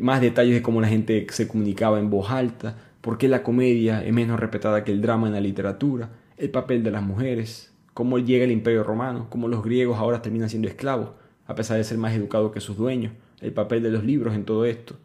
más 0.00 0.20
detalles 0.20 0.54
de 0.54 0.62
cómo 0.62 0.80
la 0.80 0.88
gente 0.88 1.24
se 1.30 1.46
comunicaba 1.46 2.00
en 2.00 2.10
voz 2.10 2.30
alta. 2.30 2.76
Por 3.02 3.18
qué 3.18 3.28
la 3.28 3.42
comedia 3.42 4.02
es 4.02 4.12
menos 4.14 4.40
respetada 4.40 4.82
que 4.82 4.92
el 4.92 5.02
drama 5.02 5.26
en 5.26 5.34
la 5.34 5.40
literatura. 5.40 6.10
El 6.38 6.50
papel 6.50 6.82
de 6.82 6.90
las 6.90 7.02
mujeres. 7.02 7.74
Cómo 7.92 8.18
llega 8.18 8.44
el 8.44 8.50
imperio 8.50 8.82
romano. 8.82 9.26
Cómo 9.28 9.48
los 9.48 9.62
griegos 9.62 9.98
ahora 9.98 10.22
terminan 10.22 10.48
siendo 10.48 10.68
esclavos. 10.68 11.10
A 11.46 11.54
pesar 11.54 11.76
de 11.76 11.84
ser 11.84 11.98
más 11.98 12.14
educados 12.14 12.52
que 12.52 12.60
sus 12.60 12.78
dueños 12.78 13.12
el 13.42 13.52
papel 13.52 13.82
de 13.82 13.90
los 13.90 14.04
libros 14.04 14.34
en 14.34 14.44
todo 14.44 14.64
esto, 14.64 14.96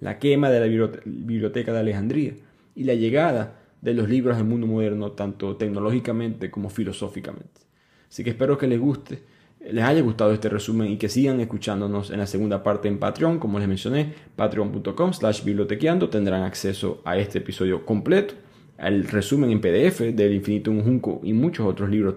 la 0.00 0.18
quema 0.18 0.50
de 0.50 0.60
la 0.60 0.66
biblioteca 1.04 1.72
de 1.72 1.78
Alejandría 1.78 2.34
y 2.74 2.84
la 2.84 2.94
llegada 2.94 3.60
de 3.82 3.94
los 3.94 4.08
libros 4.08 4.36
al 4.36 4.44
mundo 4.44 4.66
moderno, 4.66 5.12
tanto 5.12 5.56
tecnológicamente 5.56 6.50
como 6.50 6.70
filosóficamente. 6.70 7.60
Así 8.08 8.24
que 8.24 8.30
espero 8.30 8.58
que 8.58 8.66
les 8.66 8.80
guste, 8.80 9.22
les 9.70 9.84
haya 9.84 10.00
gustado 10.00 10.32
este 10.32 10.48
resumen 10.48 10.90
y 10.90 10.96
que 10.96 11.08
sigan 11.08 11.40
escuchándonos 11.40 12.10
en 12.10 12.18
la 12.18 12.26
segunda 12.26 12.62
parte 12.62 12.88
en 12.88 12.98
Patreon, 12.98 13.38
como 13.38 13.58
les 13.58 13.68
mencioné, 13.68 14.12
patreon.com 14.36 15.12
slash 15.12 15.44
bibliotequeando, 15.44 16.08
tendrán 16.08 16.42
acceso 16.42 17.00
a 17.04 17.16
este 17.16 17.38
episodio 17.38 17.86
completo, 17.86 18.34
al 18.78 19.04
resumen 19.04 19.50
en 19.50 19.60
PDF 19.60 20.00
del 20.00 20.34
Infinito 20.34 20.70
un 20.70 20.82
Junco 20.82 21.20
y 21.22 21.32
muchos 21.32 21.66
otros 21.66 21.90
libros 21.90 22.16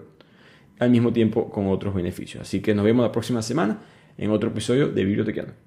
al 0.79 0.89
mismo 0.89 1.13
tiempo 1.13 1.49
con 1.49 1.67
otros 1.67 1.93
beneficios. 1.93 2.41
Así 2.41 2.61
que 2.61 2.73
nos 2.73 2.83
vemos 2.83 3.03
la 3.03 3.11
próxima 3.11 3.41
semana 3.41 3.79
en 4.17 4.31
otro 4.31 4.49
episodio 4.49 4.89
de 4.89 5.05
Bibliotequiano. 5.05 5.65